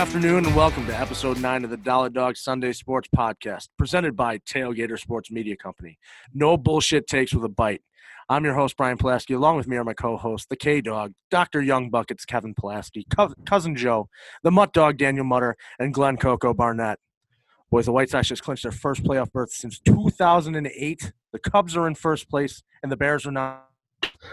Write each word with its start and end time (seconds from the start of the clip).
Good 0.00 0.06
afternoon 0.06 0.46
and 0.46 0.56
welcome 0.56 0.86
to 0.86 0.98
episode 0.98 1.42
nine 1.42 1.62
of 1.62 1.68
the 1.68 1.76
Dollar 1.76 2.08
Dog 2.08 2.38
Sunday 2.38 2.72
Sports 2.72 3.06
Podcast, 3.14 3.68
presented 3.76 4.16
by 4.16 4.38
Tailgater 4.38 4.98
Sports 4.98 5.30
Media 5.30 5.56
Company. 5.56 5.98
No 6.32 6.56
bullshit 6.56 7.06
takes 7.06 7.34
with 7.34 7.44
a 7.44 7.50
bite. 7.50 7.82
I'm 8.26 8.42
your 8.42 8.54
host, 8.54 8.78
Brian 8.78 8.96
Pulaski. 8.96 9.34
Along 9.34 9.58
with 9.58 9.68
me 9.68 9.76
are 9.76 9.84
my 9.84 9.92
co 9.92 10.16
hosts, 10.16 10.46
the 10.48 10.56
K 10.56 10.80
Dog, 10.80 11.12
Dr. 11.30 11.60
Young 11.60 11.90
Buckets, 11.90 12.24
Kevin 12.24 12.54
Pulaski, 12.54 13.06
Cousin 13.44 13.76
Joe, 13.76 14.08
the 14.42 14.50
Mutt 14.50 14.72
Dog, 14.72 14.96
Daniel 14.96 15.26
Mutter, 15.26 15.54
and 15.78 15.92
Glenn 15.92 16.16
Coco 16.16 16.54
Barnett. 16.54 16.98
Boys, 17.70 17.84
the 17.84 17.92
White 17.92 18.08
Sox 18.08 18.26
just 18.26 18.42
clinched 18.42 18.62
their 18.62 18.72
first 18.72 19.04
playoff 19.04 19.30
berth 19.30 19.52
since 19.52 19.80
2008. 19.80 21.12
The 21.32 21.38
Cubs 21.38 21.76
are 21.76 21.86
in 21.86 21.94
first 21.94 22.30
place, 22.30 22.62
and 22.82 22.90
the 22.90 22.96
Bears 22.96 23.26
are 23.26 23.32
not. 23.32 23.68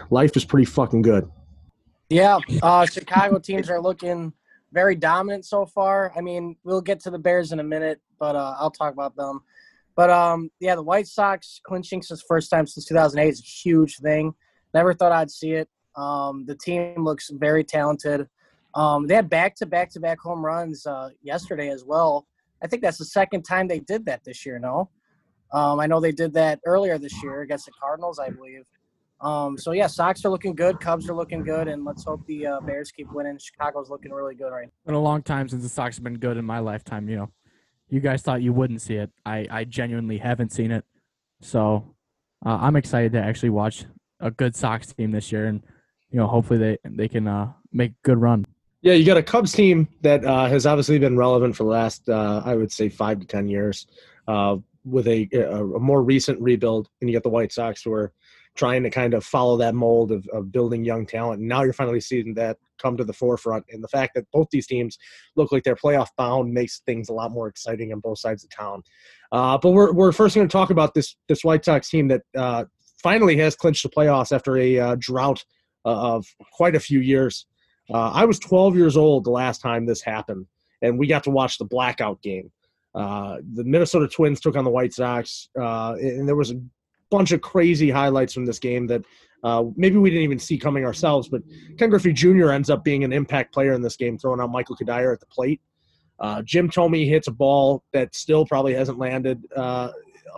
Life 0.08 0.34
is 0.34 0.46
pretty 0.46 0.64
fucking 0.64 1.02
good. 1.02 1.30
Yeah, 2.08 2.38
uh, 2.62 2.86
Chicago 2.86 3.38
teams 3.38 3.68
are 3.68 3.82
looking 3.82 4.32
very 4.72 4.94
dominant 4.94 5.44
so 5.44 5.66
far. 5.66 6.12
I 6.16 6.20
mean, 6.20 6.56
we'll 6.64 6.80
get 6.80 7.00
to 7.00 7.10
the 7.10 7.18
Bears 7.18 7.52
in 7.52 7.60
a 7.60 7.64
minute, 7.64 8.00
but 8.18 8.36
uh, 8.36 8.54
I'll 8.58 8.70
talk 8.70 8.92
about 8.92 9.16
them. 9.16 9.40
But 9.96 10.10
um, 10.10 10.50
yeah, 10.60 10.74
the 10.74 10.82
White 10.82 11.08
Sox 11.08 11.60
clinching 11.66 12.02
since 12.02 12.22
first 12.22 12.50
time 12.50 12.66
since 12.66 12.86
2008 12.86 13.28
is 13.28 13.40
a 13.40 13.42
huge 13.42 13.98
thing. 13.98 14.32
Never 14.72 14.94
thought 14.94 15.12
I'd 15.12 15.30
see 15.30 15.52
it. 15.52 15.68
Um, 15.96 16.44
the 16.46 16.54
team 16.54 17.04
looks 17.04 17.30
very 17.30 17.64
talented. 17.64 18.28
Um, 18.74 19.06
they 19.06 19.14
had 19.14 19.28
back 19.28 19.56
to 19.56 19.66
back 19.66 19.90
to 19.92 20.00
back 20.00 20.20
home 20.20 20.44
runs 20.44 20.86
uh, 20.86 21.08
yesterday 21.22 21.70
as 21.70 21.84
well. 21.84 22.26
I 22.62 22.66
think 22.66 22.82
that's 22.82 22.98
the 22.98 23.04
second 23.04 23.42
time 23.42 23.66
they 23.66 23.80
did 23.80 24.06
that 24.06 24.22
this 24.24 24.46
year. 24.46 24.58
No, 24.58 24.90
um, 25.52 25.80
I 25.80 25.86
know 25.86 25.98
they 25.98 26.12
did 26.12 26.34
that 26.34 26.60
earlier 26.64 26.98
this 26.98 27.22
year 27.22 27.40
against 27.40 27.66
the 27.66 27.72
Cardinals, 27.80 28.18
I 28.18 28.30
believe. 28.30 28.64
Um, 29.20 29.58
so 29.58 29.72
yeah, 29.72 29.88
Sox 29.88 30.24
are 30.24 30.28
looking 30.28 30.54
good, 30.54 30.78
Cubs 30.78 31.08
are 31.08 31.14
looking 31.14 31.42
good, 31.42 31.66
and 31.66 31.84
let's 31.84 32.04
hope 32.04 32.24
the 32.26 32.46
uh, 32.46 32.60
Bears 32.60 32.92
keep 32.92 33.12
winning. 33.12 33.38
Chicago's 33.38 33.90
looking 33.90 34.12
really 34.12 34.34
good 34.34 34.50
right 34.50 34.66
now. 34.66 34.72
It's 34.76 34.86
been 34.86 34.94
a 34.94 35.00
long 35.00 35.22
time 35.22 35.48
since 35.48 35.62
the 35.62 35.68
Sox 35.68 35.96
have 35.96 36.04
been 36.04 36.18
good 36.18 36.36
in 36.36 36.44
my 36.44 36.60
lifetime. 36.60 37.08
You 37.08 37.16
know, 37.16 37.30
you 37.88 38.00
guys 38.00 38.22
thought 38.22 38.42
you 38.42 38.52
wouldn't 38.52 38.80
see 38.80 38.94
it. 38.94 39.10
I 39.26 39.46
I 39.50 39.64
genuinely 39.64 40.18
haven't 40.18 40.52
seen 40.52 40.70
it, 40.70 40.84
so 41.40 41.94
uh, 42.46 42.58
I'm 42.60 42.76
excited 42.76 43.12
to 43.12 43.20
actually 43.20 43.50
watch 43.50 43.86
a 44.20 44.30
good 44.30 44.54
Sox 44.54 44.92
team 44.92 45.10
this 45.10 45.32
year, 45.32 45.46
and 45.46 45.62
you 46.10 46.18
know, 46.18 46.26
hopefully 46.26 46.58
they 46.58 46.78
they 46.84 47.08
can 47.08 47.26
uh, 47.26 47.52
make 47.72 47.90
a 47.90 48.02
good 48.04 48.18
run. 48.18 48.46
Yeah, 48.82 48.94
you 48.94 49.04
got 49.04 49.16
a 49.16 49.22
Cubs 49.24 49.52
team 49.52 49.88
that 50.02 50.24
uh, 50.24 50.46
has 50.46 50.64
obviously 50.64 51.00
been 51.00 51.16
relevant 51.16 51.56
for 51.56 51.64
the 51.64 51.70
last, 51.70 52.08
uh, 52.08 52.42
I 52.44 52.54
would 52.54 52.70
say, 52.70 52.88
five 52.88 53.18
to 53.18 53.26
ten 53.26 53.48
years, 53.48 53.88
uh, 54.28 54.58
with 54.84 55.08
a, 55.08 55.28
a, 55.32 55.64
a 55.64 55.80
more 55.80 56.04
recent 56.04 56.40
rebuild, 56.40 56.88
and 57.00 57.10
you 57.10 57.16
got 57.16 57.24
the 57.24 57.28
White 57.28 57.52
Sox 57.52 57.82
who 57.82 57.92
are 57.92 58.12
trying 58.58 58.82
to 58.82 58.90
kind 58.90 59.14
of 59.14 59.24
follow 59.24 59.56
that 59.56 59.74
mold 59.74 60.10
of, 60.10 60.26
of 60.32 60.50
building 60.50 60.84
young 60.84 61.06
talent. 61.06 61.38
And 61.38 61.48
now 61.48 61.62
you're 61.62 61.72
finally 61.72 62.00
seeing 62.00 62.34
that 62.34 62.58
come 62.82 62.96
to 62.96 63.04
the 63.04 63.12
forefront. 63.12 63.64
And 63.70 63.82
the 63.82 63.88
fact 63.88 64.14
that 64.16 64.26
both 64.32 64.48
these 64.50 64.66
teams 64.66 64.98
look 65.36 65.52
like 65.52 65.62
they're 65.62 65.76
playoff 65.76 66.08
bound 66.16 66.52
makes 66.52 66.80
things 66.80 67.08
a 67.08 67.12
lot 67.12 67.30
more 67.30 67.46
exciting 67.46 67.92
on 67.92 68.00
both 68.00 68.18
sides 68.18 68.42
of 68.42 68.50
town. 68.50 68.82
Uh, 69.30 69.58
but 69.58 69.70
we're, 69.70 69.92
we're 69.92 70.10
first 70.10 70.34
going 70.34 70.46
to 70.46 70.52
talk 70.52 70.70
about 70.70 70.92
this 70.92 71.14
this 71.28 71.44
White 71.44 71.64
Sox 71.64 71.88
team 71.88 72.08
that 72.08 72.22
uh, 72.36 72.64
finally 73.00 73.36
has 73.36 73.54
clinched 73.54 73.84
the 73.84 73.88
playoffs 73.88 74.32
after 74.32 74.58
a 74.58 74.78
uh, 74.78 74.96
drought 74.98 75.44
uh, 75.84 76.14
of 76.16 76.26
quite 76.52 76.74
a 76.74 76.80
few 76.80 76.98
years. 76.98 77.46
Uh, 77.92 78.10
I 78.10 78.24
was 78.24 78.40
12 78.40 78.76
years 78.76 78.96
old 78.96 79.24
the 79.24 79.30
last 79.30 79.62
time 79.62 79.86
this 79.86 80.02
happened, 80.02 80.46
and 80.82 80.98
we 80.98 81.06
got 81.06 81.22
to 81.24 81.30
watch 81.30 81.58
the 81.58 81.64
blackout 81.64 82.20
game. 82.22 82.50
Uh, 82.94 83.36
the 83.54 83.64
Minnesota 83.64 84.08
Twins 84.08 84.40
took 84.40 84.56
on 84.56 84.64
the 84.64 84.70
White 84.70 84.92
Sox, 84.92 85.48
and 85.54 86.28
there 86.28 86.34
was 86.34 86.50
a 86.50 86.60
bunch 87.10 87.32
of 87.32 87.40
crazy 87.40 87.90
highlights 87.90 88.32
from 88.32 88.46
this 88.46 88.58
game 88.58 88.86
that 88.88 89.04
uh, 89.44 89.64
maybe 89.76 89.96
we 89.96 90.10
didn't 90.10 90.24
even 90.24 90.38
see 90.38 90.58
coming 90.58 90.84
ourselves. 90.84 91.28
But 91.28 91.42
Ken 91.78 91.90
Griffey 91.90 92.12
Jr. 92.12 92.50
ends 92.50 92.70
up 92.70 92.84
being 92.84 93.04
an 93.04 93.12
impact 93.12 93.52
player 93.52 93.72
in 93.72 93.82
this 93.82 93.96
game, 93.96 94.18
throwing 94.18 94.40
out 94.40 94.50
Michael 94.50 94.76
Cuddyer 94.76 95.12
at 95.12 95.20
the 95.20 95.26
plate. 95.26 95.60
Uh, 96.20 96.42
Jim 96.42 96.68
Thome 96.68 97.08
hits 97.08 97.28
a 97.28 97.32
ball 97.32 97.84
that 97.92 98.14
still 98.14 98.44
probably 98.44 98.74
hasn't 98.74 98.98
landed 98.98 99.40
uh, 99.54 99.90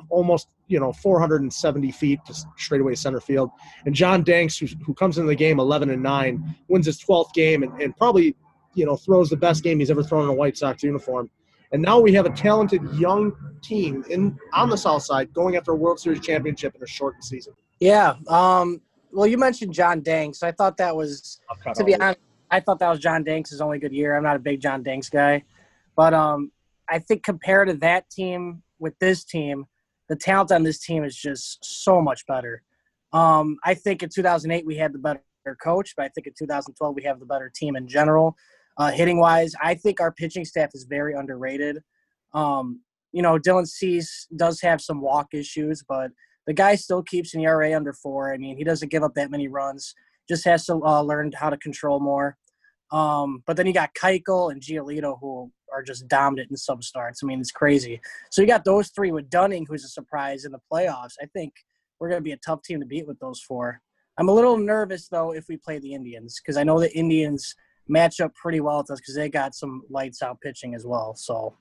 almost 0.08 0.48
you 0.68 0.78
know 0.78 0.92
470 0.92 1.90
feet 1.92 2.20
to 2.26 2.34
straightaway 2.56 2.94
center 2.94 3.20
field. 3.20 3.50
And 3.86 3.94
John 3.94 4.22
Danks, 4.22 4.58
who, 4.58 4.66
who 4.84 4.94
comes 4.94 5.18
into 5.18 5.28
the 5.28 5.34
game 5.34 5.58
11 5.58 5.90
and 5.90 6.02
nine, 6.02 6.56
wins 6.68 6.86
his 6.86 7.00
12th 7.02 7.32
game 7.34 7.62
and, 7.62 7.80
and 7.80 7.96
probably 7.96 8.36
you 8.74 8.86
know 8.86 8.96
throws 8.96 9.30
the 9.30 9.36
best 9.36 9.62
game 9.62 9.78
he's 9.80 9.90
ever 9.90 10.02
thrown 10.02 10.24
in 10.24 10.30
a 10.30 10.34
White 10.34 10.56
Sox 10.56 10.82
uniform. 10.82 11.30
And 11.72 11.82
now 11.82 12.00
we 12.00 12.12
have 12.14 12.26
a 12.26 12.30
talented 12.30 12.82
young 12.94 13.32
team 13.62 14.04
in 14.10 14.38
on 14.52 14.70
the 14.70 14.76
South 14.76 15.02
Side 15.02 15.32
going 15.32 15.56
after 15.56 15.72
a 15.72 15.76
World 15.76 16.00
Series 16.00 16.20
championship 16.20 16.74
in 16.74 16.82
a 16.82 16.86
shortened 16.86 17.24
season. 17.24 17.54
Yeah. 17.78 18.14
Um, 18.28 18.80
well, 19.12 19.26
you 19.26 19.38
mentioned 19.38 19.72
John 19.72 20.02
Danks. 20.02 20.42
I 20.42 20.52
thought 20.52 20.76
that 20.78 20.94
was, 20.94 21.40
to 21.74 21.84
be 21.84 21.94
honest, 21.94 22.18
I 22.50 22.60
thought 22.60 22.78
that 22.80 22.90
was 22.90 22.98
John 22.98 23.22
Danks' 23.22 23.60
only 23.60 23.78
good 23.78 23.92
year. 23.92 24.16
I'm 24.16 24.22
not 24.22 24.36
a 24.36 24.40
big 24.40 24.60
John 24.60 24.82
Danks 24.82 25.08
guy, 25.08 25.44
but 25.96 26.12
um, 26.12 26.50
I 26.88 26.98
think 26.98 27.22
compared 27.22 27.68
to 27.68 27.74
that 27.74 28.10
team 28.10 28.62
with 28.78 28.98
this 28.98 29.24
team, 29.24 29.66
the 30.08 30.16
talent 30.16 30.50
on 30.50 30.64
this 30.64 30.78
team 30.78 31.04
is 31.04 31.16
just 31.16 31.64
so 31.64 32.00
much 32.00 32.26
better. 32.26 32.62
Um, 33.12 33.58
I 33.64 33.74
think 33.74 34.02
in 34.02 34.08
2008 34.08 34.66
we 34.66 34.76
had 34.76 34.92
the 34.92 34.98
better 34.98 35.22
coach, 35.62 35.94
but 35.96 36.04
I 36.04 36.08
think 36.08 36.26
in 36.26 36.32
2012 36.36 36.94
we 36.94 37.02
have 37.04 37.20
the 37.20 37.26
better 37.26 37.50
team 37.54 37.76
in 37.76 37.86
general. 37.86 38.36
Uh, 38.76 38.90
hitting 38.90 39.18
wise, 39.18 39.52
I 39.60 39.74
think 39.74 40.00
our 40.00 40.12
pitching 40.12 40.44
staff 40.44 40.70
is 40.74 40.84
very 40.84 41.14
underrated. 41.14 41.82
Um, 42.32 42.80
you 43.12 43.22
know, 43.22 43.38
Dylan 43.38 43.66
Cease 43.66 44.26
does 44.36 44.60
have 44.60 44.80
some 44.80 45.00
walk 45.00 45.34
issues, 45.34 45.82
but 45.86 46.12
the 46.46 46.52
guy 46.52 46.76
still 46.76 47.02
keeps 47.02 47.34
an 47.34 47.40
ERA 47.40 47.74
under 47.74 47.92
four. 47.92 48.32
I 48.32 48.38
mean, 48.38 48.56
he 48.56 48.64
doesn't 48.64 48.90
give 48.90 49.02
up 49.02 49.14
that 49.14 49.30
many 49.30 49.48
runs. 49.48 49.94
Just 50.28 50.44
has 50.44 50.64
to 50.66 50.82
uh, 50.84 51.02
learn 51.02 51.32
how 51.32 51.50
to 51.50 51.56
control 51.56 52.00
more. 52.00 52.36
Um, 52.92 53.42
but 53.46 53.56
then 53.56 53.66
you 53.66 53.72
got 53.72 53.94
Keuchel 53.94 54.50
and 54.50 54.60
Giolito 54.60 55.18
who 55.20 55.50
are 55.72 55.82
just 55.82 56.08
dominant 56.08 56.50
in 56.50 56.56
some 56.56 56.82
starts. 56.82 57.22
I 57.22 57.26
mean, 57.26 57.40
it's 57.40 57.52
crazy. 57.52 58.00
So 58.30 58.42
you 58.42 58.48
got 58.48 58.64
those 58.64 58.88
three 58.88 59.12
with 59.12 59.30
Dunning, 59.30 59.66
who's 59.68 59.84
a 59.84 59.88
surprise 59.88 60.44
in 60.44 60.52
the 60.52 60.60
playoffs. 60.72 61.14
I 61.20 61.26
think 61.26 61.52
we're 61.98 62.08
going 62.08 62.20
to 62.20 62.24
be 62.24 62.32
a 62.32 62.38
tough 62.38 62.62
team 62.62 62.80
to 62.80 62.86
beat 62.86 63.06
with 63.06 63.18
those 63.18 63.40
four. 63.40 63.80
I'm 64.18 64.28
a 64.28 64.34
little 64.34 64.56
nervous 64.56 65.08
though 65.08 65.32
if 65.32 65.46
we 65.48 65.56
play 65.56 65.78
the 65.78 65.94
Indians 65.94 66.40
because 66.40 66.56
I 66.56 66.64
know 66.64 66.80
the 66.80 66.96
Indians– 66.96 67.54
match 67.90 68.20
up 68.20 68.34
pretty 68.34 68.60
well 68.60 68.78
with 68.78 68.90
us 68.90 69.00
because 69.00 69.14
they 69.14 69.28
got 69.28 69.54
some 69.54 69.82
lights 69.90 70.22
out 70.22 70.40
pitching 70.40 70.74
as 70.74 70.86
well. 70.86 71.14
So 71.16 71.56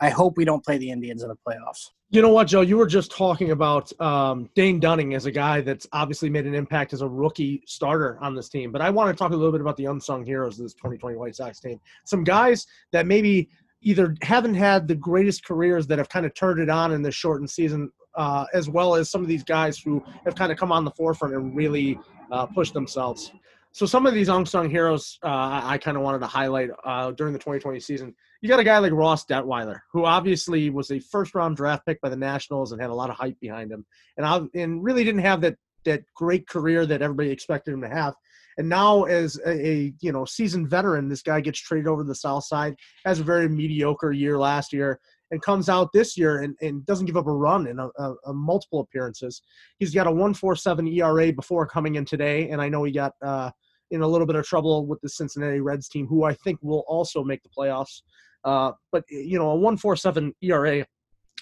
I 0.00 0.08
hope 0.08 0.36
we 0.36 0.44
don't 0.44 0.64
play 0.64 0.78
the 0.78 0.90
Indians 0.90 1.22
in 1.22 1.28
the 1.28 1.36
playoffs. 1.46 1.88
You 2.12 2.22
know 2.22 2.30
what, 2.30 2.48
Joe? 2.48 2.62
You 2.62 2.76
were 2.76 2.86
just 2.86 3.12
talking 3.12 3.52
about 3.52 3.92
um, 4.00 4.48
Dane 4.56 4.80
Dunning 4.80 5.14
as 5.14 5.26
a 5.26 5.30
guy 5.30 5.60
that's 5.60 5.86
obviously 5.92 6.28
made 6.28 6.46
an 6.46 6.54
impact 6.54 6.92
as 6.92 7.02
a 7.02 7.08
rookie 7.08 7.62
starter 7.66 8.18
on 8.20 8.34
this 8.34 8.48
team. 8.48 8.72
But 8.72 8.80
I 8.80 8.90
want 8.90 9.16
to 9.16 9.18
talk 9.18 9.32
a 9.32 9.36
little 9.36 9.52
bit 9.52 9.60
about 9.60 9.76
the 9.76 9.84
unsung 9.84 10.24
heroes 10.24 10.58
of 10.58 10.64
this 10.64 10.74
2020 10.74 11.16
White 11.16 11.36
Sox 11.36 11.60
team. 11.60 11.78
Some 12.06 12.24
guys 12.24 12.66
that 12.92 13.06
maybe 13.06 13.48
either 13.82 14.16
haven't 14.22 14.54
had 14.54 14.88
the 14.88 14.94
greatest 14.94 15.44
careers 15.44 15.86
that 15.86 15.98
have 15.98 16.08
kind 16.08 16.26
of 16.26 16.34
turned 16.34 16.60
it 16.60 16.68
on 16.68 16.92
in 16.92 17.02
this 17.02 17.14
shortened 17.14 17.48
season, 17.50 17.90
uh, 18.16 18.44
as 18.54 18.68
well 18.68 18.94
as 18.94 19.10
some 19.10 19.22
of 19.22 19.28
these 19.28 19.44
guys 19.44 19.78
who 19.78 20.02
have 20.24 20.34
kind 20.34 20.50
of 20.50 20.58
come 20.58 20.72
on 20.72 20.84
the 20.84 20.90
forefront 20.92 21.34
and 21.34 21.54
really 21.54 21.98
uh, 22.32 22.46
pushed 22.46 22.74
themselves. 22.74 23.32
So 23.72 23.86
some 23.86 24.04
of 24.06 24.14
these 24.14 24.28
unsung 24.28 24.68
heroes 24.68 25.18
uh, 25.22 25.60
I, 25.62 25.78
kind 25.78 25.96
of 25.96 26.02
wanted 26.02 26.18
to 26.20 26.26
highlight 26.26 26.70
uh, 26.84 27.12
during 27.12 27.32
the 27.32 27.38
2020 27.38 27.78
season. 27.80 28.14
You 28.40 28.48
got 28.48 28.58
a 28.58 28.64
guy 28.64 28.78
like 28.78 28.92
Ross 28.92 29.24
Detweiler, 29.24 29.80
who 29.92 30.04
obviously 30.04 30.70
was 30.70 30.90
a 30.90 30.98
first 30.98 31.34
round 31.34 31.56
draft 31.56 31.86
pick 31.86 32.00
by 32.00 32.08
the 32.08 32.16
Nationals 32.16 32.72
and 32.72 32.80
had 32.80 32.90
a 32.90 32.94
lot 32.94 33.10
of 33.10 33.16
hype 33.16 33.38
behind 33.40 33.70
him, 33.70 33.86
and 34.16 34.26
I, 34.26 34.40
and 34.54 34.82
really 34.82 35.04
didn't 35.04 35.20
have 35.20 35.40
that 35.42 35.56
that 35.84 36.02
great 36.14 36.48
career 36.48 36.84
that 36.84 37.02
everybody 37.02 37.30
expected 37.30 37.72
him 37.72 37.80
to 37.82 37.88
have. 37.88 38.14
And 38.58 38.68
now, 38.68 39.04
as 39.04 39.38
a, 39.46 39.50
a, 39.50 39.94
you 40.00 40.12
know 40.12 40.24
seasoned 40.24 40.68
veteran, 40.68 41.08
this 41.08 41.22
guy 41.22 41.40
gets 41.40 41.60
traded 41.60 41.86
over 41.86 42.02
to 42.02 42.08
the 42.08 42.14
South 42.14 42.44
Side. 42.44 42.76
Has 43.04 43.20
a 43.20 43.24
very 43.24 43.48
mediocre 43.48 44.12
year 44.12 44.38
last 44.38 44.72
year, 44.72 44.98
and 45.30 45.40
comes 45.42 45.68
out 45.68 45.92
this 45.92 46.16
year 46.16 46.42
and, 46.42 46.56
and 46.60 46.84
doesn't 46.86 47.06
give 47.06 47.16
up 47.16 47.26
a 47.26 47.32
run 47.32 47.66
in 47.66 47.78
a, 47.78 47.88
a, 47.98 48.14
a 48.26 48.32
multiple 48.32 48.80
appearances. 48.80 49.42
He's 49.78 49.94
got 49.94 50.06
a 50.06 50.10
1.47 50.10 50.96
ERA 50.96 51.32
before 51.32 51.66
coming 51.66 51.94
in 51.94 52.04
today, 52.04 52.50
and 52.50 52.60
I 52.60 52.68
know 52.68 52.84
he 52.84 52.92
got 52.92 53.12
uh, 53.22 53.50
in 53.90 54.02
a 54.02 54.06
little 54.06 54.26
bit 54.26 54.36
of 54.36 54.44
trouble 54.44 54.86
with 54.86 55.00
the 55.00 55.08
Cincinnati 55.08 55.60
Reds 55.60 55.88
team, 55.88 56.06
who 56.06 56.24
I 56.24 56.34
think 56.34 56.58
will 56.62 56.84
also 56.86 57.24
make 57.24 57.42
the 57.42 57.48
playoffs. 57.48 58.02
Uh, 58.44 58.72
but 58.92 59.04
you 59.10 59.38
know, 59.38 59.50
a 59.50 59.56
1.47 59.56 60.32
ERA 60.42 60.86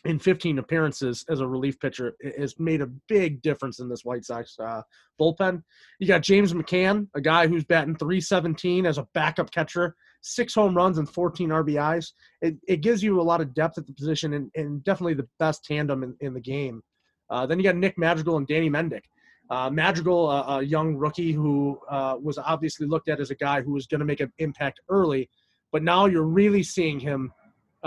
in 0.04 0.18
15 0.18 0.58
appearances 0.58 1.24
as 1.28 1.40
a 1.40 1.46
relief 1.46 1.78
pitcher 1.80 2.14
has 2.38 2.58
made 2.58 2.80
a 2.80 2.88
big 3.08 3.42
difference 3.42 3.80
in 3.80 3.88
this 3.88 4.04
White 4.04 4.24
Sox 4.24 4.56
uh, 4.58 4.82
bullpen. 5.20 5.62
You 5.98 6.06
got 6.06 6.22
James 6.22 6.52
McCann, 6.52 7.08
a 7.14 7.20
guy 7.20 7.46
who's 7.46 7.64
batting 7.64 7.96
317 7.96 8.86
as 8.86 8.98
a 8.98 9.08
backup 9.14 9.50
catcher, 9.50 9.96
six 10.22 10.54
home 10.54 10.76
runs 10.76 10.98
and 10.98 11.08
14 11.08 11.48
RBIs. 11.48 12.12
It, 12.42 12.56
it 12.68 12.80
gives 12.80 13.02
you 13.02 13.20
a 13.20 13.22
lot 13.22 13.40
of 13.40 13.54
depth 13.54 13.78
at 13.78 13.86
the 13.86 13.92
position 13.92 14.34
and, 14.34 14.50
and 14.54 14.84
definitely 14.84 15.14
the 15.14 15.28
best 15.38 15.64
tandem 15.64 16.02
in, 16.02 16.16
in 16.20 16.34
the 16.34 16.40
game. 16.40 16.82
Uh, 17.30 17.46
then 17.46 17.58
you 17.58 17.64
got 17.64 17.76
Nick 17.76 17.98
Madrigal 17.98 18.36
and 18.36 18.46
Danny 18.46 18.70
Mendick. 18.70 19.02
Uh, 19.50 19.70
Madrigal, 19.70 20.30
a, 20.30 20.58
a, 20.58 20.62
young 20.62 20.94
rookie 20.94 21.32
who 21.32 21.78
uh, 21.90 22.16
was 22.20 22.36
obviously 22.36 22.86
looked 22.86 23.08
at 23.08 23.18
as 23.18 23.30
a 23.30 23.34
guy 23.34 23.62
who 23.62 23.72
was 23.72 23.86
going 23.86 23.98
to 23.98 24.04
make 24.04 24.20
an 24.20 24.30
impact 24.38 24.78
early, 24.90 25.28
but 25.72 25.82
now 25.82 26.04
you're 26.04 26.22
really 26.22 26.62
seeing 26.62 27.00
him 27.00 27.32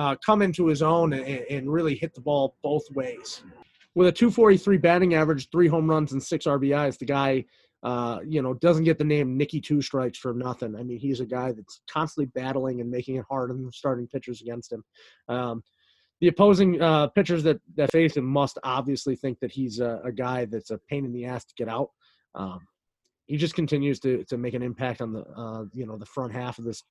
uh, 0.01 0.15
come 0.25 0.41
into 0.41 0.65
his 0.67 0.81
own 0.81 1.13
and, 1.13 1.25
and, 1.25 1.71
really 1.71 1.95
hit 1.95 2.13
the 2.13 2.21
ball 2.21 2.55
both 2.63 2.83
ways. 2.91 3.43
With 3.93 4.07
a 4.07 4.11
243 4.11 4.77
batting 4.77 5.13
average, 5.13 5.49
three 5.51 5.67
home 5.67 5.89
runs, 5.89 6.13
and 6.13 6.23
six 6.23 6.45
RBIs, 6.45 6.97
the 6.97 7.05
guy 7.05 7.45
uh, 7.83 8.19
you 8.27 8.41
know, 8.41 8.53
doesn't 8.53 8.83
get 8.83 8.97
the 8.97 9.03
name 9.03 9.37
Nicky 9.37 9.59
Two 9.59 9.81
Strikes 9.81 10.17
for 10.17 10.33
nothing. 10.33 10.75
I 10.75 10.83
mean, 10.83 10.99
he's 10.99 11.19
a 11.19 11.25
guy 11.25 11.51
that's 11.51 11.81
constantly 11.89 12.31
battling 12.35 12.79
and 12.79 12.89
making 12.89 13.15
it 13.15 13.25
hard 13.29 13.49
on 13.49 13.63
the 13.63 13.71
starting 13.71 14.07
pitchers 14.07 14.41
against 14.41 14.71
him. 14.71 14.83
Um, 15.27 15.63
the 16.19 16.27
opposing 16.27 16.79
uh, 16.79 17.07
pitchers 17.07 17.41
that, 17.43 17.59
that 17.75 17.91
face 17.91 18.15
him 18.15 18.25
must 18.25 18.59
obviously 18.63 19.15
think 19.15 19.39
that 19.39 19.51
he's 19.51 19.79
a, 19.79 19.99
a, 20.03 20.11
guy 20.11 20.45
that's 20.45 20.69
a 20.69 20.79
pain 20.87 21.05
in 21.05 21.11
the 21.11 21.25
ass 21.25 21.43
to 21.45 21.55
get 21.57 21.67
out. 21.67 21.89
Um, 22.35 22.59
he 23.25 23.37
just 23.37 23.55
continues 23.55 23.99
to, 24.01 24.23
to 24.25 24.37
make 24.37 24.53
an 24.53 24.61
impact 24.61 25.01
on 25.01 25.13
the 25.13 25.23
uh, 25.35 25.63
you 25.73 25.87
know 25.87 25.97
the 25.97 26.05
front 26.05 26.33
half 26.33 26.59
of 26.59 26.65
this 26.65 26.83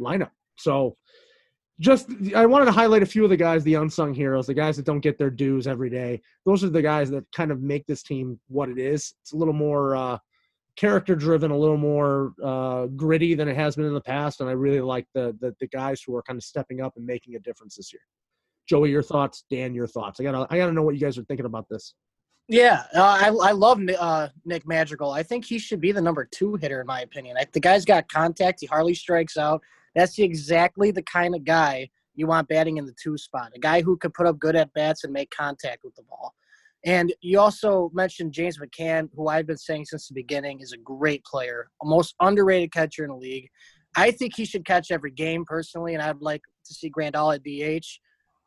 lineup. 0.00 0.30
So 0.56 0.96
just 1.80 2.10
I 2.34 2.44
wanted 2.46 2.64
to 2.66 2.72
highlight 2.72 3.02
a 3.02 3.06
few 3.06 3.24
of 3.24 3.30
the 3.30 3.36
guys, 3.36 3.62
the 3.64 3.74
unsung 3.74 4.12
heroes, 4.12 4.46
the 4.46 4.54
guys 4.54 4.76
that 4.76 4.86
don't 4.86 5.00
get 5.00 5.18
their 5.18 5.30
dues 5.30 5.66
every 5.66 5.90
day. 5.90 6.20
Those 6.44 6.64
are 6.64 6.70
the 6.70 6.82
guys 6.82 7.10
that 7.10 7.24
kind 7.34 7.52
of 7.52 7.62
make 7.62 7.86
this 7.86 8.02
team 8.02 8.40
what 8.48 8.68
it 8.68 8.78
is. 8.78 9.14
It's 9.22 9.32
a 9.32 9.36
little 9.36 9.54
more 9.54 9.94
uh, 9.94 10.18
character 10.76 11.14
driven, 11.14 11.50
a 11.50 11.56
little 11.56 11.76
more 11.76 12.32
uh, 12.42 12.86
gritty 12.86 13.34
than 13.34 13.48
it 13.48 13.56
has 13.56 13.76
been 13.76 13.84
in 13.84 13.94
the 13.94 14.00
past, 14.00 14.40
and 14.40 14.48
I 14.48 14.52
really 14.52 14.80
like 14.80 15.06
the, 15.14 15.36
the, 15.40 15.54
the 15.60 15.68
guys 15.68 16.02
who 16.02 16.14
are 16.16 16.22
kind 16.22 16.36
of 16.36 16.42
stepping 16.42 16.80
up 16.80 16.94
and 16.96 17.06
making 17.06 17.36
a 17.36 17.40
difference 17.40 17.76
this 17.76 17.92
year. 17.92 18.02
Joey, 18.68 18.90
your 18.90 19.02
thoughts. 19.02 19.44
Dan, 19.50 19.74
your 19.74 19.86
thoughts. 19.86 20.20
I 20.20 20.24
gotta 20.24 20.46
I 20.50 20.58
gotta 20.58 20.72
know 20.72 20.82
what 20.82 20.94
you 20.94 21.00
guys 21.00 21.16
are 21.16 21.24
thinking 21.24 21.46
about 21.46 21.68
this. 21.70 21.94
Yeah, 22.48 22.84
uh, 22.94 23.18
I 23.20 23.28
I 23.28 23.52
love 23.52 23.80
uh, 23.98 24.28
Nick 24.44 24.66
Madrigal. 24.66 25.10
I 25.10 25.22
think 25.22 25.44
he 25.44 25.58
should 25.58 25.80
be 25.80 25.92
the 25.92 26.00
number 26.00 26.28
two 26.30 26.56
hitter 26.56 26.80
in 26.80 26.86
my 26.86 27.00
opinion. 27.00 27.36
I, 27.38 27.46
the 27.50 27.60
guy's 27.60 27.84
got 27.84 28.08
contact. 28.08 28.60
He 28.60 28.66
hardly 28.66 28.94
strikes 28.94 29.36
out. 29.36 29.62
That's 29.98 30.16
exactly 30.20 30.92
the 30.92 31.02
kind 31.02 31.34
of 31.34 31.44
guy 31.44 31.90
you 32.14 32.28
want 32.28 32.46
batting 32.46 32.76
in 32.76 32.86
the 32.86 32.94
two 33.02 33.18
spot. 33.18 33.50
A 33.56 33.58
guy 33.58 33.82
who 33.82 33.96
can 33.96 34.12
put 34.12 34.28
up 34.28 34.38
good 34.38 34.54
at 34.54 34.72
bats 34.72 35.02
and 35.02 35.12
make 35.12 35.28
contact 35.30 35.82
with 35.82 35.96
the 35.96 36.04
ball. 36.04 36.34
And 36.84 37.12
you 37.20 37.40
also 37.40 37.90
mentioned 37.92 38.32
James 38.32 38.60
McCann, 38.60 39.08
who 39.16 39.26
I've 39.26 39.48
been 39.48 39.58
saying 39.58 39.86
since 39.86 40.06
the 40.06 40.14
beginning 40.14 40.60
is 40.60 40.72
a 40.72 40.76
great 40.76 41.24
player, 41.24 41.68
a 41.82 41.84
most 41.84 42.14
underrated 42.20 42.72
catcher 42.72 43.02
in 43.02 43.10
the 43.10 43.16
league. 43.16 43.48
I 43.96 44.12
think 44.12 44.36
he 44.36 44.44
should 44.44 44.64
catch 44.64 44.92
every 44.92 45.10
game 45.10 45.44
personally, 45.44 45.94
and 45.94 46.02
I'd 46.02 46.22
like 46.22 46.42
to 46.66 46.74
see 46.74 46.88
Grandal 46.88 47.34
at 47.34 47.42
DH. 47.42 47.86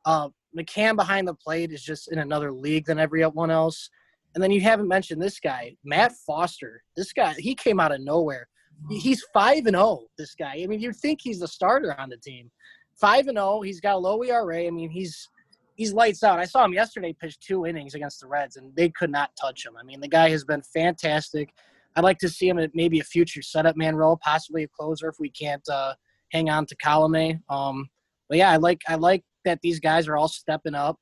Uh, 0.06 0.30
McCann 0.58 0.96
behind 0.96 1.28
the 1.28 1.34
plate 1.34 1.74
is 1.74 1.84
just 1.84 2.10
in 2.14 2.20
another 2.20 2.54
league 2.54 2.86
than 2.86 2.98
everyone 2.98 3.52
else. 3.52 3.90
And 4.36 4.42
then 4.42 4.52
you 4.52 4.62
haven't 4.62 4.88
mentioned 4.88 5.22
this 5.22 5.42
guy, 5.42 5.76
Matt 5.84 6.14
Foster. 6.26 6.82
This 6.96 7.12
guy, 7.12 7.34
he 7.38 7.56
came 7.56 7.82
out 7.82 7.92
of 7.92 8.00
nowhere. 8.00 8.48
He's 8.90 9.24
five 9.34 9.66
and 9.68 9.76
zero. 9.76 9.84
Oh, 9.84 10.08
this 10.18 10.36
guy. 10.36 10.60
I 10.64 10.68
mean, 10.68 10.80
you'd 10.80 10.96
think 10.96 11.20
he's 11.22 11.40
the 11.40 11.48
starter 11.48 12.00
on 12.00 12.10
the 12.10 12.18
team. 12.18 12.52
Five 13.00 13.28
and 13.28 13.38
zero. 13.38 13.58
Oh, 13.58 13.62
he's 13.62 13.80
got 13.80 13.96
a 13.96 13.98
low 13.98 14.24
ERA. 14.24 14.66
I 14.66 14.72
mean, 14.72 14.90
he's 14.90 15.30
he's 15.76 15.94
lights 15.94 16.24
out. 16.24 16.40
I 16.40 16.46
saw 16.46 16.64
him 16.66 16.74
yesterday 16.74 17.16
pitch 17.20 17.40
two 17.40 17.66
innings 17.66 17.96
against 17.96 18.22
the 18.22 18.28
Reds, 18.28 18.58
and 18.58 18.76
they 18.76 18.90
could 18.90 19.12
not 19.12 19.32
touch 19.40 19.66
him. 19.66 19.74
I 19.80 19.84
mean, 19.84 20.00
the 20.00 20.08
guy 20.08 20.30
has 20.30 20.44
been 20.44 20.62
fantastic. 20.62 21.54
I'd 21.96 22.04
like 22.04 22.20
to 22.20 22.30
see 22.30 22.48
him 22.48 22.60
at 22.60 22.72
maybe 22.74 23.00
a 23.00 23.04
future 23.04 23.42
setup 23.42 23.76
man 23.76 23.96
role, 23.96 24.18
possibly 24.24 24.64
a 24.64 24.68
closer 24.68 25.10
if 25.10 25.16
we 25.20 25.30
can't 25.30 25.68
uh, 25.70 25.94
hang 26.32 26.50
on 26.50 26.66
to 26.68 26.76
Colome. 26.78 27.42
Um, 27.50 27.90
but 28.30 28.38
yeah, 28.38 28.52
I 28.52 28.58
like 28.58 28.82
I 28.88 28.96
like 28.96 29.24
that 29.46 29.60
these 29.62 29.80
guys 29.80 30.08
are 30.08 30.18
all 30.18 30.28
stepping 30.28 30.76
up, 30.76 30.98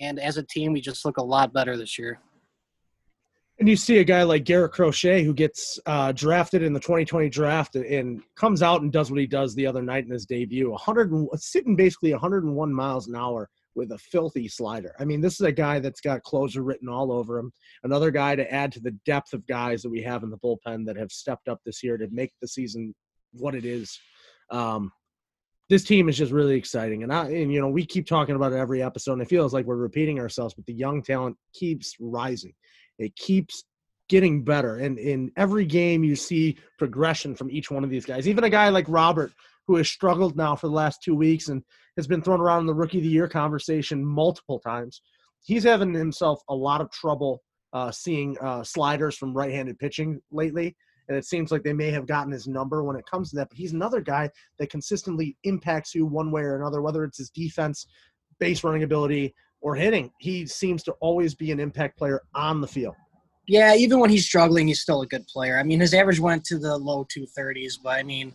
and 0.00 0.18
as 0.18 0.36
a 0.36 0.42
team, 0.42 0.72
we 0.72 0.80
just 0.80 1.04
look 1.04 1.18
a 1.18 1.22
lot 1.22 1.52
better 1.52 1.76
this 1.76 1.98
year. 1.98 2.20
And 3.60 3.68
you 3.68 3.76
see 3.76 3.98
a 3.98 4.04
guy 4.04 4.22
like 4.22 4.44
Garrett 4.44 4.72
Crochet 4.72 5.22
who 5.22 5.34
gets 5.34 5.78
uh, 5.84 6.12
drafted 6.12 6.62
in 6.62 6.72
the 6.72 6.80
2020 6.80 7.28
draft 7.28 7.76
and 7.76 8.22
comes 8.34 8.62
out 8.62 8.80
and 8.80 8.90
does 8.90 9.10
what 9.10 9.20
he 9.20 9.26
does 9.26 9.54
the 9.54 9.66
other 9.66 9.82
night 9.82 10.04
in 10.04 10.10
his 10.10 10.24
debut. 10.24 10.70
100 10.70 11.28
sitting 11.34 11.76
basically 11.76 12.10
101 12.12 12.72
miles 12.72 13.06
an 13.06 13.14
hour 13.14 13.50
with 13.74 13.92
a 13.92 13.98
filthy 13.98 14.48
slider. 14.48 14.94
I 14.98 15.04
mean, 15.04 15.20
this 15.20 15.34
is 15.34 15.42
a 15.42 15.52
guy 15.52 15.78
that's 15.78 16.00
got 16.00 16.22
closer 16.22 16.62
written 16.62 16.88
all 16.88 17.12
over 17.12 17.38
him. 17.38 17.52
Another 17.84 18.10
guy 18.10 18.34
to 18.34 18.50
add 18.50 18.72
to 18.72 18.80
the 18.80 18.92
depth 19.04 19.34
of 19.34 19.46
guys 19.46 19.82
that 19.82 19.90
we 19.90 20.00
have 20.02 20.22
in 20.22 20.30
the 20.30 20.38
bullpen 20.38 20.86
that 20.86 20.96
have 20.96 21.12
stepped 21.12 21.46
up 21.46 21.60
this 21.66 21.82
year 21.82 21.98
to 21.98 22.08
make 22.10 22.32
the 22.40 22.48
season 22.48 22.94
what 23.32 23.54
it 23.54 23.66
is. 23.66 23.98
Um, 24.50 24.90
this 25.68 25.84
team 25.84 26.08
is 26.08 26.16
just 26.16 26.32
really 26.32 26.56
exciting, 26.56 27.04
and 27.04 27.12
I 27.12 27.26
and 27.26 27.52
you 27.52 27.60
know 27.60 27.68
we 27.68 27.86
keep 27.86 28.04
talking 28.04 28.34
about 28.34 28.52
it 28.52 28.56
every 28.56 28.82
episode, 28.82 29.12
and 29.12 29.22
it 29.22 29.28
feels 29.28 29.54
like 29.54 29.66
we're 29.66 29.76
repeating 29.76 30.18
ourselves, 30.18 30.52
but 30.52 30.66
the 30.66 30.74
young 30.74 31.00
talent 31.00 31.36
keeps 31.52 31.94
rising. 32.00 32.54
It 33.00 33.16
keeps 33.16 33.64
getting 34.08 34.44
better, 34.44 34.76
and 34.76 34.98
in 34.98 35.32
every 35.36 35.64
game 35.64 36.04
you 36.04 36.14
see 36.14 36.58
progression 36.78 37.34
from 37.34 37.50
each 37.50 37.70
one 37.70 37.82
of 37.82 37.90
these 37.90 38.04
guys. 38.04 38.28
Even 38.28 38.44
a 38.44 38.50
guy 38.50 38.68
like 38.68 38.86
Robert, 38.88 39.32
who 39.66 39.76
has 39.76 39.88
struggled 39.88 40.36
now 40.36 40.54
for 40.54 40.66
the 40.66 40.72
last 40.72 41.02
two 41.02 41.14
weeks 41.14 41.48
and 41.48 41.62
has 41.96 42.06
been 42.06 42.22
thrown 42.22 42.40
around 42.40 42.60
in 42.60 42.66
the 42.66 42.74
rookie 42.74 42.98
of 42.98 43.04
the 43.04 43.10
year 43.10 43.28
conversation 43.28 44.04
multiple 44.04 44.58
times. 44.58 45.00
He's 45.44 45.64
having 45.64 45.94
himself 45.94 46.40
a 46.48 46.54
lot 46.54 46.80
of 46.80 46.90
trouble 46.90 47.42
uh, 47.72 47.90
seeing 47.90 48.36
uh, 48.38 48.64
sliders 48.64 49.16
from 49.16 49.32
right-handed 49.32 49.78
pitching 49.78 50.20
lately, 50.32 50.76
and 51.08 51.16
it 51.16 51.24
seems 51.24 51.50
like 51.50 51.62
they 51.62 51.72
may 51.72 51.90
have 51.90 52.06
gotten 52.06 52.32
his 52.32 52.48
number 52.48 52.82
when 52.82 52.96
it 52.96 53.06
comes 53.06 53.30
to 53.30 53.36
that. 53.36 53.48
But 53.48 53.58
he's 53.58 53.72
another 53.72 54.00
guy 54.00 54.28
that 54.58 54.70
consistently 54.70 55.36
impacts 55.44 55.94
you 55.94 56.04
one 56.04 56.30
way 56.32 56.42
or 56.42 56.56
another, 56.56 56.82
whether 56.82 57.04
it's 57.04 57.18
his 57.18 57.30
defense, 57.30 57.86
base 58.40 58.64
running 58.64 58.82
ability, 58.82 59.34
or 59.60 59.74
hitting. 59.74 60.10
He 60.18 60.46
seems 60.46 60.82
to 60.84 60.92
always 61.00 61.34
be 61.34 61.50
an 61.52 61.60
impact 61.60 61.98
player 61.98 62.22
on 62.34 62.60
the 62.60 62.68
field. 62.68 62.94
Yeah, 63.50 63.74
even 63.74 63.98
when 63.98 64.10
he's 64.10 64.24
struggling, 64.24 64.68
he's 64.68 64.80
still 64.80 65.02
a 65.02 65.06
good 65.06 65.26
player. 65.26 65.58
I 65.58 65.64
mean, 65.64 65.80
his 65.80 65.92
average 65.92 66.20
went 66.20 66.44
to 66.44 66.58
the 66.58 66.76
low 66.76 67.04
230s, 67.06 67.78
but 67.82 67.98
I 67.98 68.04
mean, 68.04 68.32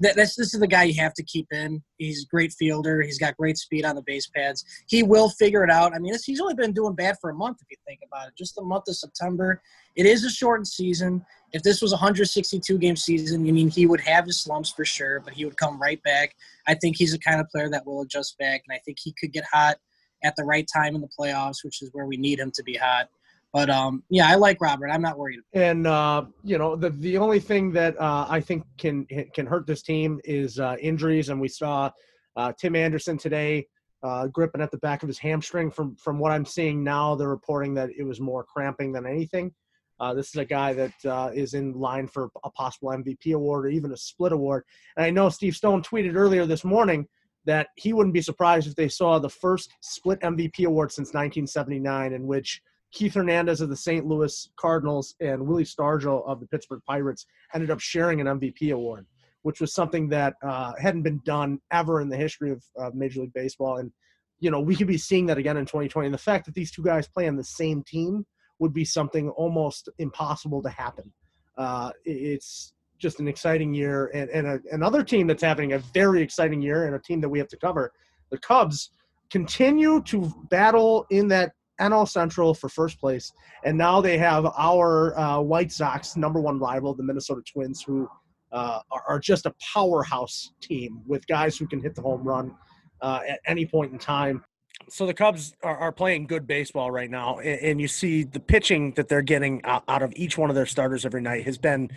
this, 0.00 0.36
this 0.36 0.54
is 0.54 0.58
the 0.58 0.66
guy 0.66 0.84
you 0.84 0.98
have 1.02 1.12
to 1.14 1.22
keep 1.22 1.46
in. 1.52 1.82
He's 1.98 2.22
a 2.22 2.26
great 2.28 2.50
fielder. 2.50 3.02
He's 3.02 3.18
got 3.18 3.36
great 3.36 3.58
speed 3.58 3.84
on 3.84 3.94
the 3.94 4.02
base 4.06 4.26
pads. 4.34 4.64
He 4.88 5.02
will 5.02 5.28
figure 5.28 5.64
it 5.64 5.70
out. 5.70 5.94
I 5.94 5.98
mean, 5.98 6.12
this, 6.12 6.24
he's 6.24 6.40
only 6.40 6.54
been 6.54 6.72
doing 6.72 6.94
bad 6.94 7.16
for 7.20 7.28
a 7.28 7.34
month 7.34 7.58
if 7.60 7.66
you 7.70 7.76
think 7.86 8.00
about 8.06 8.28
it. 8.28 8.34
Just 8.38 8.54
the 8.54 8.62
month 8.62 8.84
of 8.88 8.96
September. 8.96 9.60
It 9.96 10.06
is 10.06 10.24
a 10.24 10.30
shortened 10.30 10.66
season. 10.66 11.22
If 11.52 11.62
this 11.62 11.82
was 11.82 11.92
a 11.92 11.96
162 11.96 12.78
game 12.78 12.96
season, 12.96 13.46
I 13.46 13.52
mean, 13.52 13.68
he 13.68 13.84
would 13.84 14.00
have 14.00 14.24
his 14.24 14.42
slumps 14.42 14.70
for 14.70 14.86
sure, 14.86 15.20
but 15.20 15.34
he 15.34 15.44
would 15.44 15.58
come 15.58 15.78
right 15.78 16.02
back. 16.04 16.34
I 16.66 16.74
think 16.74 16.96
he's 16.96 17.12
the 17.12 17.18
kind 17.18 17.38
of 17.38 17.50
player 17.50 17.68
that 17.68 17.84
will 17.84 18.00
adjust 18.00 18.38
back, 18.38 18.62
and 18.66 18.74
I 18.74 18.80
think 18.86 18.96
he 18.98 19.14
could 19.20 19.32
get 19.32 19.44
hot 19.44 19.76
at 20.24 20.34
the 20.36 20.44
right 20.44 20.66
time 20.72 20.94
in 20.94 21.00
the 21.00 21.08
playoffs, 21.08 21.64
which 21.64 21.82
is 21.82 21.90
where 21.92 22.06
we 22.06 22.16
need 22.16 22.40
him 22.40 22.50
to 22.54 22.62
be 22.64 22.74
hot. 22.74 23.08
But 23.54 23.70
um, 23.70 24.02
yeah, 24.10 24.28
I 24.28 24.34
like 24.34 24.60
Robert. 24.60 24.88
I'm 24.88 25.00
not 25.00 25.16
worried. 25.16 25.38
And 25.52 25.86
uh, 25.86 26.24
you 26.42 26.58
know, 26.58 26.74
the 26.74 26.90
the 26.90 27.16
only 27.16 27.38
thing 27.38 27.70
that 27.72 27.98
uh, 28.00 28.26
I 28.28 28.40
think 28.40 28.64
can 28.78 29.06
can 29.32 29.46
hurt 29.46 29.64
this 29.64 29.80
team 29.80 30.20
is 30.24 30.58
uh, 30.58 30.76
injuries, 30.80 31.28
and 31.28 31.40
we 31.40 31.46
saw 31.46 31.90
uh, 32.34 32.52
Tim 32.58 32.74
Anderson 32.74 33.16
today 33.16 33.68
uh, 34.02 34.26
gripping 34.26 34.60
at 34.60 34.72
the 34.72 34.78
back 34.78 35.04
of 35.04 35.08
his 35.08 35.20
hamstring. 35.20 35.70
From 35.70 35.94
from 35.94 36.18
what 36.18 36.32
I'm 36.32 36.44
seeing 36.44 36.82
now, 36.82 37.14
they're 37.14 37.28
reporting 37.28 37.74
that 37.74 37.90
it 37.96 38.02
was 38.02 38.18
more 38.18 38.42
cramping 38.42 38.90
than 38.90 39.06
anything. 39.06 39.54
Uh, 40.00 40.12
this 40.12 40.30
is 40.30 40.34
a 40.34 40.44
guy 40.44 40.72
that 40.72 41.32
is 41.32 41.54
in 41.54 41.74
line 41.74 42.08
for 42.08 42.30
a 42.42 42.50
possible 42.50 42.88
MVP 42.88 43.34
award 43.34 43.66
or 43.66 43.68
even 43.68 43.92
a 43.92 43.96
split 43.96 44.32
award. 44.32 44.64
And 44.96 45.06
I 45.06 45.10
know 45.10 45.28
Steve 45.28 45.54
Stone 45.54 45.84
tweeted 45.84 46.16
earlier 46.16 46.44
this 46.44 46.64
morning 46.64 47.06
that 47.46 47.68
he 47.76 47.92
wouldn't 47.92 48.14
be 48.14 48.22
surprised 48.22 48.66
if 48.66 48.74
they 48.74 48.88
saw 48.88 49.18
the 49.18 49.28
first 49.28 49.72
split 49.80 50.20
MVP 50.20 50.64
award 50.64 50.92
since 50.92 51.08
1979, 51.08 52.12
in 52.12 52.26
which 52.26 52.62
Keith 52.92 53.14
Hernandez 53.14 53.60
of 53.60 53.68
the 53.68 53.76
St. 53.76 54.06
Louis 54.06 54.48
Cardinals 54.56 55.14
and 55.20 55.46
Willie 55.46 55.64
Stargell 55.64 56.26
of 56.26 56.40
the 56.40 56.46
Pittsburgh 56.46 56.80
Pirates 56.86 57.26
ended 57.52 57.70
up 57.70 57.80
sharing 57.80 58.20
an 58.20 58.26
MVP 58.26 58.72
award, 58.72 59.06
which 59.42 59.60
was 59.60 59.74
something 59.74 60.08
that 60.10 60.34
uh, 60.42 60.72
hadn't 60.80 61.02
been 61.02 61.20
done 61.24 61.58
ever 61.72 62.00
in 62.00 62.08
the 62.08 62.16
history 62.16 62.52
of 62.52 62.62
uh, 62.78 62.90
Major 62.94 63.22
League 63.22 63.32
Baseball. 63.34 63.78
And, 63.78 63.90
you 64.38 64.50
know, 64.50 64.60
we 64.60 64.76
could 64.76 64.86
be 64.86 64.96
seeing 64.96 65.26
that 65.26 65.38
again 65.38 65.56
in 65.56 65.66
2020. 65.66 66.06
And 66.06 66.14
the 66.14 66.18
fact 66.18 66.46
that 66.46 66.54
these 66.54 66.70
two 66.70 66.84
guys 66.84 67.08
play 67.08 67.26
on 67.26 67.36
the 67.36 67.44
same 67.44 67.82
team 67.82 68.24
would 68.60 68.72
be 68.72 68.84
something 68.84 69.28
almost 69.30 69.88
impossible 69.98 70.62
to 70.62 70.68
happen. 70.68 71.12
Uh, 71.58 71.90
it's 72.04 72.73
just 73.04 73.20
an 73.20 73.28
exciting 73.28 73.74
year, 73.74 74.10
and, 74.14 74.30
and 74.30 74.46
a, 74.46 74.60
another 74.72 75.04
team 75.04 75.26
that's 75.26 75.42
having 75.42 75.74
a 75.74 75.78
very 75.92 76.22
exciting 76.22 76.62
year, 76.62 76.86
and 76.86 76.94
a 76.94 76.98
team 76.98 77.20
that 77.20 77.28
we 77.28 77.38
have 77.38 77.48
to 77.48 77.56
cover. 77.58 77.92
The 78.30 78.38
Cubs 78.38 78.92
continue 79.30 80.00
to 80.04 80.32
battle 80.48 81.04
in 81.10 81.28
that 81.28 81.52
NL 81.82 82.08
Central 82.08 82.54
for 82.54 82.70
first 82.70 82.98
place, 82.98 83.30
and 83.62 83.76
now 83.76 84.00
they 84.00 84.16
have 84.16 84.46
our 84.56 85.14
uh, 85.18 85.38
White 85.38 85.70
Sox 85.70 86.16
number 86.16 86.40
one 86.40 86.58
rival, 86.58 86.94
the 86.94 87.02
Minnesota 87.02 87.42
Twins, 87.42 87.82
who 87.82 88.08
uh, 88.52 88.80
are, 88.90 89.02
are, 89.06 89.18
just 89.18 89.44
a 89.44 89.54
powerhouse 89.74 90.52
team 90.62 91.02
with 91.06 91.26
guys 91.26 91.58
who 91.58 91.66
can 91.66 91.82
hit 91.82 91.94
the 91.94 92.00
home 92.00 92.22
run 92.22 92.54
uh, 93.02 93.20
at 93.28 93.40
any 93.46 93.66
point 93.66 93.92
in 93.92 93.98
time. 93.98 94.42
So 94.88 95.04
the 95.04 95.12
Cubs 95.12 95.54
are, 95.62 95.76
are 95.76 95.92
playing 95.92 96.26
good 96.26 96.46
baseball 96.46 96.90
right 96.90 97.10
now, 97.10 97.38
and, 97.38 97.60
and, 97.60 97.80
you 97.82 97.88
see 97.88 98.22
the 98.22 98.40
pitching 98.40 98.92
that 98.92 99.08
they're 99.08 99.20
getting 99.20 99.62
out, 99.64 99.84
out 99.88 100.02
of 100.02 100.14
each 100.16 100.38
one 100.38 100.48
of 100.48 100.56
their 100.56 100.64
starters 100.64 101.04
every 101.04 101.20
night 101.20 101.44
has 101.44 101.58
been 101.58 101.90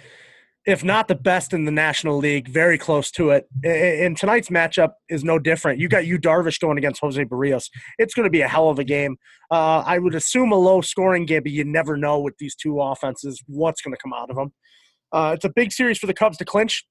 if 0.67 0.83
not 0.83 1.07
the 1.07 1.15
best 1.15 1.53
in 1.53 1.63
the 1.63 1.71
National 1.71 2.17
League, 2.17 2.49
very 2.49 2.77
close 2.77 3.09
to 3.11 3.29
it. 3.29 3.47
And 3.63 4.17
tonight's 4.17 4.49
matchup 4.49 4.91
is 5.07 5.23
no 5.23 5.39
different. 5.39 5.79
You 5.79 5.87
got 5.87 6.05
Yu 6.05 6.19
Darvish 6.19 6.59
going 6.59 6.77
against 6.77 6.99
Jose 6.99 7.23
Berrios. 7.23 7.69
It's 7.97 8.13
going 8.13 8.25
to 8.25 8.29
be 8.29 8.41
a 8.41 8.49
hell 8.49 8.67
of 8.67 8.77
a 8.77 8.83
game. 8.83 9.15
Uh, 9.49 9.81
I 9.85 9.97
would 9.97 10.13
assume 10.13 10.51
a 10.51 10.57
low 10.57 10.81
scoring 10.81 11.25
game, 11.25 11.43
but 11.43 11.53
you 11.53 11.63
never 11.63 11.95
know 11.95 12.19
with 12.19 12.37
these 12.37 12.53
two 12.53 12.81
offenses 12.81 13.41
what's 13.47 13.81
going 13.81 13.93
to 13.93 14.01
come 14.03 14.11
out 14.11 14.29
of 14.29 14.35
them. 14.35 14.51
Uh, 15.13 15.31
it's 15.35 15.45
a 15.45 15.49
big 15.49 15.71
series 15.71 15.97
for 15.97 16.05
the 16.05 16.13
Cubs 16.13 16.35
to 16.39 16.43
clinch, 16.43 16.85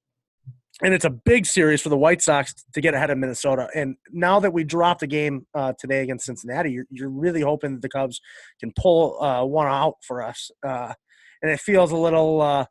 and 0.82 0.94
it's 0.94 1.04
a 1.04 1.10
big 1.10 1.44
series 1.44 1.82
for 1.82 1.90
the 1.90 1.98
White 1.98 2.22
Sox 2.22 2.54
to 2.72 2.80
get 2.80 2.94
ahead 2.94 3.10
of 3.10 3.18
Minnesota. 3.18 3.68
And 3.74 3.96
now 4.10 4.40
that 4.40 4.54
we 4.54 4.64
dropped 4.64 5.02
a 5.02 5.06
game 5.06 5.46
uh, 5.54 5.74
today 5.78 6.00
against 6.00 6.24
Cincinnati, 6.24 6.70
you're, 6.70 6.86
you're, 6.88 7.10
really 7.10 7.42
hoping 7.42 7.74
that 7.74 7.82
the 7.82 7.90
Cubs 7.90 8.22
can 8.58 8.72
pull 8.74 9.22
uh, 9.22 9.44
one 9.44 9.66
out 9.66 9.96
for 10.00 10.22
us. 10.22 10.50
Uh, 10.66 10.94
and 11.42 11.50
it 11.50 11.60
feels 11.60 11.92
a 11.92 11.96
little 11.96 12.40
uh, 12.40 12.64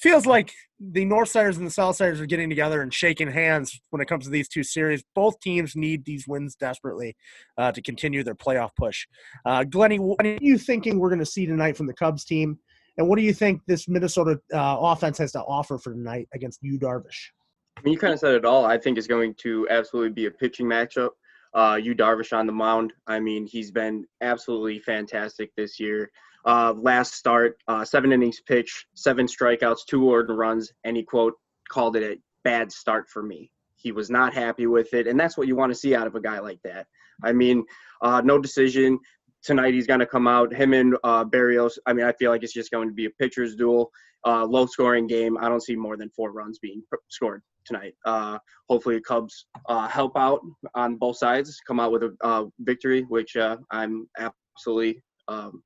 feels 0.00 0.26
like 0.26 0.52
the 0.78 1.04
Northsiders 1.04 1.58
and 1.58 1.66
the 1.66 1.70
Southsiders 1.70 2.20
are 2.20 2.26
getting 2.26 2.48
together 2.48 2.80
and 2.80 2.92
shaking 2.92 3.30
hands 3.30 3.80
when 3.90 4.00
it 4.00 4.06
comes 4.06 4.24
to 4.24 4.30
these 4.30 4.48
two 4.48 4.62
series. 4.62 5.04
Both 5.14 5.40
teams 5.40 5.76
need 5.76 6.04
these 6.04 6.26
wins 6.26 6.56
desperately 6.56 7.16
uh, 7.58 7.72
to 7.72 7.82
continue 7.82 8.24
their 8.24 8.34
playoff 8.34 8.70
push. 8.76 9.06
Uh, 9.44 9.64
Glenny, 9.64 9.98
what 9.98 10.24
are 10.24 10.38
you 10.40 10.56
thinking 10.56 10.98
we're 10.98 11.10
going 11.10 11.18
to 11.18 11.26
see 11.26 11.46
tonight 11.46 11.76
from 11.76 11.86
the 11.86 11.94
Cubs 11.94 12.24
team? 12.24 12.58
And 12.96 13.08
what 13.08 13.16
do 13.16 13.22
you 13.22 13.34
think 13.34 13.60
this 13.66 13.88
Minnesota 13.88 14.40
uh, 14.52 14.76
offense 14.80 15.18
has 15.18 15.32
to 15.32 15.40
offer 15.40 15.78
for 15.78 15.92
tonight 15.92 16.28
against 16.34 16.60
Yu 16.62 16.78
Darvish? 16.78 17.30
I 17.76 17.82
mean, 17.82 17.94
you 17.94 17.98
kind 17.98 18.12
of 18.12 18.20
said 18.20 18.34
it 18.34 18.44
all. 18.44 18.64
I 18.64 18.78
think 18.78 18.98
it's 18.98 19.06
going 19.06 19.34
to 19.40 19.66
absolutely 19.70 20.12
be 20.12 20.26
a 20.26 20.30
pitching 20.30 20.66
matchup. 20.66 21.10
Uh, 21.54 21.78
Yu 21.82 21.94
Darvish 21.94 22.36
on 22.36 22.46
the 22.46 22.52
mound. 22.52 22.92
I 23.06 23.20
mean, 23.20 23.46
he's 23.46 23.70
been 23.70 24.04
absolutely 24.20 24.78
fantastic 24.80 25.50
this 25.56 25.80
year. 25.80 26.10
Uh, 26.44 26.74
last 26.76 27.14
start, 27.14 27.56
uh, 27.68 27.84
seven 27.84 28.12
innings 28.12 28.40
pitch, 28.40 28.86
seven 28.94 29.26
strikeouts, 29.26 29.80
two 29.88 30.12
earned 30.14 30.36
runs, 30.36 30.72
and 30.84 30.96
he 30.96 31.02
quote 31.02 31.34
called 31.68 31.96
it 31.96 32.02
a 32.02 32.20
bad 32.44 32.72
start 32.72 33.08
for 33.08 33.22
me. 33.22 33.50
He 33.76 33.92
was 33.92 34.10
not 34.10 34.34
happy 34.34 34.66
with 34.66 34.92
it, 34.92 35.06
and 35.06 35.18
that's 35.18 35.36
what 35.36 35.46
you 35.46 35.56
want 35.56 35.72
to 35.72 35.78
see 35.78 35.94
out 35.94 36.06
of 36.06 36.14
a 36.14 36.20
guy 36.20 36.38
like 36.40 36.60
that. 36.64 36.86
I 37.22 37.32
mean, 37.32 37.64
uh, 38.02 38.20
no 38.24 38.38
decision 38.38 38.98
tonight. 39.42 39.74
He's 39.74 39.86
going 39.86 40.00
to 40.00 40.06
come 40.06 40.26
out. 40.26 40.52
Him 40.52 40.74
and 40.74 40.96
uh, 41.04 41.24
Berrios. 41.24 41.78
I 41.86 41.92
mean, 41.92 42.04
I 42.04 42.12
feel 42.12 42.30
like 42.30 42.42
it's 42.42 42.52
just 42.52 42.70
going 42.70 42.88
to 42.88 42.94
be 42.94 43.06
a 43.06 43.10
pitcher's 43.10 43.54
duel, 43.54 43.90
uh, 44.26 44.44
low 44.44 44.66
scoring 44.66 45.06
game. 45.06 45.38
I 45.38 45.48
don't 45.48 45.62
see 45.62 45.76
more 45.76 45.96
than 45.96 46.10
four 46.10 46.32
runs 46.32 46.58
being 46.58 46.82
scored 47.08 47.42
tonight. 47.64 47.94
Uh, 48.04 48.38
hopefully, 48.68 48.96
the 48.96 49.02
Cubs 49.02 49.46
uh, 49.68 49.88
help 49.88 50.12
out 50.16 50.40
on 50.74 50.96
both 50.96 51.16
sides, 51.16 51.58
come 51.66 51.80
out 51.80 51.92
with 51.92 52.02
a 52.02 52.16
uh, 52.22 52.44
victory, 52.60 53.02
which 53.02 53.36
uh, 53.36 53.56
I'm 53.70 54.08
absolutely 54.18 55.02
um, 55.28 55.62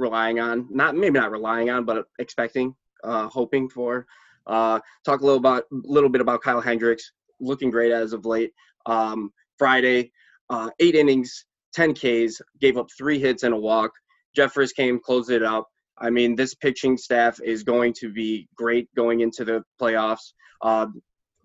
relying 0.00 0.40
on. 0.40 0.66
Not 0.70 0.96
maybe 0.96 1.18
not 1.18 1.30
relying 1.30 1.70
on, 1.70 1.84
but 1.84 2.06
expecting, 2.18 2.74
uh, 3.04 3.28
hoping 3.28 3.68
for. 3.68 4.06
Uh, 4.46 4.80
talk 5.04 5.20
a 5.20 5.24
little 5.24 5.38
about 5.38 5.64
little 5.70 6.08
bit 6.08 6.20
about 6.20 6.42
Kyle 6.42 6.60
Hendricks, 6.60 7.12
looking 7.38 7.70
great 7.70 7.92
as 7.92 8.12
of 8.12 8.26
late. 8.26 8.52
Um, 8.86 9.32
Friday, 9.58 10.10
uh, 10.48 10.70
eight 10.80 10.94
innings, 10.94 11.44
10 11.74 11.94
Ks, 11.94 12.40
gave 12.60 12.76
up 12.76 12.88
three 12.96 13.18
hits 13.18 13.42
and 13.42 13.54
a 13.54 13.56
walk. 13.56 13.92
Jeffress 14.36 14.74
came, 14.74 14.98
closed 14.98 15.30
it 15.30 15.42
up. 15.42 15.68
I 15.98 16.08
mean, 16.08 16.34
this 16.34 16.54
pitching 16.54 16.96
staff 16.96 17.38
is 17.44 17.62
going 17.62 17.92
to 18.00 18.10
be 18.10 18.48
great 18.56 18.88
going 18.94 19.20
into 19.20 19.44
the 19.44 19.62
playoffs. 19.80 20.32
Uh, 20.62 20.86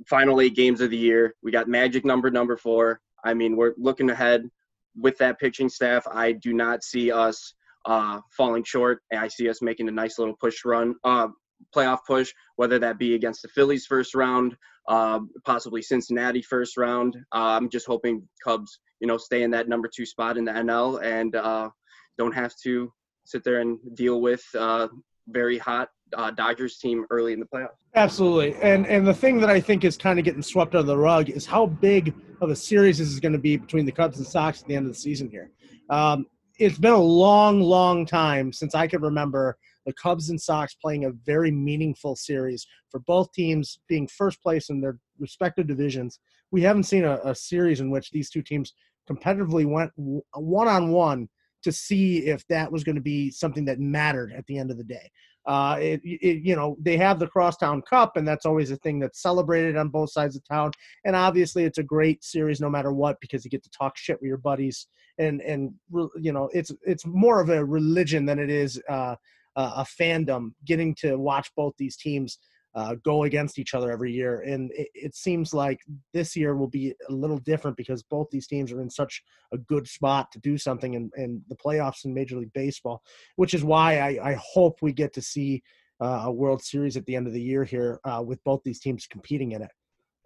final 0.07 0.39
eight 0.39 0.55
games 0.55 0.81
of 0.81 0.89
the 0.91 0.97
year. 0.97 1.35
We 1.43 1.51
got 1.51 1.67
magic 1.67 2.05
number 2.05 2.31
number 2.31 2.55
four. 2.55 3.01
I 3.24 3.33
mean, 3.33 3.57
we're 3.57 3.74
looking 3.77 4.09
ahead 4.09 4.50
with 4.97 5.17
that 5.17 5.39
pitching 5.39 5.69
staff. 5.69 6.07
I 6.09 6.31
do 6.31 6.53
not 6.53 6.83
see 6.83 7.12
us 7.12 7.53
uh, 7.85 8.19
falling 8.35 8.63
short. 8.63 9.01
I 9.13 9.27
see 9.27 9.49
us 9.49 9.61
making 9.61 9.87
a 9.87 9.91
nice 9.91 10.17
little 10.19 10.35
push 10.39 10.65
run, 10.65 10.95
uh, 11.03 11.27
playoff 11.75 11.99
push, 12.07 12.31
whether 12.55 12.79
that 12.79 12.97
be 12.97 13.15
against 13.15 13.41
the 13.41 13.47
Phillies 13.49 13.85
first 13.85 14.15
round, 14.15 14.55
uh, 14.87 15.19
possibly 15.45 15.81
Cincinnati 15.81 16.41
first 16.41 16.77
round. 16.77 17.15
Uh, 17.33 17.57
I'm 17.57 17.69
just 17.69 17.87
hoping 17.87 18.27
Cubs, 18.43 18.79
you 18.99 19.07
know, 19.07 19.17
stay 19.17 19.43
in 19.43 19.51
that 19.51 19.67
number 19.67 19.89
two 19.93 20.05
spot 20.05 20.37
in 20.37 20.45
the 20.45 20.51
NL 20.51 21.03
and 21.03 21.35
uh, 21.35 21.69
don't 22.17 22.33
have 22.33 22.53
to 22.63 22.91
sit 23.25 23.43
there 23.43 23.59
and 23.59 23.79
deal 23.95 24.21
with 24.21 24.43
uh, 24.57 24.87
very 25.27 25.57
hot 25.57 25.89
uh, 26.13 26.31
Dodgers 26.31 26.77
team 26.77 27.05
early 27.09 27.33
in 27.33 27.39
the 27.39 27.45
playoffs. 27.45 27.69
Absolutely, 27.95 28.55
and 28.61 28.85
and 28.87 29.07
the 29.07 29.13
thing 29.13 29.39
that 29.39 29.49
I 29.49 29.59
think 29.59 29.83
is 29.83 29.97
kind 29.97 30.19
of 30.19 30.25
getting 30.25 30.41
swept 30.41 30.75
under 30.75 30.85
the 30.85 30.97
rug 30.97 31.29
is 31.29 31.45
how 31.45 31.65
big 31.65 32.13
of 32.41 32.49
a 32.49 32.55
series 32.55 32.99
this 32.99 33.07
is 33.07 33.19
going 33.19 33.31
to 33.31 33.39
be 33.39 33.57
between 33.57 33.85
the 33.85 33.91
Cubs 33.91 34.17
and 34.17 34.27
Sox 34.27 34.61
at 34.61 34.67
the 34.67 34.75
end 34.75 34.85
of 34.85 34.93
the 34.93 34.99
season 34.99 35.29
here. 35.29 35.51
Um, 35.89 36.27
it's 36.57 36.77
been 36.77 36.93
a 36.93 36.97
long, 36.97 37.62
long 37.62 38.05
time 38.05 38.53
since 38.53 38.75
I 38.75 38.88
could 38.88 39.01
remember 39.01 39.57
the 39.85 39.93
Cubs 39.93 40.29
and 40.29 40.41
Sox 40.41 40.74
playing 40.74 41.05
a 41.05 41.12
very 41.12 41.51
meaningful 41.51 42.15
series 42.15 42.65
for 42.89 43.00
both 43.01 43.31
teams 43.33 43.79
being 43.88 44.07
first 44.07 44.41
place 44.41 44.69
in 44.69 44.81
their 44.81 44.97
respective 45.19 45.67
divisions. 45.67 46.19
We 46.51 46.62
haven't 46.62 46.83
seen 46.83 47.03
a, 47.03 47.19
a 47.24 47.35
series 47.35 47.81
in 47.81 47.91
which 47.91 48.12
these 48.12 48.29
two 48.29 48.41
teams 48.41 48.74
competitively 49.09 49.65
went 49.65 49.91
one 49.95 50.67
on 50.67 50.91
one 50.91 51.29
to 51.63 51.71
see 51.71 52.27
if 52.27 52.47
that 52.47 52.71
was 52.71 52.83
going 52.83 52.95
to 52.95 53.01
be 53.01 53.29
something 53.31 53.65
that 53.65 53.79
mattered 53.79 54.33
at 54.35 54.45
the 54.47 54.57
end 54.57 54.71
of 54.71 54.77
the 54.77 54.83
day. 54.83 55.12
Uh, 55.45 55.77
it, 55.79 56.01
it, 56.03 56.43
you 56.43 56.55
know, 56.55 56.75
they 56.79 56.97
have 56.97 57.19
the 57.19 57.27
Crosstown 57.27 57.81
Cup, 57.81 58.17
and 58.17 58.27
that's 58.27 58.45
always 58.45 58.71
a 58.71 58.77
thing 58.77 58.99
that's 58.99 59.21
celebrated 59.21 59.77
on 59.77 59.89
both 59.89 60.11
sides 60.11 60.35
of 60.35 60.47
town. 60.47 60.71
And 61.03 61.15
obviously, 61.15 61.63
it's 61.65 61.77
a 61.77 61.83
great 61.83 62.23
series 62.23 62.59
no 62.59 62.69
matter 62.69 62.91
what 62.91 63.19
because 63.21 63.45
you 63.45 63.51
get 63.51 63.63
to 63.63 63.69
talk 63.69 63.97
shit 63.97 64.19
with 64.21 64.27
your 64.27 64.37
buddies, 64.37 64.87
and 65.17 65.41
and 65.41 65.73
you 66.19 66.31
know, 66.31 66.49
it's 66.53 66.71
it's 66.83 67.05
more 67.05 67.39
of 67.41 67.49
a 67.49 67.63
religion 67.63 68.25
than 68.25 68.39
it 68.39 68.49
is 68.49 68.81
uh, 68.89 69.15
a 69.55 69.85
fandom. 69.99 70.51
Getting 70.65 70.95
to 70.95 71.17
watch 71.17 71.51
both 71.55 71.73
these 71.77 71.95
teams 71.95 72.39
uh, 72.75 72.96
go 73.05 73.24
against 73.24 73.58
each 73.58 73.74
other 73.74 73.89
every 73.89 74.12
year. 74.12 74.41
And 74.41 74.72
it, 74.74 74.89
it, 74.94 75.15
seems 75.15 75.53
like 75.53 75.79
this 76.13 76.36
year 76.36 76.55
will 76.55 76.67
be 76.67 76.94
a 77.08 77.12
little 77.12 77.38
different 77.38 77.77
because 77.77 78.03
both 78.03 78.27
these 78.32 78.48
teams 78.48 78.72
are 78.72 78.82
in 78.82 78.89
such 78.89 79.24
a 79.53 79.58
good 79.58 79.88
spot 79.88 80.29
to 80.34 80.39
do 80.39 80.58
something 80.58 80.94
in, 80.94 81.10
in 81.15 81.41
the 81.48 81.55
playoffs 81.55 82.03
in 82.03 82.13
Major 82.13 82.38
League 82.38 82.51
Baseball, 82.53 83.01
which 83.38 83.53
is 83.53 83.63
why 83.63 84.00
I, 84.00 84.32
I 84.32 84.34
hope 84.34 84.79
we 84.82 84.91
get 84.91 85.13
to 85.13 85.22
see 85.22 85.63
uh, 86.01 86.24
a 86.25 86.32
World 86.32 86.62
Series 86.62 86.98
at 86.98 87.05
the 87.05 87.15
end 87.15 87.27
of 87.27 87.34
the 87.34 87.41
year 87.41 87.63
here 87.63 88.01
uh, 88.03 88.22
with 88.25 88.44
both 88.44 88.62
these 88.65 88.82
teams 88.82 89.08
competing 89.08 89.53
in 89.53 89.62
it. 89.62 89.72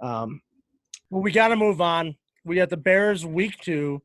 Um, 0.02 0.42
well, 1.12 1.22
we 1.22 1.32
got 1.32 1.50
to 1.50 1.56
move 1.56 1.82
on. 1.82 2.16
We 2.46 2.56
got 2.56 2.70
the 2.70 2.78
Bears 2.78 3.26
week 3.28 3.60
two 3.62 4.02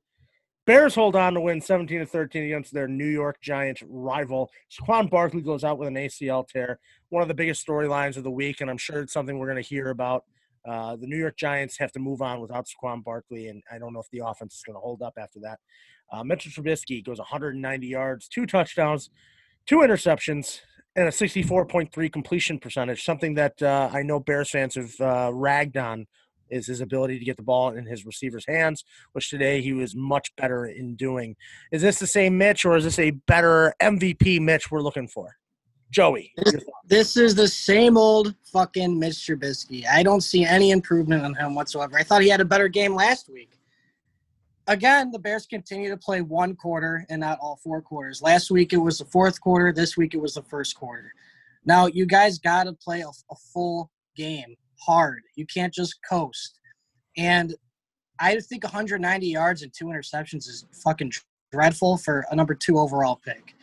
Bears 0.67 0.95
hold 0.95 1.15
on 1.15 1.35
to 1.35 1.41
win 1.41 1.61
17 1.61 2.01
to 2.01 2.07
13 2.07 2.45
against 2.45 2.73
their 2.73 2.89
New 2.89 3.07
York 3.07 3.39
Giants 3.43 3.83
rival. 3.87 4.51
Saquon 4.71 5.11
Barkley 5.11 5.43
goes 5.43 5.63
out 5.63 5.79
with 5.79 5.89
an 5.89 5.95
ACL 5.95 6.49
tear. 6.49 6.79
One 7.11 7.21
of 7.21 7.29
the 7.29 7.35
biggest 7.35 7.67
storylines 7.67 8.17
of 8.17 8.25
the 8.25 8.31
week, 8.31 8.63
and 8.63 8.71
I'm 8.71 8.79
sure 8.79 9.03
it's 9.03 9.13
something 9.13 9.39
we're 9.39 9.51
going 9.51 9.63
to 9.63 9.69
hear 9.69 9.91
about. 9.91 10.25
Uh, 10.67 10.97
the 10.97 11.07
New 11.07 11.19
York 11.19 11.37
Giants 11.37 11.77
have 11.77 11.93
to 11.93 11.99
move 11.99 12.23
on 12.23 12.41
without 12.41 12.67
Saquon 12.67 13.05
Barkley, 13.05 13.49
and 13.49 13.63
I 13.71 13.79
don't 13.79 13.93
know 13.93 14.01
if 14.01 14.09
the 14.11 14.23
offense 14.25 14.55
is 14.55 14.63
going 14.63 14.77
to 14.77 14.81
hold 14.81 15.03
up 15.03 15.13
after 15.19 15.39
that. 15.41 15.59
Uh, 16.11 16.25
Mitchell 16.25 16.51
Trubisky 16.51 17.05
goes 17.05 17.19
190 17.19 17.87
yards, 17.87 18.27
two 18.27 18.47
touchdowns, 18.47 19.11
two 19.67 19.79
interceptions, 19.79 20.61
and 20.97 21.09
a 21.09 21.11
64.3 21.11 22.11
completion 22.11 22.59
percentage, 22.59 23.05
something 23.05 23.35
that 23.35 23.61
uh, 23.63 23.91
I 23.93 24.03
know 24.03 24.21
Bears 24.21 24.49
fans 24.49 24.77
have 24.77 24.99
uh, 25.01 25.31
ragged 25.35 25.77
on 25.77 26.07
is 26.51 26.67
his 26.67 26.81
ability 26.81 27.19
to 27.19 27.25
get 27.25 27.37
the 27.37 27.43
ball 27.43 27.71
in 27.71 27.87
his 27.87 28.05
receiver's 28.05 28.47
hands, 28.47 28.85
which 29.13 29.31
today 29.31 29.61
he 29.61 29.73
was 29.73 29.95
much 29.95 30.35
better 30.37 30.67
in 30.67 30.95
doing. 30.97 31.37
Is 31.73 31.83
this 31.83 31.99
the 31.99 32.07
same 32.07 32.39
Mitch, 32.39 32.65
or 32.65 32.77
is 32.77 32.85
this 32.85 32.99
a 32.99 33.11
better 33.11 33.75
MVP 33.83 34.41
Mitch 34.41 34.71
we're 34.71 34.83
looking 34.83 35.09
for? 35.09 35.37
Joey. 35.91 36.33
This, 36.45 36.65
this 36.87 37.17
is 37.17 37.35
the 37.35 37.47
same 37.47 37.97
old 37.97 38.35
fucking 38.53 38.99
Mitch 38.99 39.15
Trubisky. 39.15 39.87
I 39.87 40.03
don't 40.03 40.23
see 40.23 40.45
any 40.45 40.73
improvement 40.73 41.25
on 41.25 41.35
him 41.35 41.55
whatsoever. 41.55 41.97
I 41.97 42.03
thought 42.03 42.23
he 42.23 42.29
had 42.29 42.41
a 42.41 42.45
better 42.45 42.69
game 42.69 42.95
last 42.95 43.31
week. 43.31 43.53
Again, 44.67 45.13
the 45.13 45.19
Bears 45.19 45.47
continue 45.47 45.91
to 45.91 45.97
play 45.97 46.23
one 46.23 46.57
quarter 46.57 47.07
and 47.11 47.21
not 47.21 47.39
all 47.41 47.61
four 47.63 47.83
quarters. 47.83 48.23
Last 48.23 48.51
week 48.51 48.73
it 48.73 48.79
was 48.79 48.99
the 48.99 49.05
fourth 49.05 49.41
quarter. 49.41 49.73
This 49.73 49.97
week 49.97 50.15
it 50.15 50.21
was 50.21 50.35
the 50.35 50.43
first 50.43 50.75
quarter. 50.75 51.13
Now 51.65 51.87
you 51.87 52.07
guys 52.07 52.39
got 52.39 52.65
to 52.65 52.73
play 52.73 53.03
a, 53.03 53.09
a 53.09 53.37
full 53.53 53.91
game 54.17 54.57
hard. 54.85 55.23
You 55.37 55.47
can't 55.47 55.73
just 55.73 55.97
coast. 56.09 56.61
And 57.17 57.55
I 58.21 58.39
think 58.41 58.65
190 58.65 59.27
yards 59.27 59.63
and 59.63 59.73
two 59.77 59.87
interceptions 59.87 60.49
is 60.49 60.67
fucking 60.85 61.13
dreadful 61.53 61.99
for 61.99 62.25
a 62.31 62.37
number 62.37 62.55
two 62.55 62.79
overall 62.79 63.21
pick. 63.25 63.55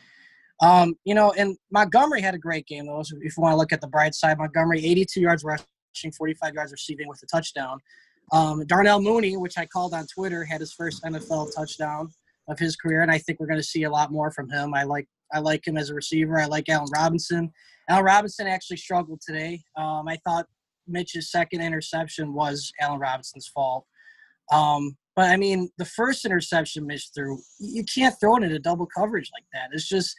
Um, 0.62 0.96
you 1.06 1.15
know, 1.15 1.34
and 1.38 1.58
Montgomery 1.72 2.22
had 2.22 2.36
a 2.36 2.39
great 2.39 2.68
game 2.68 2.86
though. 2.86 3.01
If 3.01 3.12
you 3.12 3.32
want 3.38 3.53
to 3.53 3.58
look 3.58 3.74
at 3.74 3.82
the 3.82 3.88
bright 3.88 4.13
side, 4.13 4.38
Montgomery 4.38 4.86
82 4.86 5.22
yards 5.22 5.44
rushing, 5.44 6.12
45 6.12 6.53
yards 6.53 6.72
receiving 6.72 7.08
with 7.08 7.22
a 7.24 7.25
touchdown. 7.25 7.80
Um, 8.32 8.65
Darnell 8.68 9.01
Mooney, 9.01 9.36
which 9.38 9.58
I 9.58 9.65
called 9.65 9.94
on 9.94 10.06
Twitter, 10.08 10.44
had 10.46 10.62
his 10.62 10.74
first 10.74 11.03
NFL 11.03 11.53
touchdown 11.56 12.10
of 12.48 12.60
his 12.60 12.75
career, 12.75 13.01
and 13.01 13.12
I 13.12 13.18
think 13.18 13.39
we're 13.39 13.48
going 13.48 13.60
to 13.60 13.63
see 13.63 13.84
a 13.84 13.89
lot 13.89 14.12
more 14.12 14.32
from 14.32 14.50
him. 14.50 14.74
I 14.74 14.84
like 14.84 15.08
I 15.34 15.39
like 15.39 15.65
him 15.65 15.77
as 15.77 15.89
a 15.89 15.94
receiver. 15.94 16.39
I 16.39 16.46
like 16.46 16.70
Allen 16.70 16.89
Robinson. 16.94 17.51
Allen 17.89 18.03
Robinson 18.03 18.48
actually 18.48 18.77
struggled 18.77 19.22
today. 19.25 19.62
Um, 19.77 20.08
I 20.08 20.18
thought 20.25 20.46
Mitch's 20.88 21.32
second 21.32 21.62
interception 21.62 22.34
was 22.34 22.72
Allen 22.80 23.00
Robinson's 23.00 23.48
fault. 23.48 23.86
Um, 24.52 24.98
but 25.16 25.30
I 25.30 25.38
mean, 25.38 25.70
the 25.78 25.86
first 25.86 26.26
interception 26.26 26.88
Mitch 26.88 27.10
threw, 27.14 27.40
you 27.60 27.84
can't 27.84 28.16
throw 28.20 28.38
it 28.38 28.44
into 28.44 28.60
double 28.60 28.88
coverage 28.88 29.30
like 29.34 29.46
that. 29.54 29.70
It's 29.74 29.88
just, 29.88 30.16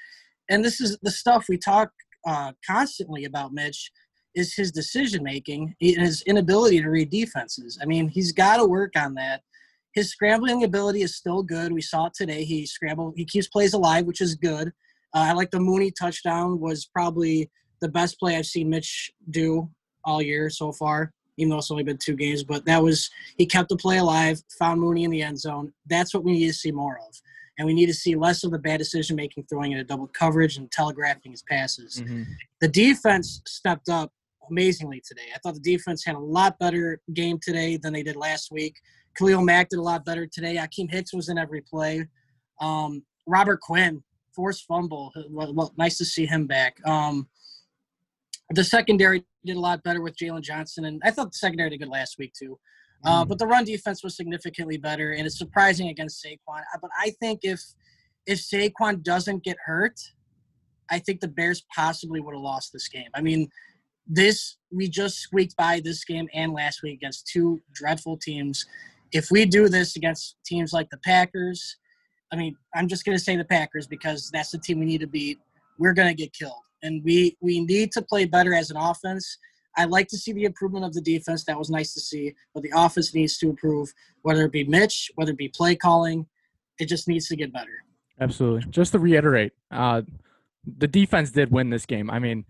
and 0.50 0.64
this 0.64 0.80
is 0.80 0.98
the 1.02 1.10
stuff 1.10 1.46
we 1.48 1.56
talk 1.56 1.90
uh, 2.26 2.52
constantly 2.66 3.24
about 3.24 3.52
Mitch 3.52 3.90
is 4.34 4.54
his 4.54 4.72
decision 4.72 5.22
making, 5.22 5.74
his 5.78 6.22
inability 6.22 6.80
to 6.80 6.88
read 6.88 7.10
defenses. 7.10 7.78
I 7.82 7.86
mean, 7.86 8.08
he's 8.08 8.32
got 8.32 8.56
to 8.56 8.66
work 8.66 8.92
on 8.96 9.14
that. 9.14 9.42
His 9.94 10.10
scrambling 10.10 10.64
ability 10.64 11.02
is 11.02 11.16
still 11.16 11.42
good. 11.42 11.72
We 11.72 11.82
saw 11.82 12.06
it 12.06 12.14
today. 12.14 12.44
He 12.44 12.64
scrambled. 12.64 13.14
He 13.16 13.26
keeps 13.26 13.48
plays 13.48 13.74
alive, 13.74 14.06
which 14.06 14.22
is 14.22 14.34
good. 14.34 14.68
Uh, 15.14 15.26
I 15.28 15.32
like 15.32 15.50
the 15.50 15.60
Mooney 15.60 15.90
touchdown 15.90 16.60
was 16.60 16.86
probably 16.86 17.50
the 17.82 17.88
best 17.88 18.18
play 18.18 18.36
I've 18.36 18.46
seen 18.46 18.70
Mitch 18.70 19.10
do 19.30 19.68
all 20.04 20.22
year 20.22 20.50
so 20.50 20.72
far, 20.72 21.12
even 21.36 21.50
though 21.50 21.58
it's 21.58 21.70
only 21.70 21.84
been 21.84 21.98
two 21.98 22.16
games. 22.16 22.44
But 22.44 22.64
that 22.66 22.82
was 22.82 23.10
he 23.36 23.46
kept 23.46 23.68
the 23.68 23.76
play 23.76 23.98
alive, 23.98 24.40
found 24.58 24.80
Mooney 24.80 25.04
in 25.04 25.10
the 25.10 25.22
end 25.22 25.38
zone. 25.38 25.72
That's 25.86 26.12
what 26.14 26.24
we 26.24 26.32
need 26.32 26.48
to 26.48 26.54
see 26.54 26.72
more 26.72 26.98
of. 27.08 27.14
and 27.58 27.66
we 27.66 27.74
need 27.74 27.86
to 27.86 27.94
see 27.94 28.14
less 28.14 28.44
of 28.44 28.50
the 28.50 28.58
bad 28.58 28.78
decision 28.78 29.16
making, 29.16 29.44
throwing 29.44 29.72
into 29.72 29.84
double 29.84 30.08
coverage 30.08 30.56
and 30.56 30.70
telegraphing 30.70 31.32
his 31.32 31.42
passes. 31.42 32.00
Mm-hmm. 32.00 32.22
The 32.60 32.68
defense 32.68 33.42
stepped 33.46 33.88
up 33.88 34.10
amazingly 34.50 35.02
today. 35.06 35.28
I 35.34 35.38
thought 35.38 35.54
the 35.54 35.60
defense 35.60 36.04
had 36.04 36.14
a 36.16 36.18
lot 36.18 36.58
better 36.58 37.00
game 37.12 37.38
today 37.40 37.76
than 37.76 37.92
they 37.92 38.02
did 38.02 38.16
last 38.16 38.50
week. 38.50 38.76
Khalil 39.16 39.42
Mack 39.42 39.68
did 39.68 39.78
a 39.78 39.82
lot 39.82 40.04
better 40.04 40.26
today. 40.26 40.56
Akiem 40.56 40.90
Hicks 40.90 41.12
was 41.12 41.28
in 41.28 41.36
every 41.38 41.60
play. 41.60 42.06
Um, 42.60 43.02
Robert 43.26 43.60
Quinn, 43.60 44.02
forced 44.34 44.64
fumble. 44.66 45.12
Well, 45.28 45.54
well, 45.54 45.74
nice 45.76 45.98
to 45.98 46.04
see 46.04 46.24
him 46.26 46.46
back. 46.46 46.76
Um, 46.86 47.28
the 48.54 48.64
secondary 48.64 49.24
did 49.44 49.56
a 49.56 49.60
lot 49.60 49.82
better 49.82 50.02
with 50.02 50.16
Jaylon 50.16 50.42
Johnson, 50.42 50.84
and 50.84 51.00
I 51.04 51.10
thought 51.10 51.32
the 51.32 51.38
secondary 51.38 51.70
did 51.70 51.80
good 51.80 51.88
last 51.88 52.16
week 52.18 52.32
too. 52.38 52.58
Uh, 53.04 53.24
mm. 53.24 53.28
but 53.28 53.38
the 53.38 53.46
run 53.46 53.64
defense 53.64 54.04
was 54.04 54.16
significantly 54.16 54.76
better, 54.76 55.12
and 55.12 55.26
it's 55.26 55.38
surprising 55.38 55.88
against 55.88 56.24
Saquon. 56.24 56.60
Uh, 56.60 56.78
but 56.80 56.90
I 56.98 57.10
think 57.20 57.40
if 57.42 57.60
if 58.26 58.38
Saquon 58.38 59.02
doesn't 59.02 59.42
get 59.42 59.56
hurt, 59.64 59.98
I 60.90 60.98
think 60.98 61.20
the 61.20 61.28
Bears 61.28 61.64
possibly 61.74 62.20
would 62.20 62.34
have 62.34 62.42
lost 62.42 62.72
this 62.72 62.88
game. 62.88 63.08
I 63.14 63.20
mean, 63.20 63.48
this 64.06 64.56
we 64.70 64.88
just 64.88 65.18
squeaked 65.18 65.56
by 65.56 65.80
this 65.82 66.04
game 66.04 66.28
and 66.34 66.52
last 66.52 66.82
week 66.82 66.94
against 66.94 67.26
two 67.26 67.60
dreadful 67.72 68.16
teams. 68.16 68.64
If 69.12 69.30
we 69.30 69.44
do 69.44 69.68
this 69.68 69.96
against 69.96 70.36
teams 70.44 70.72
like 70.72 70.88
the 70.90 70.98
Packers, 70.98 71.76
I 72.32 72.36
mean, 72.36 72.56
I'm 72.74 72.88
just 72.88 73.04
going 73.04 73.16
to 73.16 73.22
say 73.22 73.36
the 73.36 73.44
Packers 73.44 73.86
because 73.86 74.30
that's 74.30 74.50
the 74.50 74.58
team 74.58 74.80
we 74.80 74.86
need 74.86 75.00
to 75.00 75.06
beat. 75.06 75.38
We're 75.78 75.92
going 75.92 76.08
to 76.08 76.14
get 76.14 76.32
killed, 76.32 76.62
and 76.82 77.02
we 77.04 77.36
we 77.40 77.60
need 77.60 77.92
to 77.92 78.02
play 78.02 78.24
better 78.24 78.54
as 78.54 78.70
an 78.70 78.76
offense. 78.76 79.38
I 79.76 79.86
like 79.86 80.08
to 80.08 80.18
see 80.18 80.32
the 80.32 80.44
improvement 80.44 80.84
of 80.84 80.92
the 80.92 81.00
defense. 81.00 81.44
That 81.44 81.58
was 81.58 81.70
nice 81.70 81.94
to 81.94 82.00
see, 82.00 82.34
but 82.54 82.62
the 82.62 82.72
offense 82.74 83.14
needs 83.14 83.38
to 83.38 83.48
improve. 83.50 83.92
Whether 84.22 84.44
it 84.44 84.52
be 84.52 84.64
Mitch, 84.64 85.10
whether 85.14 85.32
it 85.32 85.38
be 85.38 85.48
play 85.48 85.76
calling, 85.76 86.26
it 86.78 86.86
just 86.86 87.08
needs 87.08 87.28
to 87.28 87.36
get 87.36 87.52
better. 87.52 87.84
Absolutely. 88.20 88.70
Just 88.70 88.92
to 88.92 88.98
reiterate, 88.98 89.52
uh, 89.70 90.02
the 90.78 90.86
defense 90.86 91.30
did 91.30 91.50
win 91.50 91.70
this 91.70 91.86
game. 91.86 92.10
I 92.10 92.18
mean, 92.18 92.44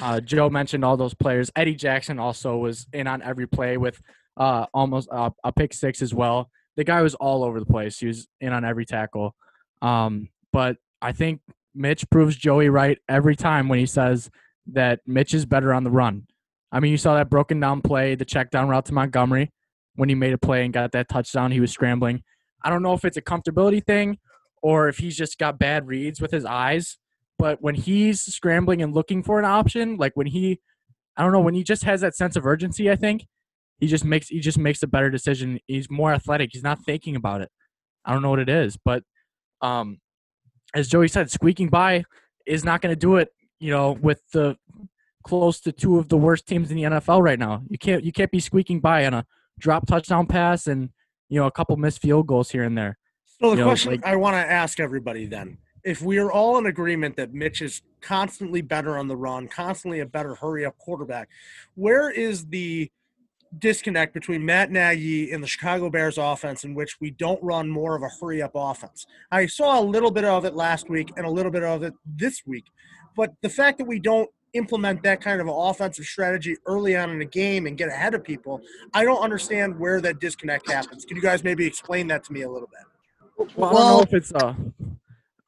uh, 0.00 0.20
Joe 0.20 0.50
mentioned 0.50 0.84
all 0.84 0.96
those 0.96 1.14
players. 1.14 1.50
Eddie 1.56 1.74
Jackson 1.74 2.18
also 2.18 2.56
was 2.56 2.86
in 2.92 3.06
on 3.06 3.22
every 3.22 3.46
play 3.46 3.76
with 3.76 4.02
uh, 4.36 4.66
almost 4.74 5.08
uh, 5.10 5.30
a 5.44 5.52
pick 5.52 5.72
six 5.72 6.02
as 6.02 6.12
well. 6.12 6.50
The 6.76 6.84
guy 6.84 7.02
was 7.02 7.14
all 7.14 7.44
over 7.44 7.60
the 7.60 7.66
place. 7.66 7.98
He 7.98 8.06
was 8.06 8.26
in 8.40 8.52
on 8.52 8.64
every 8.64 8.84
tackle. 8.84 9.34
Um, 9.82 10.28
but 10.52 10.76
I 11.00 11.12
think 11.12 11.40
Mitch 11.74 12.08
proves 12.10 12.36
Joey 12.36 12.68
right 12.68 12.98
every 13.08 13.36
time 13.36 13.68
when 13.68 13.78
he 13.78 13.86
says 13.86 14.30
that 14.72 15.00
Mitch 15.06 15.34
is 15.34 15.46
better 15.46 15.72
on 15.72 15.84
the 15.84 15.90
run. 15.90 16.26
I 16.72 16.80
mean, 16.80 16.92
you 16.92 16.98
saw 16.98 17.14
that 17.16 17.30
broken 17.30 17.60
down 17.60 17.82
play, 17.82 18.14
the 18.14 18.24
check 18.24 18.50
down 18.50 18.68
route 18.68 18.86
to 18.86 18.94
Montgomery 18.94 19.50
when 19.94 20.08
he 20.08 20.14
made 20.14 20.32
a 20.32 20.38
play 20.38 20.64
and 20.64 20.72
got 20.72 20.92
that 20.92 21.08
touchdown. 21.08 21.52
He 21.52 21.60
was 21.60 21.72
scrambling. 21.72 22.22
I 22.62 22.70
don't 22.70 22.82
know 22.82 22.92
if 22.92 23.04
it's 23.04 23.16
a 23.16 23.22
comfortability 23.22 23.84
thing 23.84 24.18
or 24.62 24.88
if 24.88 24.98
he's 24.98 25.16
just 25.16 25.38
got 25.38 25.58
bad 25.58 25.86
reads 25.86 26.20
with 26.20 26.30
his 26.30 26.44
eyes. 26.44 26.98
But 27.38 27.62
when 27.62 27.74
he's 27.74 28.20
scrambling 28.20 28.82
and 28.82 28.94
looking 28.94 29.22
for 29.22 29.38
an 29.38 29.46
option, 29.46 29.96
like 29.96 30.12
when 30.14 30.26
he, 30.26 30.60
I 31.16 31.22
don't 31.22 31.32
know, 31.32 31.40
when 31.40 31.54
he 31.54 31.64
just 31.64 31.84
has 31.84 32.02
that 32.02 32.14
sense 32.14 32.36
of 32.36 32.46
urgency, 32.46 32.90
I 32.90 32.96
think 32.96 33.26
he 33.78 33.86
just 33.86 34.04
makes 34.04 34.28
he 34.28 34.40
just 34.40 34.58
makes 34.58 34.82
a 34.82 34.86
better 34.86 35.08
decision. 35.08 35.58
He's 35.66 35.90
more 35.90 36.12
athletic. 36.12 36.50
He's 36.52 36.62
not 36.62 36.84
thinking 36.84 37.16
about 37.16 37.40
it. 37.40 37.50
I 38.04 38.12
don't 38.12 38.20
know 38.20 38.30
what 38.30 38.40
it 38.40 38.50
is, 38.50 38.76
but 38.84 39.02
um, 39.62 39.98
as 40.74 40.88
Joey 40.88 41.08
said, 41.08 41.30
squeaking 41.30 41.68
by 41.68 42.04
is 42.46 42.64
not 42.64 42.80
going 42.80 42.92
to 42.92 42.98
do 42.98 43.16
it. 43.16 43.32
You 43.58 43.70
know, 43.70 43.92
with 43.92 44.22
the 44.32 44.56
close 45.22 45.60
to 45.60 45.72
two 45.72 45.98
of 45.98 46.08
the 46.08 46.16
worst 46.16 46.46
teams 46.46 46.70
in 46.70 46.76
the 46.76 46.84
NFL 46.84 47.22
right 47.22 47.38
now. 47.38 47.62
You 47.68 47.78
can't 47.78 48.04
you 48.04 48.12
can't 48.12 48.30
be 48.30 48.40
squeaking 48.40 48.80
by 48.80 49.06
on 49.06 49.14
a 49.14 49.26
drop 49.58 49.86
touchdown 49.86 50.26
pass 50.26 50.66
and 50.66 50.90
you 51.28 51.38
know 51.38 51.46
a 51.46 51.50
couple 51.50 51.76
missed 51.76 52.00
field 52.00 52.26
goals 52.26 52.50
here 52.50 52.64
and 52.64 52.76
there. 52.76 52.98
So 53.40 53.50
the 53.50 53.58
you 53.58 53.64
question 53.64 53.90
know, 53.90 53.96
like, 53.96 54.06
I 54.06 54.16
want 54.16 54.34
to 54.34 54.38
ask 54.52 54.80
everybody 54.80 55.26
then, 55.26 55.58
if 55.84 56.02
we 56.02 56.18
are 56.18 56.30
all 56.30 56.58
in 56.58 56.66
agreement 56.66 57.16
that 57.16 57.32
Mitch 57.32 57.62
is 57.62 57.82
constantly 58.00 58.62
better 58.62 58.98
on 58.98 59.08
the 59.08 59.16
run, 59.16 59.48
constantly 59.48 60.00
a 60.00 60.06
better 60.06 60.34
hurry 60.34 60.64
up 60.64 60.76
quarterback, 60.78 61.28
where 61.74 62.10
is 62.10 62.46
the 62.46 62.90
disconnect 63.58 64.14
between 64.14 64.44
Matt 64.44 64.70
Nagy 64.70 65.32
and 65.32 65.42
the 65.42 65.48
Chicago 65.48 65.90
Bears 65.90 66.18
offense 66.18 66.64
in 66.64 66.74
which 66.74 67.00
we 67.00 67.10
don't 67.10 67.42
run 67.42 67.68
more 67.68 67.96
of 67.96 68.02
a 68.02 68.08
hurry 68.20 68.40
up 68.42 68.52
offense. 68.54 69.06
I 69.30 69.46
saw 69.46 69.80
a 69.80 69.82
little 69.82 70.10
bit 70.10 70.24
of 70.24 70.44
it 70.44 70.54
last 70.54 70.88
week 70.88 71.12
and 71.16 71.26
a 71.26 71.30
little 71.30 71.50
bit 71.50 71.64
of 71.64 71.82
it 71.82 71.94
this 72.06 72.42
week. 72.46 72.64
But 73.16 73.32
the 73.42 73.48
fact 73.48 73.78
that 73.78 73.86
we 73.86 73.98
don't 73.98 74.30
implement 74.52 75.02
that 75.02 75.20
kind 75.20 75.40
of 75.40 75.46
an 75.46 75.54
offensive 75.54 76.04
strategy 76.04 76.56
early 76.66 76.96
on 76.96 77.10
in 77.10 77.18
the 77.18 77.24
game 77.24 77.66
and 77.66 77.76
get 77.76 77.88
ahead 77.88 78.14
of 78.14 78.22
people, 78.22 78.60
I 78.94 79.04
don't 79.04 79.22
understand 79.22 79.78
where 79.78 80.00
that 80.00 80.20
disconnect 80.20 80.70
happens. 80.70 81.04
Can 81.04 81.16
you 81.16 81.22
guys 81.22 81.42
maybe 81.44 81.66
explain 81.66 82.06
that 82.08 82.24
to 82.24 82.32
me 82.32 82.42
a 82.42 82.50
little 82.50 82.68
bit? 82.68 83.56
Well, 83.56 83.70
I 83.70 83.72
don't 83.72 83.96
know 83.96 84.02
if 84.02 84.12
it's 84.14 84.32
a, 84.32 84.56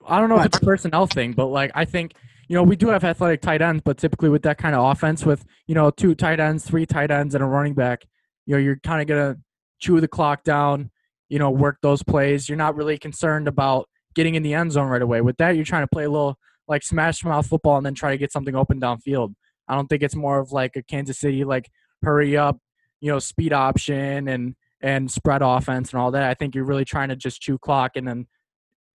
I 0.07 0.21
don't 0.21 0.29
know 0.29 0.41
if 0.41 0.47
it's 0.47 0.59
a 0.59 0.61
personnel 0.61 1.07
thing, 1.07 1.33
but 1.33 1.47
like 1.47 1.71
I 1.75 1.85
think 1.85 2.15
you 2.49 2.57
know 2.57 2.63
we 2.63 2.77
do 2.77 2.89
have 2.89 3.05
athletic 3.05 3.41
tight 3.41 3.63
ends, 3.63 3.83
but 3.85 3.99
typically 3.99 4.29
with 4.29 4.43
that 4.43 4.59
kind 4.59 4.75
of 4.75 4.85
offense, 4.85 5.25
with 5.25 5.45
you 5.67 5.75
know 5.75 5.91
two 5.91 6.15
tight 6.15 6.41
ends, 6.41 6.65
three 6.65 6.87
tight 6.87 7.11
ends, 7.11 7.35
and 7.35 7.43
a 7.43 7.47
running 7.47 7.75
back, 7.75 8.05
you 8.47 8.55
know 8.55 8.59
you're 8.59 8.77
kind 8.77 9.01
of 9.01 9.07
gonna 9.07 9.37
chew 9.81 10.01
the 10.01 10.09
clock 10.09 10.45
down, 10.45 10.91
you 11.29 11.39
know 11.39 11.51
work 11.51 11.79
those 11.83 12.03
plays. 12.03 12.49
You're 12.49 12.59
not 12.59 12.77
really 12.77 12.99
concerned 12.99 13.49
about 13.49 13.89
getting 14.15 14.35
in 14.35 14.43
the 14.43 14.55
end 14.55 14.73
zone 14.73 14.89
right 14.89 15.03
away. 15.03 15.21
With 15.21 15.37
that, 15.39 15.57
you're 15.57 15.65
trying 15.65 15.85
to 15.85 15.89
play 15.89 16.05
a 16.05 16.11
little 16.11 16.37
like 16.69 16.83
smash 16.83 17.25
mouth 17.25 17.47
football 17.47 17.77
and 17.77 17.87
then 17.87 17.95
try 17.95 18.11
to 18.11 18.19
get 18.19 18.33
something 18.33 18.55
open 18.55 18.81
downfield. 18.81 19.35
I 19.69 19.75
don't 19.75 19.89
think 19.89 20.03
it's 20.03 20.17
more 20.17 20.39
of 20.39 20.53
like 20.53 20.77
a 20.77 20.83
Kansas 20.83 21.19
City 21.19 21.45
like 21.45 21.71
hurry 22.03 22.37
up, 22.37 22.59
you 23.01 23.11
know, 23.11 23.19
speed 23.19 23.53
option 23.53 24.29
and 24.29 24.55
and 24.81 25.11
spread 25.11 25.43
offense 25.43 25.93
and 25.93 26.01
all 26.01 26.11
that. 26.11 26.25
I 26.25 26.35
think 26.35 26.55
you're 26.55 26.65
really 26.65 26.85
trying 26.85 27.09
to 27.09 27.17
just 27.17 27.41
chew 27.41 27.57
clock 27.57 27.93
and 27.95 28.07
then 28.07 28.27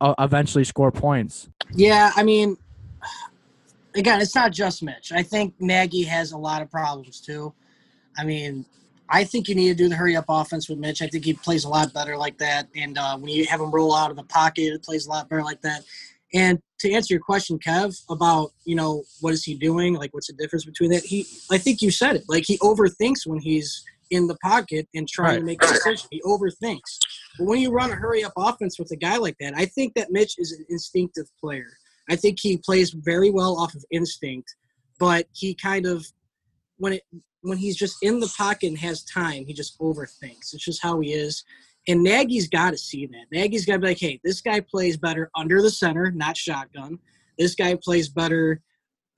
uh, 0.01 0.15
eventually 0.19 0.65
score 0.65 0.91
points. 0.91 1.49
Yeah, 1.73 2.13
I 2.17 2.23
mean, 2.23 2.57
again, 3.97 4.21
it's 4.21 4.35
not 4.35 4.53
just 4.53 4.83
Mitch. 4.83 5.13
I 5.13 5.23
think 5.23 5.55
Nagy 5.59 6.03
has 6.05 6.33
a 6.33 6.39
lot 6.39 6.63
of 6.63 6.71
problems 6.71 7.21
too. 7.21 7.53
I 8.19 8.25
mean, 8.25 8.65
I 9.09 9.25
think 9.25 9.49
you 9.49 9.55
need 9.55 9.69
to 9.69 9.75
do 9.75 9.89
the 9.89 9.97
hurry 9.97 10.17
up 10.17 10.25
offense 10.29 10.69
with 10.69 10.79
Mitch. 10.79 11.03
I 11.03 11.07
think 11.07 11.25
he 11.25 11.33
plays 11.33 11.65
a 11.65 11.69
lot 11.69 11.93
better 11.93 12.17
like 12.17 12.39
that. 12.39 12.69
And 12.75 12.99
uh, 12.99 13.17
when 13.19 13.31
you 13.31 13.47
have 13.47 13.61
him 13.61 13.71
roll 13.71 13.95
out 13.95 14.11
of 14.11 14.17
the 14.17 14.25
pocket, 14.25 14.73
it 14.73 14.83
plays 14.83 15.07
a 15.07 15.11
lot 15.11 15.29
better 15.29 15.43
like 15.43 15.61
that. 15.63 15.85
And 16.35 16.59
to 16.81 16.93
answer 16.93 17.15
your 17.15 17.23
question, 17.23 17.59
Kev, 17.59 17.97
about 18.11 18.51
you 18.65 18.75
know 18.75 19.05
what 19.21 19.33
is 19.33 19.45
he 19.45 19.55
doing? 19.55 19.95
Like, 19.95 20.13
what's 20.13 20.27
the 20.27 20.33
difference 20.35 20.65
between 20.65 20.91
that? 20.91 21.05
He, 21.05 21.25
I 21.51 21.59
think 21.59 21.81
you 21.83 21.91
said 21.91 22.17
it. 22.17 22.25
Like 22.29 22.45
he 22.47 22.59
overthinks 22.59 23.27
when 23.27 23.39
he's 23.39 23.85
in 24.11 24.27
the 24.27 24.37
pocket 24.37 24.89
and 24.95 25.09
trying 25.09 25.27
right. 25.27 25.39
to 25.39 25.45
make 25.45 25.63
a 25.63 25.69
decision. 25.69 26.09
He 26.11 26.21
overthinks. 26.23 26.99
But 27.39 27.47
when 27.47 27.61
you 27.61 27.71
run 27.71 27.91
a 27.91 27.95
hurry 27.95 28.25
up 28.25 28.33
offense 28.37 28.79
with 28.79 28.91
a 28.91 28.97
guy 28.97 29.17
like 29.17 29.37
that, 29.41 29.55
I 29.57 29.67
think 29.67 29.95
that 29.95 30.11
Mitch 30.11 30.35
is 30.39 30.53
an 30.53 30.65
instinctive 30.69 31.27
player. 31.41 31.69
I 32.09 32.17
think 32.17 32.39
he 32.41 32.59
plays 32.59 32.91
very 32.91 33.31
well 33.31 33.57
off 33.57 33.75
of 33.75 33.85
instinct, 33.91 34.55
but 34.99 35.27
he 35.33 35.55
kind 35.55 35.87
of 35.87 36.07
when 36.79 36.95
it 36.95 37.03
when 37.43 37.59
he's 37.59 37.77
just 37.77 37.97
in 38.03 38.21
the 38.21 38.33
pocket 38.37 38.69
and 38.69 38.79
has 38.79 39.05
time, 39.05 39.45
he 39.47 39.53
just 39.53 39.79
overthinks. 39.79 40.53
It's 40.53 40.65
just 40.65 40.83
how 40.83 41.01
he 41.01 41.13
is. 41.13 41.45
And 41.89 42.03
Nagy's 42.03 42.49
got 42.49 42.73
to 42.73 42.79
see 42.79 43.07
that. 43.07 43.27
Nagy's 43.31 43.65
got 43.65 43.75
to 43.75 43.79
be 43.79 43.87
like, 43.89 44.01
hey, 44.01 44.21
this 44.25 44.41
guy 44.41 44.61
plays 44.61 44.97
better 44.97 45.31
under 45.37 45.63
the 45.63 45.71
center, 45.71 46.11
not 46.11 46.37
shotgun. 46.37 46.99
This 47.39 47.55
guy 47.55 47.79
plays 47.81 48.09
better 48.09 48.61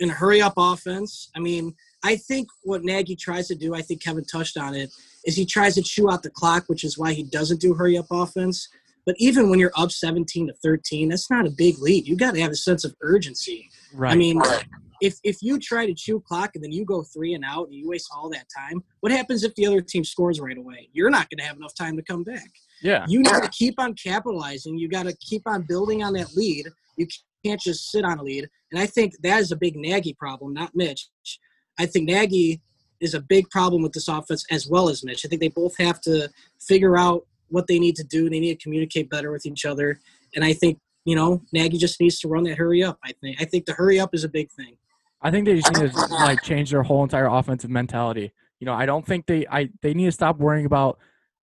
in 0.01 0.11
a 0.11 0.13
hurry 0.13 0.43
up 0.43 0.55
offense. 0.57 1.31
I 1.35 1.41
mean, 1.41 1.75
I 2.05 2.17
think 2.17 2.49
what 2.63 2.85
Nagy 2.85 3.17
tries 3.17 3.49
to 3.49 3.55
do, 3.55 3.75
I 3.75 3.83
think 3.83 4.03
Kevin 4.03 4.25
touched 4.25 4.59
on 4.59 4.75
it, 4.75 4.93
is 5.25 5.35
he 5.35 5.47
tries 5.47 5.75
to 5.75 5.83
chew 5.83 6.11
out 6.11 6.23
the 6.23 6.31
clock, 6.31 6.65
which 6.67 6.85
is 6.85 6.99
why 6.99 7.15
he 7.15 7.25
doesn't 7.25 7.61
do 7.61 7.75
hurry 7.75 7.97
up 7.97 8.07
offense. 8.11 8.69
But 9.09 9.17
even 9.19 9.49
when 9.49 9.59
you're 9.59 9.73
up 9.75 9.91
17 9.91 10.49
to 10.49 10.53
13, 10.63 11.09
that's 11.09 11.31
not 11.31 11.47
a 11.47 11.51
big 11.51 11.79
lead. 11.79 12.07
You 12.07 12.15
got 12.15 12.35
to 12.35 12.43
have 12.43 12.51
a 12.51 12.57
sense 12.57 12.85
of 12.85 12.95
urgency. 13.01 13.71
Right. 13.95 14.13
I 14.13 14.17
mean, 14.17 14.39
if 15.01 15.19
if 15.25 15.39
you 15.41 15.59
try 15.59 15.87
to 15.87 15.95
chew 15.95 16.21
clock 16.21 16.51
and 16.55 16.63
then 16.63 16.73
you 16.73 16.85
go 16.85 17.03
three 17.03 17.33
and 17.33 17.43
out 17.43 17.69
and 17.69 17.75
you 17.75 17.89
waste 17.89 18.11
all 18.15 18.29
that 18.29 18.45
time, 18.55 18.85
what 19.01 19.11
happens 19.11 19.45
if 19.45 19.55
the 19.55 19.67
other 19.67 19.81
team 19.81 20.05
scores 20.05 20.41
right 20.41 20.59
away? 20.59 20.91
You're 20.93 21.09
not 21.09 21.31
going 21.31 21.39
to 21.39 21.45
have 21.45 21.57
enough 21.57 21.75
time 21.75 21.97
to 21.97 22.03
come 22.03 22.23
back. 22.23 22.51
Yeah. 22.83 23.07
You 23.09 23.21
need 23.21 23.33
to 23.33 23.49
keep 23.51 23.81
on 23.81 23.95
capitalizing. 23.95 24.77
You 24.77 24.91
got 24.91 25.07
to 25.07 25.17
keep 25.17 25.41
on 25.47 25.63
building 25.63 26.05
on 26.05 26.13
that 26.13 26.37
lead. 26.37 26.67
You 26.99 27.07
can't 27.47 27.63
just 27.63 27.91
sit 27.91 28.05
on 28.05 28.19
a 28.19 28.23
lead. 28.23 28.47
And 28.73 28.79
I 28.79 28.85
think 28.85 29.15
that 29.23 29.41
is 29.41 29.53
a 29.53 29.57
big 29.57 29.75
Nagy 29.75 30.13
problem, 30.13 30.53
not 30.53 30.73
Mitch. 30.75 31.09
I 31.79 31.87
think 31.87 32.05
Nagy 32.11 32.61
is 33.01 33.15
a 33.15 33.23
big 33.23 33.49
problem 33.49 33.81
with 33.83 33.93
this 33.93 34.09
offense 34.09 34.45
as 34.51 34.69
well 34.69 34.91
as 34.91 35.03
Mitch. 35.03 35.25
I 35.25 35.29
think 35.31 35.41
they 35.41 35.49
both 35.49 35.79
have 35.79 35.99
to 36.03 36.29
figure 36.61 36.99
out 36.99 37.25
what 37.51 37.67
they 37.67 37.79
need 37.79 37.97
to 37.97 38.05
do. 38.05 38.29
They 38.29 38.41
need 38.41 38.59
to 38.59 38.63
communicate 38.63 39.11
better 39.11 39.31
with 39.31 39.47
each 39.47 39.65
other. 39.65 40.01
And 40.35 40.45
I 40.45 40.53
think, 40.53 40.79
you 41.05 41.17
know, 41.17 41.43
Nagy 41.53 41.79
just 41.79 42.01
needs 42.01 42.19
to 42.21 42.29
run 42.29 42.45
that 42.45 42.59
hurry 42.59 42.83
up. 42.83 42.99
I 43.05 43.13
think 43.21 43.41
I 43.41 43.45
think 43.45 43.67
the 43.67 43.73
hurry 43.73 43.99
up 43.99 44.15
is 44.15 44.25
a 44.25 44.29
big 44.29 44.51
thing. 44.53 44.77
I 45.21 45.31
think 45.31 45.47
they 45.47 45.57
just 45.57 45.73
need 45.73 45.91
to 45.91 46.07
like 46.15 46.43
change 46.43 46.71
their 46.71 46.83
whole 46.83 47.03
entire 47.03 47.27
offensive 47.27 47.71
mentality. 47.71 48.33
You 48.61 48.67
know, 48.67 48.75
I 48.75 48.87
don't 48.87 49.05
think 49.05 49.27
they 49.27 49.47
I 49.51 49.71
they 49.83 49.95
need 49.95 50.07
to 50.07 50.13
stop 50.13 50.39
worrying 50.39 50.67
about 50.67 50.99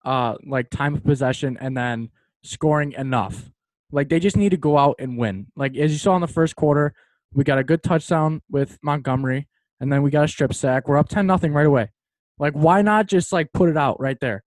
uh 0.06 0.36
like 0.46 0.70
time 0.70 0.94
of 0.94 1.04
possession 1.04 1.58
and 1.60 1.76
then 1.76 2.10
scoring 2.44 2.94
enough. 2.94 3.52
Like 3.92 4.10
they 4.10 4.20
just 4.20 4.38
need 4.38 4.50
to 4.50 4.58
go 4.58 4.78
out 4.78 4.96
and 5.00 5.18
win. 5.18 5.48
Like 5.56 5.76
as 5.76 5.92
you 5.92 5.98
saw 5.98 6.16
in 6.16 6.22
the 6.22 6.28
first 6.28 6.56
quarter, 6.56 6.94
we 7.34 7.44
got 7.44 7.58
a 7.58 7.64
good 7.64 7.84
touchdown 7.84 8.42
with 8.50 8.78
Montgomery, 8.82 9.48
and 9.80 9.92
then 9.92 10.04
we 10.04 10.12
got 10.12 10.26
a 10.26 10.28
strip 10.28 10.54
sack. 10.54 10.88
We're 10.88 10.98
up 10.98 11.10
ten 11.10 11.28
nothing 11.28 11.54
right 11.54 11.66
away. 11.66 11.92
Like 12.40 12.54
why 12.54 12.82
not 12.82 13.08
just 13.08 13.34
like 13.34 13.52
put 13.54 13.70
it 13.70 13.78
out 13.78 14.00
right 14.00 14.20
there? 14.22 14.45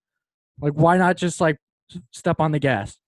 Like 0.60 0.74
why 0.74 0.96
not 0.96 1.16
just 1.16 1.40
like 1.40 1.56
step 2.12 2.40
on 2.40 2.52
the 2.52 2.58
gas? 2.58 2.98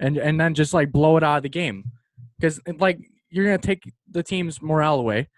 and 0.00 0.16
and 0.16 0.40
then 0.40 0.54
just 0.54 0.74
like 0.74 0.92
blow 0.92 1.16
it 1.16 1.22
out 1.22 1.38
of 1.38 1.42
the 1.42 1.48
game 1.48 1.84
because 2.38 2.60
eh, 2.66 2.72
like 2.78 2.98
you're 3.30 3.44
gonna 3.44 3.58
take 3.58 3.92
the 4.10 4.22
team's 4.22 4.62
morale 4.62 4.98
away, 4.98 5.28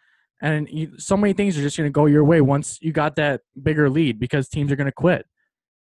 and 0.42 0.68
you, 0.70 0.98
so 0.98 1.16
many 1.16 1.33
things 1.33 1.59
are 1.59 1.62
just 1.62 1.76
gonna 1.76 1.90
go 1.90 2.07
your 2.07 2.24
way 2.24 2.40
once 2.40 2.79
you 2.81 2.92
got 2.92 3.16
that 3.16 3.40
bigger 3.61 3.90
lead 3.90 4.18
because 4.18 4.48
teams 4.48 4.70
are 4.70 4.76
gonna 4.76 4.92
quit. 4.92 5.26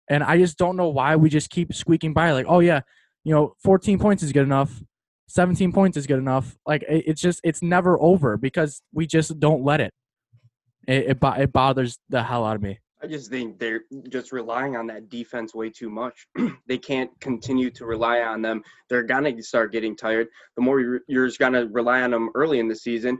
And 0.10 0.22
I 0.22 0.38
just 0.38 0.58
don't 0.58 0.76
know 0.76 0.89
why 0.89 1.16
we 1.16 1.30
just 1.30 1.50
keep 1.50 1.74
squeaking 1.74 2.13
by. 2.13 2.32
Like, 2.32 2.46
oh 2.50 2.60
yeah, 2.60 2.82
you 3.24 3.34
know, 3.34 3.56
14 3.63 4.00
points 4.00 4.22
is 4.22 4.34
good 4.34 4.44
enough. 4.44 4.84
17 5.30 5.72
points 5.72 5.96
is 5.96 6.08
good 6.08 6.20
enough. 6.20 6.58
Like 6.66 6.84
it's 6.88 7.22
just 7.22 7.39
it's 7.44 7.62
never 7.62 8.00
over 8.02 8.38
because 8.38 8.82
we 8.94 9.08
just 9.08 9.39
don't 9.39 9.63
let 9.63 9.80
it. 9.80 9.94
It 10.88 11.06
it, 11.12 11.18
it 11.22 11.54
bothers 11.54 12.00
the 12.10 12.24
hell 12.24 12.46
out 12.46 12.58
of 12.58 12.62
me. 12.62 12.80
I 13.04 13.08
just 13.08 13.30
think 13.30 13.60
they're 13.60 13.82
just 14.08 14.32
relying 14.32 14.78
on 14.78 14.88
that 14.88 15.10
defense 15.10 15.54
way 15.54 15.70
too 15.70 15.89
much. 15.89 16.26
they 16.68 16.78
can't 16.78 17.12
continue 17.20 17.70
to 17.72 17.86
rely 17.86 18.22
on 18.22 18.42
them. 18.42 18.63
They're 18.89 19.04
gonna 19.04 19.42
start 19.44 19.74
getting 19.74 19.98
tired. 19.98 20.28
The 20.56 20.62
more 20.62 20.80
you're, 20.80 21.28
just 21.28 21.38
gonna 21.38 21.68
rely 21.68 22.02
on 22.02 22.12
them 22.12 22.30
early 22.34 22.60
in 22.60 22.70
the 22.70 22.76
season, 22.76 23.20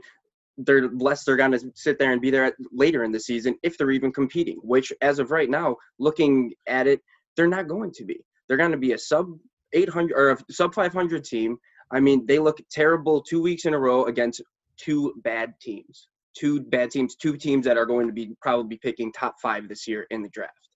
they're 0.56 0.88
less 0.88 1.24
they're 1.24 1.36
gonna 1.36 1.58
sit 1.74 1.98
there 1.98 2.12
and 2.12 2.22
be 2.22 2.30
there 2.30 2.44
at, 2.44 2.54
later 2.72 3.04
in 3.04 3.12
the 3.12 3.20
season 3.20 3.56
if 3.62 3.76
they're 3.76 3.90
even 3.90 4.10
competing. 4.10 4.56
Which, 4.62 4.90
as 5.02 5.18
of 5.18 5.30
right 5.30 5.50
now, 5.50 5.76
looking 5.98 6.54
at 6.66 6.86
it, 6.86 7.00
they're 7.36 7.46
not 7.46 7.68
going 7.68 7.92
to 7.92 8.04
be. 8.04 8.18
They're 8.48 8.56
gonna 8.56 8.78
be 8.78 8.92
a 8.92 8.98
sub 8.98 9.26
800 9.74 10.16
or 10.16 10.30
a 10.30 10.38
sub 10.50 10.74
500 10.74 11.24
team. 11.24 11.58
I 11.90 12.00
mean, 12.00 12.24
they 12.24 12.38
look 12.38 12.58
terrible 12.70 13.20
two 13.20 13.42
weeks 13.42 13.66
in 13.66 13.74
a 13.74 13.78
row 13.78 14.06
against 14.06 14.40
two 14.78 15.12
bad 15.22 15.52
teams 15.60 16.08
two 16.34 16.60
bad 16.60 16.90
teams, 16.90 17.14
two 17.14 17.36
teams 17.36 17.64
that 17.64 17.76
are 17.76 17.86
going 17.86 18.06
to 18.06 18.12
be 18.12 18.32
probably 18.40 18.76
picking 18.76 19.12
top 19.12 19.36
five 19.40 19.68
this 19.68 19.86
year 19.86 20.06
in 20.10 20.22
the 20.22 20.28
draft. 20.28 20.68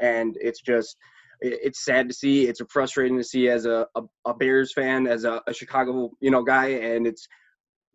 And 0.00 0.36
it's 0.40 0.60
just, 0.60 0.96
it's 1.40 1.84
sad 1.84 2.08
to 2.08 2.14
see. 2.14 2.46
It's 2.46 2.60
frustrating 2.68 3.16
to 3.18 3.24
see 3.24 3.48
as 3.48 3.66
a, 3.66 3.86
a, 3.94 4.02
a 4.26 4.34
Bears 4.34 4.72
fan, 4.72 5.06
as 5.06 5.24
a, 5.24 5.42
a, 5.46 5.54
Chicago, 5.54 6.10
you 6.20 6.30
know, 6.30 6.42
guy. 6.42 6.68
And 6.68 7.06
it's, 7.06 7.26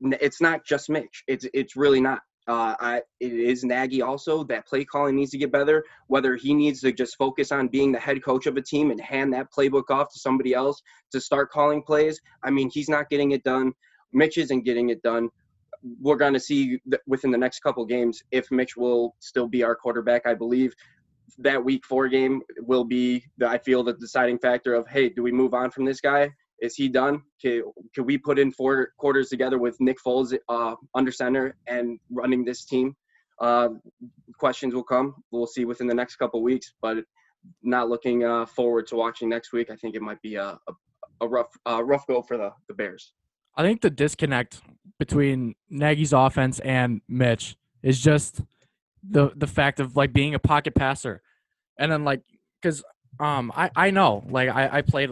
it's 0.02 0.42
not 0.42 0.66
just 0.66 0.90
Mitch. 0.90 1.24
It's, 1.28 1.46
it's 1.54 1.76
really 1.76 2.02
not. 2.02 2.22
Uh, 2.48 2.76
I, 2.80 3.02
it 3.20 3.34
is 3.34 3.64
Nagy 3.64 4.04
also. 4.04 4.44
That 4.44 4.68
play 4.68 4.86
calling 4.86 5.16
needs 5.16 5.32
to 5.32 5.38
get 5.38 5.52
better. 5.52 5.84
Whether 6.08 6.36
he 6.36 6.54
needs 6.54 6.80
to 6.82 6.92
just 6.92 7.18
focus 7.18 7.52
on 7.52 7.70
being 7.70 7.92
the 7.92 8.00
head 8.00 8.24
coach 8.24 8.46
of 8.46 8.56
a 8.58 8.62
team 8.62 8.92
and 8.92 9.02
hand 9.02 9.34
that 9.34 9.48
playbook 9.52 9.90
off 9.90 10.14
to 10.14 10.20
somebody 10.20 10.54
else 10.54 10.82
to 11.12 11.20
start 11.20 11.50
calling 11.52 11.82
plays. 11.82 12.20
I 12.44 12.52
mean, 12.52 12.70
he's 12.72 12.90
not 12.90 13.10
getting 13.10 13.32
it 13.32 13.44
done. 13.44 13.74
Mitch 14.14 14.38
isn't 14.38 14.64
getting 14.64 14.90
it 14.90 15.02
done 15.02 15.30
we're 16.02 16.16
going 16.16 16.34
to 16.34 16.40
see 16.40 16.80
within 17.06 17.32
the 17.32 17.38
next 17.38 17.60
couple 17.60 17.86
games 17.86 18.24
if 18.32 18.50
Mitch 18.52 18.76
will 18.76 19.16
still 19.20 19.48
be 19.48 19.64
our 19.64 19.76
quarterback. 19.76 20.26
I 20.26 20.34
believe 20.34 20.74
that 21.40 21.64
week 21.64 21.86
four 21.86 22.08
game 22.08 22.42
will 22.60 22.84
be, 22.84 23.24
I 23.46 23.58
feel, 23.58 23.84
the 23.84 23.94
deciding 23.94 24.40
factor 24.40 24.74
of, 24.74 24.88
hey, 24.88 25.10
do 25.10 25.22
we 25.22 25.32
move 25.32 25.54
on 25.54 25.70
from 25.72 25.86
this 25.86 26.02
guy? 26.02 26.32
Is 26.62 26.76
he 26.76 26.88
done? 26.88 27.22
Can, 27.42 27.64
can 27.94 28.06
we 28.06 28.18
put 28.18 28.40
in 28.40 28.52
four 28.52 28.94
quarters 28.98 29.30
together 29.30 29.58
with 29.58 29.76
Nick 29.80 29.98
Foles 30.06 30.36
uh, 30.48 30.76
under 30.94 31.12
center 31.12 31.58
and 31.68 32.00
running 32.10 32.46
this 32.46 32.66
team? 32.66 32.96
Uh, 33.42 33.70
questions 34.40 34.74
will 34.74 34.84
come. 34.84 35.16
We'll 35.32 35.48
see 35.48 35.66
within 35.66 35.88
the 35.88 35.94
next 35.94 36.16
couple 36.16 36.42
weeks, 36.42 36.74
but 36.82 36.98
not 37.62 37.90
looking 37.90 38.24
uh, 38.24 38.46
forward 38.46 38.88
to 38.88 38.96
watching 38.96 39.28
next 39.30 39.52
week. 39.52 39.70
I 39.70 39.76
think 39.76 39.96
it 39.96 40.02
might 40.02 40.22
be 40.22 40.36
a, 40.36 40.58
a, 40.68 40.74
a 41.22 41.28
rough 41.28 41.50
uh, 41.70 41.84
rough 41.84 42.08
go 42.08 42.22
for 42.22 42.38
the, 42.38 42.52
the 42.70 42.74
Bears. 42.74 43.12
I 43.58 43.64
think 43.64 43.82
the 43.82 43.90
disconnect 43.90 44.62
between 45.00 45.56
Nagy's 45.70 46.14
offense 46.14 46.60
and 46.60 47.02
Mitch 47.08 47.56
is 47.84 48.00
just 48.00 48.42
the 49.08 49.32
the 49.36 49.48
fact 49.48 49.80
of 49.80 49.96
like 49.96 50.14
being 50.14 50.34
a 50.36 50.40
pocket 50.40 50.76
passer, 50.76 51.22
and 51.78 51.92
then 51.92 52.04
like 52.04 52.22
because 52.62 52.84
um 53.20 53.52
I 53.56 53.72
I 53.76 53.92
know 53.92 54.24
like 54.30 54.50
I 54.50 54.78
I 54.78 54.82
played 54.82 55.12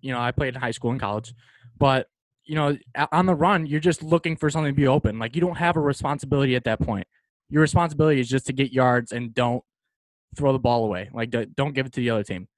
you 0.00 0.12
know 0.12 0.20
I 0.20 0.30
played 0.32 0.54
in 0.54 0.60
high 0.60 0.70
school 0.70 0.90
and 0.90 1.00
college, 1.00 1.34
but 1.78 2.08
you 2.44 2.54
know 2.54 2.76
on 3.10 3.26
the 3.26 3.34
run 3.34 3.66
you're 3.66 3.80
just 3.80 4.02
looking 4.02 4.36
for 4.36 4.50
something 4.50 4.72
to 4.72 4.76
be 4.76 4.86
open. 4.86 5.18
Like 5.18 5.34
you 5.34 5.40
don't 5.40 5.56
have 5.56 5.76
a 5.76 5.80
responsibility 5.80 6.56
at 6.56 6.64
that 6.64 6.80
point. 6.80 7.06
Your 7.50 7.62
responsibility 7.62 8.20
is 8.20 8.28
just 8.28 8.46
to 8.46 8.52
get 8.52 8.72
yards 8.72 9.12
and 9.12 9.34
don't 9.34 9.62
throw 10.36 10.52
the 10.52 10.58
ball 10.58 10.84
away. 10.84 11.10
Like 11.12 11.30
don't 11.30 11.74
give 11.74 11.86
it 11.86 11.92
to 11.92 12.00
the 12.00 12.10
other 12.10 12.24
team. 12.24 12.48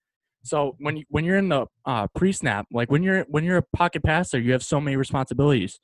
So 0.45 0.77
when 0.79 0.99
you, 0.99 1.05
when 1.09 1.25
you're 1.25 1.39
in 1.39 1.49
the 1.49 1.67
uh, 1.87 2.07
pre-snap, 2.15 2.67
like 2.71 2.91
when 2.91 3.03
you're 3.03 3.25
when 3.29 3.45
you're 3.45 3.57
a 3.57 3.67
pocket 3.75 4.03
passer, 4.03 4.39
you 4.39 4.53
have 4.53 4.63
so 4.63 4.79
many 4.79 4.95
responsibilities. 4.97 5.81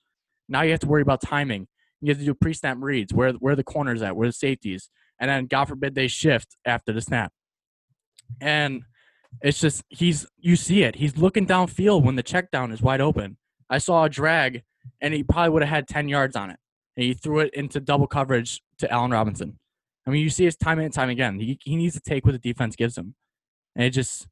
Now 0.48 0.62
you 0.62 0.70
have 0.70 0.80
to 0.80 0.86
worry 0.86 1.02
about 1.02 1.22
timing. 1.22 1.66
You 2.02 2.10
have 2.10 2.18
to 2.18 2.24
do 2.24 2.34
pre-snap 2.34 2.76
reads. 2.78 3.14
Where 3.14 3.32
where 3.32 3.56
the 3.56 3.64
corners 3.64 4.02
at? 4.02 4.16
Where 4.16 4.28
the 4.28 4.32
safeties? 4.32 4.90
And 5.18 5.30
then 5.30 5.46
God 5.46 5.66
forbid 5.66 5.94
they 5.94 6.08
shift 6.08 6.56
after 6.66 6.92
the 6.92 7.00
snap. 7.00 7.32
And 8.40 8.82
it's 9.40 9.60
just 9.60 9.82
he's 9.88 10.26
you 10.38 10.56
see 10.56 10.82
it. 10.82 10.96
He's 10.96 11.16
looking 11.16 11.46
downfield 11.46 12.04
when 12.04 12.16
the 12.16 12.22
check 12.22 12.50
down 12.50 12.70
is 12.70 12.82
wide 12.82 13.00
open. 13.00 13.38
I 13.70 13.78
saw 13.78 14.04
a 14.04 14.10
drag, 14.10 14.62
and 15.00 15.14
he 15.14 15.22
probably 15.22 15.50
would 15.50 15.62
have 15.62 15.70
had 15.70 15.88
ten 15.88 16.08
yards 16.08 16.36
on 16.36 16.50
it. 16.50 16.58
And 16.96 17.04
he 17.04 17.14
threw 17.14 17.40
it 17.40 17.54
into 17.54 17.80
double 17.80 18.06
coverage 18.06 18.60
to 18.78 18.90
Allen 18.90 19.10
Robinson. 19.10 19.58
I 20.06 20.10
mean, 20.10 20.22
you 20.22 20.30
see 20.30 20.44
his 20.44 20.56
time 20.56 20.78
and 20.80 20.92
time 20.92 21.08
again. 21.08 21.38
He 21.38 21.58
he 21.62 21.76
needs 21.76 21.94
to 21.94 22.00
take 22.00 22.26
what 22.26 22.32
the 22.32 22.38
defense 22.38 22.76
gives 22.76 22.98
him, 22.98 23.14
and 23.74 23.86
it 23.86 23.90
just 23.90 24.26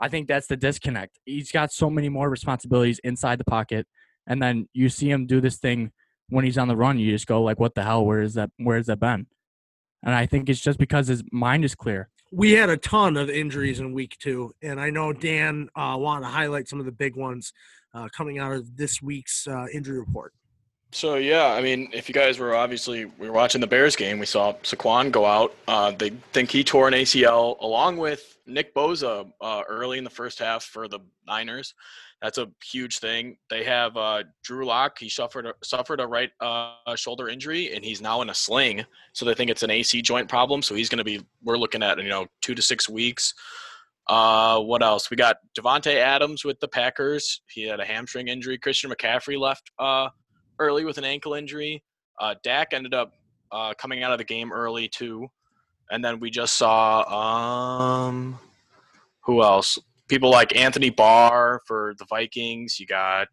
I 0.00 0.08
think 0.08 0.28
that's 0.28 0.46
the 0.46 0.56
disconnect. 0.56 1.18
He's 1.26 1.52
got 1.52 1.72
so 1.72 1.90
many 1.90 2.08
more 2.08 2.30
responsibilities 2.30 2.98
inside 3.04 3.38
the 3.38 3.44
pocket, 3.44 3.86
and 4.26 4.42
then 4.42 4.68
you 4.72 4.88
see 4.88 5.10
him 5.10 5.26
do 5.26 5.40
this 5.40 5.58
thing 5.58 5.92
when 6.30 6.44
he's 6.44 6.58
on 6.58 6.68
the 6.68 6.76
run. 6.76 6.98
You 6.98 7.10
just 7.10 7.26
go 7.26 7.42
like, 7.42 7.60
"What 7.60 7.74
the 7.74 7.82
hell? 7.82 8.04
Where 8.04 8.22
is 8.22 8.34
that? 8.34 8.50
Where 8.56 8.76
has 8.76 8.86
that 8.86 8.98
been?" 8.98 9.26
And 10.02 10.14
I 10.14 10.26
think 10.26 10.48
it's 10.48 10.60
just 10.60 10.78
because 10.78 11.08
his 11.08 11.22
mind 11.30 11.64
is 11.64 11.74
clear. 11.74 12.08
We 12.32 12.52
had 12.52 12.70
a 12.70 12.76
ton 12.76 13.16
of 13.16 13.28
injuries 13.28 13.80
in 13.80 13.92
week 13.92 14.16
two, 14.18 14.54
and 14.62 14.80
I 14.80 14.90
know 14.90 15.12
Dan 15.12 15.68
uh, 15.74 15.96
wanted 15.98 16.22
to 16.22 16.32
highlight 16.32 16.68
some 16.68 16.80
of 16.80 16.86
the 16.86 16.92
big 16.92 17.16
ones 17.16 17.52
uh, 17.92 18.08
coming 18.16 18.38
out 18.38 18.52
of 18.52 18.76
this 18.76 19.02
week's 19.02 19.46
uh, 19.46 19.66
injury 19.74 19.98
report. 19.98 20.32
So 20.92 21.16
yeah, 21.16 21.46
I 21.46 21.62
mean, 21.62 21.88
if 21.92 22.08
you 22.08 22.14
guys 22.14 22.38
were 22.38 22.54
obviously 22.54 23.04
we 23.04 23.28
were 23.28 23.34
watching 23.34 23.60
the 23.60 23.66
Bears 23.66 23.94
game, 23.94 24.18
we 24.18 24.26
saw 24.26 24.54
Saquon 24.62 25.12
go 25.12 25.24
out. 25.24 25.54
Uh, 25.68 25.92
they 25.92 26.10
think 26.32 26.50
he 26.50 26.64
tore 26.64 26.88
an 26.88 26.94
ACL 26.94 27.60
along 27.60 27.96
with 27.96 28.38
Nick 28.50 28.74
Bosa 28.74 29.30
uh, 29.40 29.62
early 29.68 29.98
in 29.98 30.04
the 30.04 30.10
first 30.10 30.38
half 30.38 30.64
for 30.64 30.88
the 30.88 31.00
Niners. 31.26 31.74
That's 32.20 32.38
a 32.38 32.48
huge 32.62 32.98
thing. 32.98 33.36
They 33.48 33.64
have 33.64 33.96
uh, 33.96 34.24
Drew 34.44 34.66
Lock. 34.66 34.98
He 34.98 35.08
suffered 35.08 35.46
a, 35.46 35.54
suffered 35.62 36.00
a 36.00 36.06
right 36.06 36.30
uh, 36.40 36.94
shoulder 36.96 37.28
injury, 37.28 37.74
and 37.74 37.84
he's 37.84 38.02
now 38.02 38.20
in 38.20 38.28
a 38.30 38.34
sling. 38.34 38.84
So 39.14 39.24
they 39.24 39.34
think 39.34 39.50
it's 39.50 39.62
an 39.62 39.70
AC 39.70 40.02
joint 40.02 40.28
problem. 40.28 40.60
So 40.62 40.74
he's 40.74 40.88
going 40.88 40.98
to 40.98 41.04
be. 41.04 41.24
We're 41.42 41.56
looking 41.56 41.82
at 41.82 41.98
you 41.98 42.08
know 42.08 42.26
two 42.42 42.54
to 42.54 42.62
six 42.62 42.88
weeks. 42.88 43.32
Uh, 44.06 44.60
what 44.60 44.82
else? 44.82 45.10
We 45.10 45.16
got 45.16 45.36
Davante 45.58 45.94
Adams 45.94 46.44
with 46.44 46.60
the 46.60 46.68
Packers. 46.68 47.42
He 47.48 47.62
had 47.62 47.80
a 47.80 47.84
hamstring 47.84 48.28
injury. 48.28 48.58
Christian 48.58 48.90
McCaffrey 48.90 49.38
left 49.38 49.70
uh, 49.78 50.08
early 50.58 50.84
with 50.84 50.98
an 50.98 51.04
ankle 51.04 51.34
injury. 51.34 51.82
Uh, 52.20 52.34
Dak 52.42 52.74
ended 52.74 52.92
up 52.92 53.12
coming 53.78 54.02
out 54.02 54.12
of 54.12 54.18
the 54.18 54.24
game 54.24 54.52
early 54.52 54.88
too, 54.88 55.28
and 55.90 56.04
then 56.04 56.20
we 56.20 56.30
just 56.30 56.56
saw 56.56 57.02
um, 58.06 58.38
who 59.24 59.42
else? 59.42 59.78
People 60.08 60.30
like 60.30 60.56
Anthony 60.56 60.90
Barr 60.90 61.60
for 61.66 61.94
the 61.98 62.04
Vikings. 62.06 62.80
You 62.80 62.86
got 62.86 63.28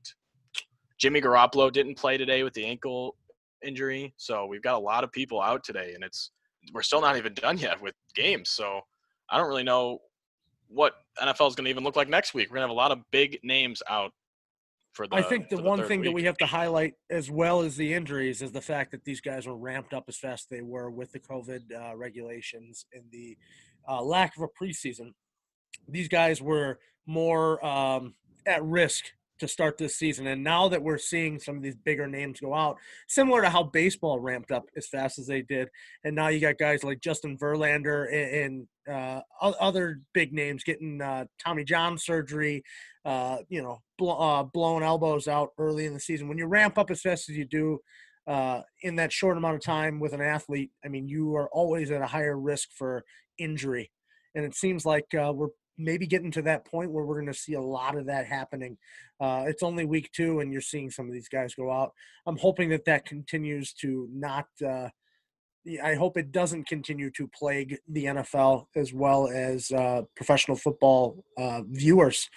Jimmy 0.98 1.22
Garoppolo 1.22 1.72
didn't 1.72 1.96
play 1.96 2.17
today 2.17 2.43
with 2.43 2.54
the 2.54 2.65
ankle 2.65 3.15
injury, 3.65 4.13
so 4.17 4.46
we've 4.46 4.62
got 4.62 4.76
a 4.76 4.80
lot 4.80 5.04
of 5.04 5.12
people 5.12 5.41
out 5.41 5.63
today, 5.63 5.93
and 5.93 6.04
it's 6.04 6.32
we're 6.74 6.82
still 6.82 7.02
not 7.02 7.17
even 7.17 7.34
done 7.34 7.58
yet 7.58 7.82
with 7.82 7.96
games. 8.15 8.50
So 8.50 8.82
I 9.30 9.38
don't 9.38 9.48
really 9.48 9.63
know 9.63 10.00
what 10.67 10.93
NFL 11.22 11.48
is 11.48 11.56
going 11.56 11.65
to 11.65 11.70
even 11.70 11.84
look 11.84 11.96
like 11.96 12.10
next 12.10 12.34
week. 12.34 12.50
We're 12.50 12.56
going 12.56 12.67
to 12.67 12.70
have 12.70 12.76
a 12.76 12.80
lot 12.80 12.91
of 12.91 13.00
big 13.12 13.39
names 13.43 13.82
out 13.89 14.12
the, 15.06 15.16
I 15.16 15.22
think 15.22 15.50
the, 15.50 15.58
the 15.58 15.64
one 15.64 15.84
thing 15.86 16.00
week. 16.00 16.10
that 16.10 16.14
we 16.14 16.24
have 16.24 16.38
to 16.38 16.46
highlight 16.46 16.94
as 17.10 17.30
well 17.30 17.62
as 17.62 17.76
the 17.76 17.94
injuries 17.94 18.42
is 18.42 18.52
the 18.52 18.62
fact 18.62 18.92
that 18.92 19.04
these 19.04 19.22
guys 19.22 19.46
were 19.46 19.58
ramped 19.58 19.94
up 19.94 20.06
as 20.08 20.18
fast 20.18 20.46
as 20.46 20.58
they 20.58 20.62
were 20.62 20.90
with 20.90 21.12
the 21.12 21.20
COVID 21.20 21.62
uh, 21.76 21.96
regulations 21.96 22.86
and 22.94 23.04
the 23.12 23.38
uh, 23.88 24.02
lack 24.02 24.36
of 24.38 24.44
a 24.44 24.48
preseason. 24.48 25.14
These 25.88 26.08
guys 26.08 26.42
were 26.42 26.80
more 27.06 27.64
um, 27.66 28.16
at 28.46 28.64
risk 28.64 29.06
to 29.40 29.48
start 29.48 29.78
this 29.78 29.96
season. 29.96 30.28
And 30.28 30.44
now 30.44 30.68
that 30.70 30.82
we're 30.82 30.98
seeing 30.98 31.40
some 31.40 31.58
of 31.58 31.64
these 31.64 31.76
bigger 31.76 32.08
names 32.08 32.40
go 32.40 32.54
out, 32.54 32.78
similar 33.08 33.42
to 33.42 33.50
how 33.50 33.64
baseball 33.64 34.20
ramped 34.20 34.52
up 34.52 34.66
as 34.76 34.88
fast 34.88 35.20
as 35.20 35.28
they 35.28 35.42
did, 35.42 35.70
and 36.04 36.16
now 36.16 36.30
you 36.30 36.40
got 36.40 36.58
guys 36.58 36.84
like 36.84 37.02
Justin 37.02 37.38
Verlander 37.38 38.08
and, 38.12 38.36
and 38.36 38.68
uh, 38.91 39.21
other 39.41 40.02
big 40.13 40.34
names 40.34 40.63
getting 40.63 41.02
uh, 41.02 41.26
Tommy 41.43 41.63
John 41.63 41.97
surgery, 41.97 42.63
uh, 43.06 43.38
you 43.50 43.62
know, 43.62 43.80
bl- 43.97 44.12
uh, 44.12 44.43
blown 44.43 44.84
elbows 44.84 45.28
out 45.28 45.50
early 45.58 45.86
in 45.86 45.93
the 45.93 46.00
season. 46.00 46.28
When 46.28 46.38
you 46.38 46.47
ramp 46.47 46.78
up 46.78 46.91
as 46.91 47.02
fast 47.02 47.30
as 47.30 47.36
you 47.38 47.45
do 47.45 47.80
uh, 48.28 48.62
in 48.82 48.95
that 48.95 49.12
short 49.12 49.38
amount 49.38 49.56
of 49.56 49.62
time 49.62 50.00
with 50.00 50.13
an 50.13 50.21
athlete, 50.21 50.71
I 50.84 50.88
mean, 50.88 51.08
you 51.08 51.36
are 51.36 51.50
always 51.52 51.91
at 51.91 52.02
a 52.02 52.08
higher 52.08 52.39
risk 52.39 52.69
for 52.78 53.04
injury. 53.38 53.91
And 54.36 54.45
it 54.45 54.56
seems 54.56 54.86
like 54.86 55.13
uh, 55.13 55.32
we're 55.34 55.50
maybe 55.78 56.08
getting 56.08 56.32
to 56.32 56.41
that 56.43 56.65
point 56.65 56.91
where 56.91 57.06
we're 57.06 57.19
going 57.21 57.32
to 57.32 57.39
see 57.39 57.54
a 57.54 57.62
lot 57.62 57.97
of 57.97 58.08
that 58.08 58.26
happening. 58.26 58.78
It's 59.21 59.63
only 59.63 59.86
week 59.86 60.12
two, 60.12 60.39
and 60.39 60.52
you're 60.52 60.62
seeing 60.62 60.89
some 60.89 61.08
of 61.08 61.13
these 61.13 61.30
guys 61.30 61.54
go 61.56 61.71
out. 61.71 61.91
I'm 62.26 62.38
hoping 62.38 62.69
that 62.69 62.86
that 62.86 63.06
continues 63.06 63.73
to 63.82 64.08
not, 64.12 64.45
I 65.84 65.95
hope 65.95 66.17
it 66.17 66.32
doesn't 66.32 66.67
continue 66.67 67.12
to 67.12 67.27
plague 67.27 67.77
the 67.88 68.06
NFL 68.06 68.67
as 68.75 68.93
well 68.93 69.27
as 69.27 69.71
uh, 69.71 70.03
professional 70.15 70.56
football 70.56 71.23
uh, 71.38 71.62
viewers. 71.69 72.30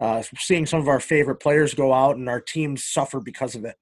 Uh, 0.00 0.22
seeing 0.38 0.66
some 0.66 0.80
of 0.80 0.88
our 0.88 1.00
favorite 1.00 1.36
players 1.36 1.74
go 1.74 1.92
out 1.92 2.16
and 2.16 2.28
our 2.28 2.40
teams 2.40 2.84
suffer 2.84 3.20
because 3.20 3.54
of 3.54 3.64
it. 3.64 3.76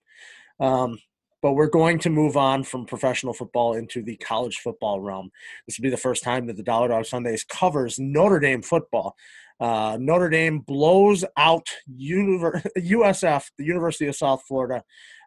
Um, 0.60 0.98
but 1.42 1.52
we're 1.52 1.66
going 1.66 1.98
to 1.98 2.08
move 2.08 2.38
on 2.38 2.64
from 2.64 2.86
professional 2.86 3.34
football 3.34 3.74
into 3.74 4.02
the 4.02 4.16
college 4.16 4.56
football 4.56 5.00
realm. 5.00 5.30
This 5.66 5.78
will 5.78 5.82
be 5.82 5.90
the 5.90 5.96
first 5.98 6.22
time 6.22 6.46
that 6.46 6.56
the 6.56 6.62
Dollar 6.62 6.88
Dog 6.88 7.04
Sundays 7.04 7.44
covers 7.44 7.98
Notre 7.98 8.40
Dame 8.40 8.62
football. 8.62 9.14
Uh, 9.60 9.98
Notre 10.00 10.30
Dame 10.30 10.60
blows 10.60 11.22
out 11.36 11.66
USF, 12.00 13.44
the 13.58 13.64
University 13.64 14.06
of 14.06 14.16
South 14.16 14.42
Florida. 14.48 14.82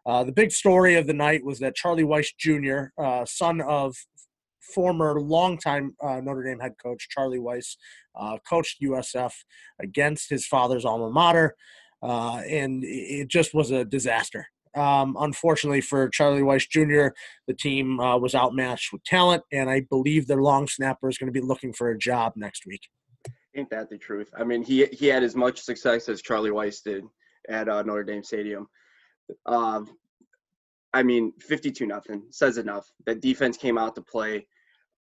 Uh, 0.06 0.24
the 0.24 0.32
big 0.32 0.50
story 0.50 0.94
of 0.94 1.06
the 1.06 1.12
night 1.12 1.44
was 1.44 1.58
that 1.58 1.74
Charlie 1.74 2.04
Weis 2.04 2.28
Jr., 2.38 3.02
uh, 3.02 3.24
son 3.24 3.60
of 3.60 3.94
former 4.60 5.20
longtime 5.20 5.94
uh, 6.02 6.20
Notre 6.20 6.44
Dame 6.44 6.60
head 6.60 6.74
coach 6.82 7.08
Charlie 7.10 7.38
Weis, 7.38 7.76
uh, 8.14 8.38
coached 8.48 8.82
USF 8.82 9.32
against 9.80 10.30
his 10.30 10.46
father's 10.46 10.84
alma 10.84 11.10
mater, 11.10 11.54
uh, 12.02 12.42
and 12.48 12.82
it 12.84 13.28
just 13.28 13.54
was 13.54 13.70
a 13.70 13.84
disaster. 13.84 14.46
Um, 14.74 15.16
unfortunately 15.18 15.80
for 15.80 16.08
Charlie 16.10 16.42
Weis 16.42 16.68
Jr., 16.68 17.14
the 17.46 17.54
team 17.54 17.96
was 17.96 18.34
outmatched 18.34 18.92
with 18.92 19.02
talent, 19.04 19.42
and 19.50 19.70
I 19.70 19.80
believe 19.80 20.26
their 20.26 20.42
long 20.42 20.68
snapper 20.68 21.08
is 21.08 21.18
going 21.18 21.32
to 21.32 21.40
be 21.40 21.44
looking 21.44 21.72
for 21.72 21.90
a 21.90 21.98
job 21.98 22.34
next 22.36 22.66
week. 22.66 22.82
Ain't 23.56 23.70
that 23.70 23.88
the 23.88 23.98
truth? 23.98 24.30
I 24.38 24.44
mean, 24.44 24.62
he 24.62 24.86
he 24.86 25.06
had 25.06 25.24
as 25.24 25.34
much 25.34 25.60
success 25.60 26.08
as 26.08 26.22
Charlie 26.22 26.50
Weis 26.50 26.82
did 26.82 27.04
at 27.48 27.66
Notre 27.66 28.04
Dame 28.04 28.22
Stadium. 28.22 28.68
Uh, 29.46 29.82
I 30.92 31.02
mean, 31.02 31.32
52 31.40 31.86
nothing 31.86 32.24
says 32.30 32.58
enough. 32.58 32.86
That 33.06 33.20
defense 33.20 33.56
came 33.56 33.78
out 33.78 33.94
to 33.96 34.02
play, 34.02 34.46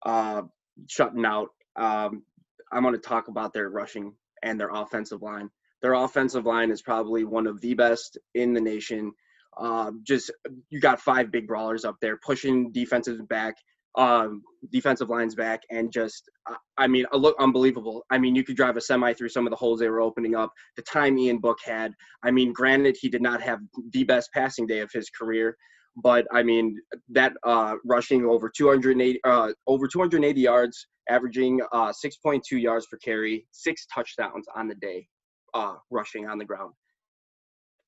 uh, 0.06 0.44
shutting 0.90 1.26
out. 1.26 1.50
Um, 1.76 2.24
I'm 2.72 2.84
going 2.84 2.96
to 2.96 3.00
talk 3.00 3.28
about 3.28 3.54
their 3.54 3.70
rushing 3.70 4.14
and 4.44 4.60
their 4.60 4.70
offensive 4.70 5.22
line. 5.22 5.50
Their 5.82 5.94
offensive 5.94 6.46
line 6.46 6.72
is 6.72 6.82
probably 6.82 7.24
one 7.24 7.48
of 7.48 7.62
the 7.62 7.74
best 7.76 8.18
in 8.34 8.54
the 8.54 8.62
nation. 8.62 9.12
Um, 9.58 10.02
just 10.04 10.32
you 10.70 10.80
got 10.80 11.00
five 11.00 11.32
big 11.32 11.48
brawlers 11.48 11.86
up 11.86 11.98
there 12.02 12.18
pushing 12.18 12.72
defenses 12.72 13.22
back, 13.30 13.56
um, 13.98 14.42
defensive 14.72 15.10
lines 15.10 15.36
back, 15.36 15.62
and 15.72 15.92
just 15.92 16.30
I 16.78 16.88
mean, 16.88 17.06
a 17.12 17.18
look 17.18 17.36
unbelievable. 17.40 18.06
I 18.10 18.18
mean, 18.18 18.36
you 18.36 18.44
could 18.44 18.58
drive 18.58 18.78
a 18.78 18.82
semi 18.82 19.14
through 19.14 19.30
some 19.30 19.48
of 19.48 19.52
the 19.52 19.58
holes 19.58 19.80
they 19.80 19.90
were 19.90 20.02
opening 20.02 20.36
up. 20.36 20.52
The 20.76 20.84
time 20.84 21.18
Ian 21.18 21.40
Book 21.40 21.58
had. 21.64 21.94
I 22.24 22.32
mean, 22.32 22.54
granted, 22.54 22.98
he 23.00 23.10
did 23.10 23.22
not 23.22 23.42
have 23.42 23.60
the 23.92 24.04
best 24.04 24.30
passing 24.34 24.68
day 24.68 24.80
of 24.80 24.92
his 24.94 25.10
career, 25.10 25.56
but 25.96 26.26
I 26.32 26.44
mean 26.44 26.78
that 27.10 27.34
uh, 27.46 27.76
rushing 27.86 28.26
over 28.26 28.52
280 28.56 29.20
uh, 29.24 29.54
over 29.68 29.88
280 29.88 30.42
yards, 30.42 30.88
averaging 31.10 31.62
uh, 31.72 31.92
6.2 31.92 32.42
yards 32.52 32.88
per 32.88 32.98
carry, 32.98 33.48
six 33.52 33.86
touchdowns 33.94 34.46
on 34.56 34.68
the 34.68 34.76
day, 34.76 35.08
uh, 35.54 35.76
rushing 35.90 36.28
on 36.28 36.38
the 36.38 36.46
ground. 36.46 36.74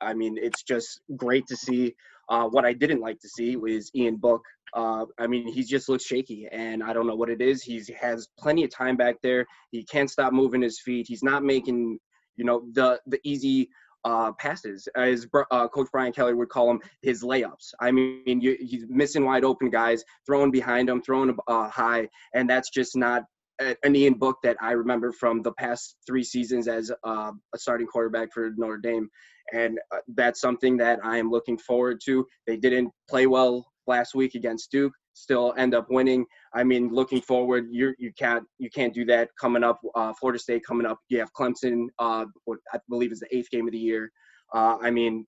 I 0.01 0.13
mean, 0.13 0.37
it's 0.37 0.63
just 0.63 1.01
great 1.15 1.47
to 1.47 1.55
see. 1.55 1.95
Uh, 2.29 2.45
what 2.45 2.65
I 2.65 2.73
didn't 2.73 2.99
like 2.99 3.19
to 3.19 3.29
see 3.29 3.55
was 3.55 3.89
Ian 3.95 4.17
Book. 4.17 4.41
Uh, 4.73 5.05
I 5.17 5.27
mean, 5.27 5.47
he 5.47 5.63
just 5.63 5.87
looks 5.87 6.05
shaky, 6.05 6.47
and 6.51 6.83
I 6.83 6.91
don't 6.91 7.07
know 7.07 7.15
what 7.15 7.29
it 7.29 7.41
is. 7.41 7.63
He 7.63 7.81
has 7.99 8.27
plenty 8.37 8.63
of 8.65 8.69
time 8.69 8.97
back 8.97 9.15
there. 9.23 9.45
He 9.71 9.83
can't 9.83 10.09
stop 10.09 10.33
moving 10.33 10.61
his 10.61 10.79
feet. 10.79 11.05
He's 11.07 11.23
not 11.23 11.43
making, 11.43 11.99
you 12.35 12.43
know, 12.43 12.63
the 12.73 12.99
the 13.07 13.19
easy 13.23 13.69
uh, 14.03 14.31
passes, 14.33 14.87
as 14.95 15.27
uh, 15.51 15.67
Coach 15.69 15.87
Brian 15.91 16.13
Kelly 16.13 16.33
would 16.33 16.49
call 16.49 16.67
them, 16.67 16.79
his 17.01 17.23
layups. 17.23 17.73
I 17.79 17.91
mean, 17.91 18.41
you, 18.41 18.57
he's 18.59 18.85
missing 18.89 19.25
wide 19.25 19.43
open 19.43 19.69
guys, 19.69 20.03
throwing 20.25 20.51
behind 20.51 20.89
him, 20.89 21.01
throwing 21.01 21.35
uh, 21.47 21.69
high, 21.69 22.09
and 22.33 22.49
that's 22.49 22.69
just 22.69 22.95
not 22.95 23.23
an 23.59 23.95
Ian 23.95 24.15
Book 24.15 24.37
that 24.43 24.57
I 24.61 24.71
remember 24.71 25.11
from 25.11 25.41
the 25.41 25.53
past 25.53 25.95
three 26.05 26.23
seasons 26.23 26.67
as 26.67 26.91
uh, 27.03 27.31
a 27.53 27.57
starting 27.57 27.87
quarterback 27.87 28.31
for 28.33 28.51
Notre 28.57 28.77
Dame 28.77 29.09
and 29.53 29.79
uh, 29.93 29.99
that's 30.15 30.41
something 30.41 30.77
that 30.77 30.99
I 31.03 31.17
am 31.17 31.29
looking 31.29 31.57
forward 31.57 32.01
to. 32.05 32.25
They 32.45 32.57
didn't 32.57 32.91
play 33.09 33.27
well 33.27 33.65
last 33.85 34.15
week 34.15 34.35
against 34.35 34.71
Duke, 34.71 34.93
still 35.13 35.53
end 35.57 35.73
up 35.73 35.87
winning. 35.89 36.25
I 36.53 36.63
mean, 36.63 36.89
looking 36.93 37.21
forward, 37.21 37.67
you 37.71 37.93
you 37.97 38.11
can't 38.17 38.43
you 38.59 38.69
can't 38.69 38.93
do 38.93 39.05
that 39.05 39.29
coming 39.39 39.63
up. 39.63 39.79
Uh, 39.95 40.13
Florida 40.19 40.39
State 40.39 40.63
coming 40.67 40.85
up. 40.85 40.99
You 41.09 41.19
have 41.19 41.31
Clemson, 41.33 41.87
uh, 41.99 42.25
what 42.45 42.59
I 42.73 42.79
believe 42.89 43.11
is 43.11 43.19
the 43.19 43.35
eighth 43.35 43.49
game 43.49 43.67
of 43.67 43.71
the 43.71 43.79
year. 43.79 44.11
Uh, 44.53 44.77
I 44.81 44.91
mean, 44.91 45.25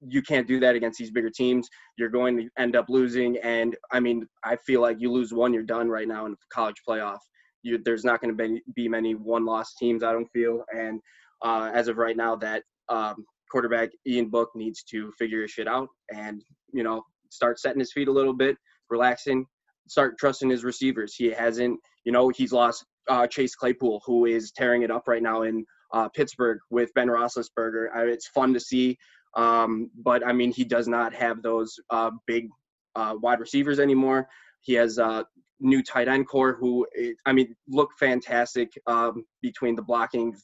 you 0.00 0.22
can't 0.22 0.46
do 0.46 0.60
that 0.60 0.74
against 0.74 0.98
these 0.98 1.10
bigger 1.10 1.30
teams. 1.30 1.68
You're 1.98 2.08
going 2.08 2.36
to 2.36 2.48
end 2.58 2.76
up 2.76 2.86
losing, 2.88 3.36
and 3.38 3.76
I 3.90 4.00
mean, 4.00 4.26
I 4.44 4.56
feel 4.56 4.80
like 4.80 5.00
you 5.00 5.10
lose 5.10 5.32
one, 5.32 5.52
you're 5.52 5.62
done 5.62 5.88
right 5.88 6.08
now 6.08 6.26
in 6.26 6.32
the 6.32 6.38
college 6.52 6.76
playoff. 6.88 7.18
You, 7.66 7.78
there's 7.84 8.04
not 8.04 8.20
going 8.20 8.36
to 8.36 8.48
be, 8.48 8.62
be 8.74 8.88
many 8.88 9.12
one-loss 9.14 9.74
teams. 9.80 10.02
I 10.02 10.12
don't 10.12 10.30
feel, 10.32 10.64
and 10.72 11.00
uh, 11.44 11.70
as 11.74 11.88
of 11.88 11.96
right 11.96 12.16
now, 12.16 12.36
that 12.36 12.62
um, 12.88 13.16
quarterback 13.50 13.90
Ian 14.06 14.28
Book 14.30 14.50
needs 14.54 14.82
to 14.90 15.12
figure 15.18 15.42
his 15.42 15.50
shit 15.50 15.68
out 15.68 15.88
and 16.12 16.36
you 16.72 16.84
know 16.84 17.02
start 17.30 17.58
setting 17.58 17.80
his 17.80 17.92
feet 17.92 18.08
a 18.08 18.12
little 18.12 18.32
bit, 18.32 18.56
relaxing, 18.90 19.46
start 19.88 20.16
trusting 20.18 20.50
his 20.50 20.64
receivers. 20.64 21.14
He 21.14 21.26
hasn't, 21.30 21.78
you 22.04 22.12
know, 22.12 22.28
he's 22.28 22.52
lost 22.52 22.84
uh, 23.08 23.26
Chase 23.26 23.54
Claypool, 23.54 24.02
who 24.06 24.26
is 24.26 24.52
tearing 24.52 24.82
it 24.82 24.90
up 24.90 25.04
right 25.08 25.22
now 25.22 25.42
in 25.42 25.64
uh, 25.92 26.08
Pittsburgh 26.08 26.58
with 26.70 26.90
Ben 26.94 27.08
Roethlisberger. 27.08 27.88
I, 27.94 28.02
it's 28.04 28.28
fun 28.28 28.54
to 28.54 28.60
see, 28.60 28.96
um, 29.36 29.90
but 30.02 30.26
I 30.26 30.32
mean, 30.32 30.52
he 30.52 30.64
does 30.64 30.88
not 30.88 31.14
have 31.14 31.42
those 31.42 31.74
uh, 31.90 32.10
big 32.26 32.48
uh, 32.94 33.14
wide 33.20 33.40
receivers 33.40 33.78
anymore. 33.78 34.28
He 34.60 34.74
has 34.74 34.98
uh, 34.98 35.22
new 35.60 35.82
tight 35.82 36.08
end 36.08 36.28
corps 36.28 36.56
who, 36.58 36.86
I 37.24 37.32
mean, 37.32 37.54
look 37.68 37.90
fantastic 37.98 38.70
um, 38.86 39.24
between 39.42 39.74
the 39.74 39.82
blocking, 39.82 40.34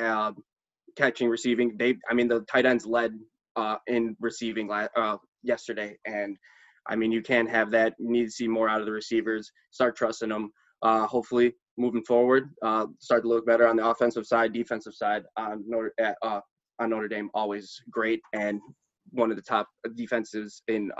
uh, 0.00 0.32
catching, 0.96 1.28
receiving. 1.28 1.76
They, 1.78 1.96
I 2.10 2.14
mean, 2.14 2.28
the 2.28 2.40
tight 2.42 2.66
ends 2.66 2.86
led 2.86 3.12
uh, 3.56 3.76
in 3.86 4.16
receiving 4.20 4.70
uh, 4.70 5.16
yesterday, 5.42 5.96
and 6.06 6.36
I 6.88 6.96
mean, 6.96 7.12
you 7.12 7.22
can't 7.22 7.50
have 7.50 7.70
that. 7.72 7.94
You 7.98 8.10
need 8.10 8.24
to 8.26 8.30
see 8.30 8.48
more 8.48 8.68
out 8.68 8.80
of 8.80 8.86
the 8.86 8.92
receivers. 8.92 9.50
Start 9.70 9.96
trusting 9.96 10.28
them. 10.28 10.52
Uh, 10.82 11.06
hopefully, 11.06 11.54
moving 11.78 12.04
forward, 12.04 12.50
uh, 12.62 12.86
start 13.00 13.22
to 13.22 13.28
look 13.28 13.46
better 13.46 13.66
on 13.66 13.76
the 13.76 13.86
offensive 13.86 14.26
side, 14.26 14.52
defensive 14.52 14.94
side. 14.94 15.24
On 15.36 15.64
Notre, 15.66 15.92
uh, 16.22 16.40
on 16.78 16.90
Notre 16.90 17.08
Dame, 17.08 17.30
always 17.34 17.80
great 17.90 18.20
and 18.34 18.60
one 19.10 19.30
of 19.30 19.36
the 19.36 19.42
top 19.42 19.68
defenses 19.94 20.62
in 20.68 20.90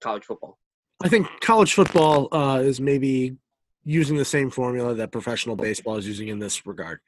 college 0.00 0.24
football. 0.24 0.58
I 1.04 1.08
think 1.08 1.28
college 1.42 1.74
football 1.74 2.28
uh, 2.32 2.60
is 2.60 2.80
maybe 2.80 3.36
using 3.84 4.16
the 4.16 4.24
same 4.24 4.50
formula 4.50 4.94
that 4.94 5.12
professional 5.12 5.54
baseball 5.54 5.98
is 5.98 6.08
using 6.08 6.28
in 6.28 6.38
this 6.38 6.66
regard. 6.66 7.00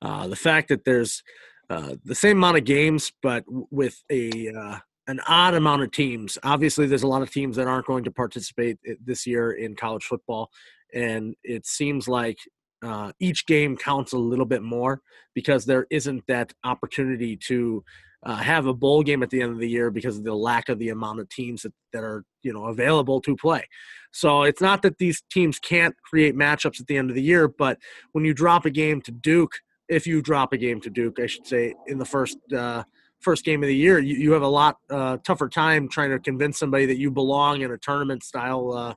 Uh, 0.00 0.26
the 0.26 0.36
fact 0.36 0.68
that 0.68 0.86
there's 0.86 1.22
uh, 1.68 1.96
the 2.06 2.14
same 2.14 2.38
amount 2.38 2.56
of 2.56 2.64
games, 2.64 3.12
but 3.22 3.44
with 3.46 4.02
a 4.10 4.48
uh, 4.48 4.78
an 5.08 5.20
odd 5.28 5.52
amount 5.52 5.82
of 5.82 5.90
teams. 5.90 6.38
Obviously, 6.42 6.86
there's 6.86 7.02
a 7.02 7.06
lot 7.06 7.20
of 7.20 7.30
teams 7.30 7.56
that 7.56 7.66
aren't 7.66 7.86
going 7.86 8.04
to 8.04 8.10
participate 8.10 8.78
this 9.04 9.26
year 9.26 9.52
in 9.52 9.76
college 9.76 10.04
football, 10.04 10.50
and 10.94 11.34
it 11.44 11.66
seems 11.66 12.08
like 12.08 12.38
uh, 12.82 13.12
each 13.20 13.44
game 13.44 13.76
counts 13.76 14.14
a 14.14 14.18
little 14.18 14.46
bit 14.46 14.62
more 14.62 15.02
because 15.34 15.66
there 15.66 15.86
isn't 15.90 16.26
that 16.28 16.54
opportunity 16.64 17.36
to 17.36 17.84
uh, 18.24 18.36
have 18.36 18.66
a 18.66 18.74
bowl 18.74 19.02
game 19.02 19.22
at 19.22 19.30
the 19.30 19.42
end 19.42 19.52
of 19.52 19.58
the 19.58 19.68
year 19.68 19.90
because 19.90 20.18
of 20.18 20.24
the 20.24 20.34
lack 20.34 20.68
of 20.68 20.78
the 20.78 20.88
amount 20.88 21.20
of 21.20 21.28
teams 21.28 21.62
that, 21.62 21.72
that 21.92 22.02
are 22.02 22.24
you 22.42 22.52
know 22.52 22.66
available 22.66 23.20
to 23.20 23.36
play. 23.36 23.66
So 24.12 24.42
it's 24.42 24.60
not 24.60 24.82
that 24.82 24.98
these 24.98 25.22
teams 25.30 25.58
can't 25.58 25.94
create 26.02 26.36
matchups 26.36 26.80
at 26.80 26.86
the 26.86 26.96
end 26.96 27.10
of 27.10 27.16
the 27.16 27.22
year, 27.22 27.48
but 27.48 27.78
when 28.12 28.24
you 28.24 28.32
drop 28.32 28.64
a 28.64 28.70
game 28.70 29.00
to 29.02 29.12
Duke 29.12 29.54
if 29.88 30.06
you 30.06 30.22
drop 30.22 30.52
a 30.52 30.56
game 30.56 30.80
to 30.80 30.90
Duke, 30.90 31.20
I 31.20 31.26
should 31.26 31.46
say, 31.46 31.74
in 31.86 31.98
the 31.98 32.04
first 32.04 32.38
uh, 32.52 32.84
first 33.20 33.44
game 33.44 33.62
of 33.62 33.68
the 33.68 33.76
year, 33.76 33.98
you, 33.98 34.16
you 34.16 34.32
have 34.32 34.42
a 34.42 34.48
lot 34.48 34.76
uh, 34.90 35.18
tougher 35.18 35.48
time 35.48 35.88
trying 35.88 36.10
to 36.10 36.18
convince 36.18 36.58
somebody 36.58 36.86
that 36.86 36.98
you 36.98 37.10
belong 37.10 37.62
in 37.62 37.70
a 37.70 37.78
tournament 37.78 38.22
style 38.22 38.72
uh, 38.72 38.94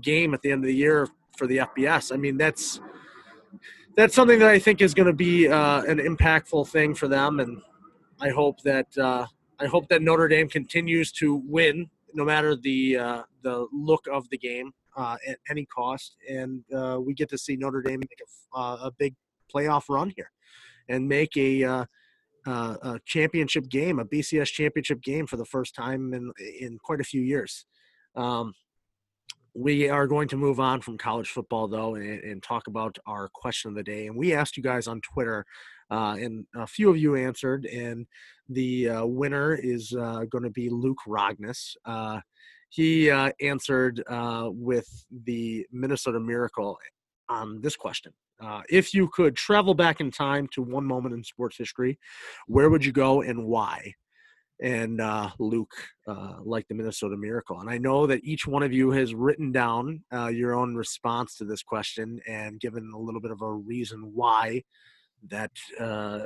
game 0.00 0.34
at 0.34 0.42
the 0.42 0.50
end 0.50 0.62
of 0.62 0.68
the 0.68 0.74
year 0.74 1.08
for 1.36 1.46
the 1.46 1.58
FBS. 1.58 2.12
I 2.12 2.16
mean, 2.16 2.36
that's 2.36 2.80
that's 3.96 4.14
something 4.14 4.38
that 4.38 4.48
I 4.48 4.58
think 4.58 4.80
is 4.80 4.94
going 4.94 5.06
to 5.06 5.12
be 5.12 5.48
uh, 5.48 5.82
an 5.82 5.98
impactful 5.98 6.68
thing 6.68 6.94
for 6.94 7.08
them, 7.08 7.40
and 7.40 7.60
I 8.22 8.30
hope 8.30 8.62
that 8.62 8.86
uh, 8.96 9.26
I 9.58 9.66
hope 9.66 9.88
that 9.88 10.00
Notre 10.00 10.28
Dame 10.28 10.48
continues 10.48 11.10
to 11.12 11.42
win 11.44 11.90
no 12.14 12.24
matter 12.24 12.54
the 12.54 12.96
uh, 12.96 13.22
the 13.42 13.66
look 13.72 14.06
of 14.10 14.28
the 14.30 14.38
game 14.38 14.70
uh, 14.96 15.16
at 15.26 15.38
any 15.50 15.66
cost, 15.66 16.16
and 16.30 16.62
uh, 16.72 16.98
we 17.00 17.14
get 17.14 17.28
to 17.30 17.38
see 17.38 17.56
Notre 17.56 17.82
Dame 17.82 17.98
make 17.98 18.20
a, 18.20 18.56
uh, 18.56 18.78
a 18.84 18.90
big 18.96 19.16
playoff 19.52 19.88
run 19.88 20.12
here 20.14 20.30
and 20.88 21.08
make 21.08 21.36
a, 21.36 21.64
uh, 21.64 21.84
a 22.46 23.00
championship 23.06 23.68
game, 23.68 23.98
a 23.98 24.04
BCS 24.04 24.52
championship 24.52 25.02
game 25.02 25.26
for 25.26 25.36
the 25.36 25.44
first 25.44 25.74
time 25.74 26.14
in 26.14 26.32
in 26.60 26.78
quite 26.78 27.00
a 27.00 27.04
few 27.04 27.22
years. 27.22 27.66
Um, 28.14 28.54
we 29.54 29.88
are 29.88 30.06
going 30.06 30.28
to 30.28 30.36
move 30.36 30.60
on 30.60 30.80
from 30.80 30.96
college 30.96 31.28
football 31.28 31.66
though 31.68 31.96
and, 31.96 32.22
and, 32.24 32.42
talk 32.42 32.68
about 32.68 32.96
our 33.06 33.28
question 33.34 33.70
of 33.70 33.74
the 33.74 33.82
day. 33.82 34.06
And 34.06 34.16
we 34.16 34.32
asked 34.32 34.56
you 34.56 34.62
guys 34.62 34.86
on 34.86 35.00
Twitter, 35.02 35.44
uh, 35.92 36.16
and 36.18 36.46
a 36.56 36.66
few 36.66 36.88
of 36.88 36.96
you 36.96 37.14
answered. 37.16 37.66
And 37.66 38.06
the 38.48 38.88
uh, 38.88 39.06
winner 39.06 39.54
is 39.54 39.92
uh, 39.92 40.24
going 40.30 40.44
to 40.44 40.50
be 40.50 40.70
Luke 40.70 41.00
Rognus. 41.06 41.76
Uh, 41.84 42.20
he 42.70 43.10
uh, 43.10 43.30
answered 43.42 44.02
uh, 44.08 44.48
with 44.50 44.88
the 45.24 45.66
Minnesota 45.70 46.18
Miracle 46.18 46.78
on 47.28 47.60
this 47.60 47.76
question. 47.76 48.12
If 48.68 48.92
you 48.92 49.08
could 49.12 49.36
travel 49.36 49.72
back 49.72 50.00
in 50.00 50.10
time 50.10 50.48
to 50.54 50.62
one 50.62 50.84
moment 50.84 51.14
in 51.14 51.22
sports 51.22 51.56
history, 51.56 51.96
where 52.48 52.70
would 52.70 52.84
you 52.84 52.90
go 52.90 53.22
and 53.22 53.44
why? 53.44 53.94
And 54.60 55.00
uh, 55.00 55.30
Luke, 55.38 55.74
uh, 56.08 56.38
like 56.42 56.66
the 56.66 56.74
Minnesota 56.74 57.16
Miracle. 57.16 57.60
And 57.60 57.70
I 57.70 57.78
know 57.78 58.04
that 58.08 58.24
each 58.24 58.44
one 58.44 58.64
of 58.64 58.72
you 58.72 58.90
has 58.90 59.14
written 59.14 59.52
down 59.52 60.02
uh, 60.12 60.26
your 60.26 60.54
own 60.54 60.74
response 60.74 61.36
to 61.36 61.44
this 61.44 61.62
question 61.62 62.20
and 62.26 62.58
given 62.58 62.90
a 62.92 62.98
little 62.98 63.20
bit 63.20 63.30
of 63.30 63.42
a 63.42 63.52
reason 63.52 64.10
why 64.12 64.62
that 65.30 65.50
uh, 65.78 66.20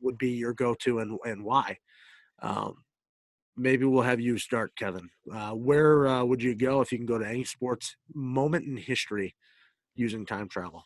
would 0.00 0.18
be 0.18 0.30
your 0.30 0.52
go 0.52 0.74
to 0.80 1.00
and, 1.00 1.18
and 1.24 1.44
why. 1.44 1.78
Um, 2.40 2.84
maybe 3.56 3.84
we'll 3.84 4.02
have 4.02 4.20
you 4.20 4.38
start, 4.38 4.72
Kevin. 4.76 5.10
Uh, 5.32 5.50
where 5.50 6.24
would 6.24 6.42
you 6.42 6.54
go 6.54 6.80
if 6.80 6.92
you 6.92 6.98
can 6.98 7.06
go 7.06 7.18
to 7.18 7.26
any 7.26 7.44
sports 7.44 7.96
moment 8.14 8.66
in 8.66 8.76
history 8.76 9.34
using 9.94 10.24
time 10.24 10.48
travel? 10.48 10.84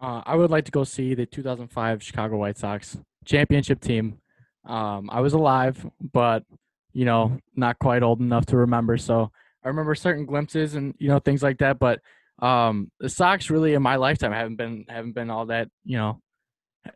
Uh, 0.00 0.22
I 0.24 0.36
would 0.36 0.50
like 0.50 0.64
to 0.66 0.70
go 0.70 0.84
see 0.84 1.14
the 1.14 1.26
2005 1.26 2.02
Chicago 2.02 2.36
White 2.36 2.58
Sox 2.58 2.98
championship 3.24 3.80
team. 3.80 4.18
Um, 4.64 5.08
I 5.10 5.20
was 5.20 5.32
alive, 5.32 5.84
but 6.12 6.44
you 6.92 7.04
know, 7.04 7.38
not 7.54 7.78
quite 7.78 8.02
old 8.02 8.20
enough 8.20 8.46
to 8.46 8.56
remember. 8.56 8.96
So 8.96 9.30
I 9.64 9.68
remember 9.68 9.94
certain 9.94 10.24
glimpses 10.24 10.74
and 10.74 10.94
you 10.98 11.08
know 11.08 11.18
things 11.18 11.42
like 11.42 11.58
that. 11.58 11.78
But 11.78 12.00
um, 12.40 12.90
the 13.00 13.08
Sox 13.08 13.50
really 13.50 13.74
in 13.74 13.82
my 13.82 13.96
lifetime 13.96 14.32
haven't 14.32 14.56
been 14.56 14.84
haven't 14.88 15.14
been 15.14 15.30
all 15.30 15.46
that. 15.46 15.68
You 15.84 15.98
know, 15.98 16.20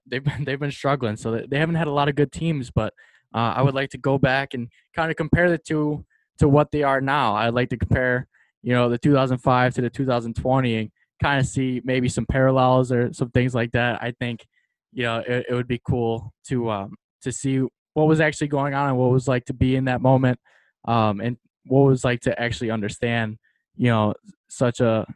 they've 0.06 0.22
been 0.24 0.44
they've 0.44 0.60
been 0.60 0.70
struggling. 0.70 1.16
So 1.16 1.44
they 1.48 1.58
haven't 1.58 1.76
had 1.76 1.86
a 1.86 1.92
lot 1.92 2.08
of 2.08 2.14
good 2.14 2.32
teams. 2.32 2.70
But 2.70 2.92
uh, 3.34 3.54
I 3.56 3.62
would 3.62 3.74
like 3.74 3.90
to 3.90 3.98
go 3.98 4.18
back 4.18 4.54
and 4.54 4.68
kind 4.94 5.10
of 5.10 5.16
compare 5.16 5.50
the 5.50 5.58
two 5.58 6.04
to 6.38 6.48
what 6.48 6.70
they 6.70 6.82
are 6.82 7.00
now. 7.00 7.34
I'd 7.34 7.54
like 7.54 7.68
to 7.70 7.76
compare, 7.76 8.26
you 8.62 8.72
know, 8.72 8.88
the 8.88 8.98
2005 8.98 9.74
to 9.74 9.82
the 9.82 9.90
2020 9.90 10.76
and 10.76 10.90
kind 11.22 11.38
of 11.38 11.46
see 11.46 11.80
maybe 11.84 12.08
some 12.08 12.26
parallels 12.26 12.90
or 12.90 13.12
some 13.12 13.30
things 13.30 13.54
like 13.54 13.72
that. 13.72 14.02
I 14.02 14.12
think, 14.18 14.46
you 14.92 15.04
know, 15.04 15.18
it, 15.18 15.46
it 15.48 15.54
would 15.54 15.68
be 15.68 15.80
cool 15.86 16.32
to 16.48 16.70
um, 16.70 16.96
to 17.22 17.32
see 17.32 17.62
what 17.94 18.08
was 18.08 18.20
actually 18.20 18.48
going 18.48 18.74
on 18.74 18.88
and 18.88 18.98
what 18.98 19.10
was 19.10 19.28
like 19.28 19.44
to 19.46 19.54
be 19.54 19.76
in 19.76 19.84
that 19.84 20.00
moment, 20.00 20.38
um, 20.86 21.20
and 21.20 21.36
what 21.66 21.82
was 21.82 22.04
like 22.04 22.20
to 22.20 22.40
actually 22.40 22.70
understand, 22.70 23.36
you 23.76 23.88
know, 23.88 24.14
such 24.48 24.80
a, 24.80 25.06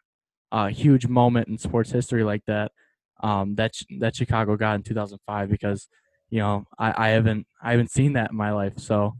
a 0.51 0.69
huge 0.69 1.07
moment 1.07 1.47
in 1.47 1.57
sports 1.57 1.91
history 1.91 2.23
like 2.23 2.43
that. 2.47 2.71
Um, 3.21 3.55
that 3.55 3.73
that 3.99 4.15
Chicago 4.15 4.55
got 4.57 4.75
in 4.75 4.83
2005 4.83 5.49
because 5.49 5.87
you 6.29 6.39
know 6.39 6.65
I, 6.77 7.07
I 7.07 7.09
haven't 7.09 7.47
I 7.61 7.71
haven't 7.71 7.91
seen 7.91 8.13
that 8.13 8.31
in 8.31 8.37
my 8.37 8.51
life. 8.51 8.77
So 8.77 9.13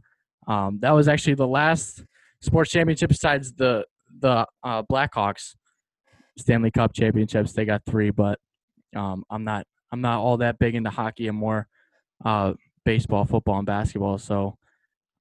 um, 0.46 0.78
that 0.82 0.92
was 0.92 1.08
actually 1.08 1.34
the 1.34 1.46
last 1.46 2.04
sports 2.40 2.70
championship 2.70 3.08
besides 3.08 3.52
the 3.52 3.84
the 4.20 4.46
uh, 4.62 4.82
Blackhawks 4.82 5.54
Stanley 6.38 6.70
Cup 6.70 6.92
championships. 6.92 7.52
They 7.52 7.64
got 7.64 7.82
three, 7.86 8.10
but 8.10 8.38
um, 8.94 9.24
I'm 9.30 9.44
not 9.44 9.66
I'm 9.92 10.00
not 10.00 10.20
all 10.20 10.36
that 10.38 10.58
big 10.58 10.74
into 10.74 10.90
hockey. 10.90 11.28
I'm 11.28 11.36
more 11.36 11.68
uh, 12.24 12.54
baseball, 12.84 13.24
football, 13.24 13.58
and 13.58 13.66
basketball. 13.66 14.18
So 14.18 14.58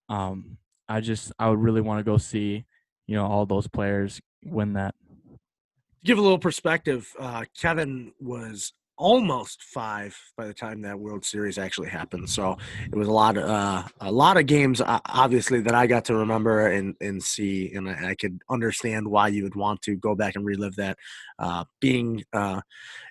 um, 0.10 0.58
I 0.88 1.02
just 1.02 1.32
I 1.40 1.50
would 1.50 1.60
really 1.60 1.82
want 1.82 2.00
to 2.00 2.04
go 2.04 2.18
see 2.18 2.66
you 3.08 3.16
know 3.16 3.26
all 3.26 3.46
those 3.46 3.68
players 3.68 4.22
win 4.44 4.74
that. 4.74 4.96
Give 6.06 6.20
a 6.20 6.22
little 6.22 6.38
perspective. 6.38 7.12
Uh, 7.20 7.46
Kevin 7.60 8.14
was 8.20 8.74
almost 8.96 9.64
five 9.64 10.16
by 10.38 10.46
the 10.46 10.54
time 10.54 10.84
that 10.84 11.00
World 11.00 11.26
Series 11.26 11.58
actually 11.58 11.90
happened. 11.90 12.30
So 12.30 12.58
it 12.86 12.96
was 12.96 13.08
a 13.08 13.12
lot 13.12 13.38
of 13.38 13.50
uh, 13.50 13.84
a 14.00 14.12
lot 14.12 14.38
of 14.38 14.46
games, 14.46 14.82
uh, 14.82 15.00
obviously, 15.08 15.62
that 15.62 15.74
I 15.74 15.88
got 15.88 16.06
to 16.06 16.16
remember 16.16 16.68
and 16.68 16.94
and 17.02 17.24
see, 17.24 17.74
and 17.74 17.90
I, 17.90 18.10
I, 18.10 18.16
could 18.16 18.40
understand 18.52 19.08
why 19.08 19.30
you 19.30 19.42
would 19.42 19.56
want 19.56 19.82
to 19.82 19.96
go 19.96 20.14
back 20.14 20.36
and 20.36 20.46
relive 20.46 20.76
that. 20.76 20.96
Uh, 21.40 21.66
being 21.80 22.24
uh, 22.34 22.62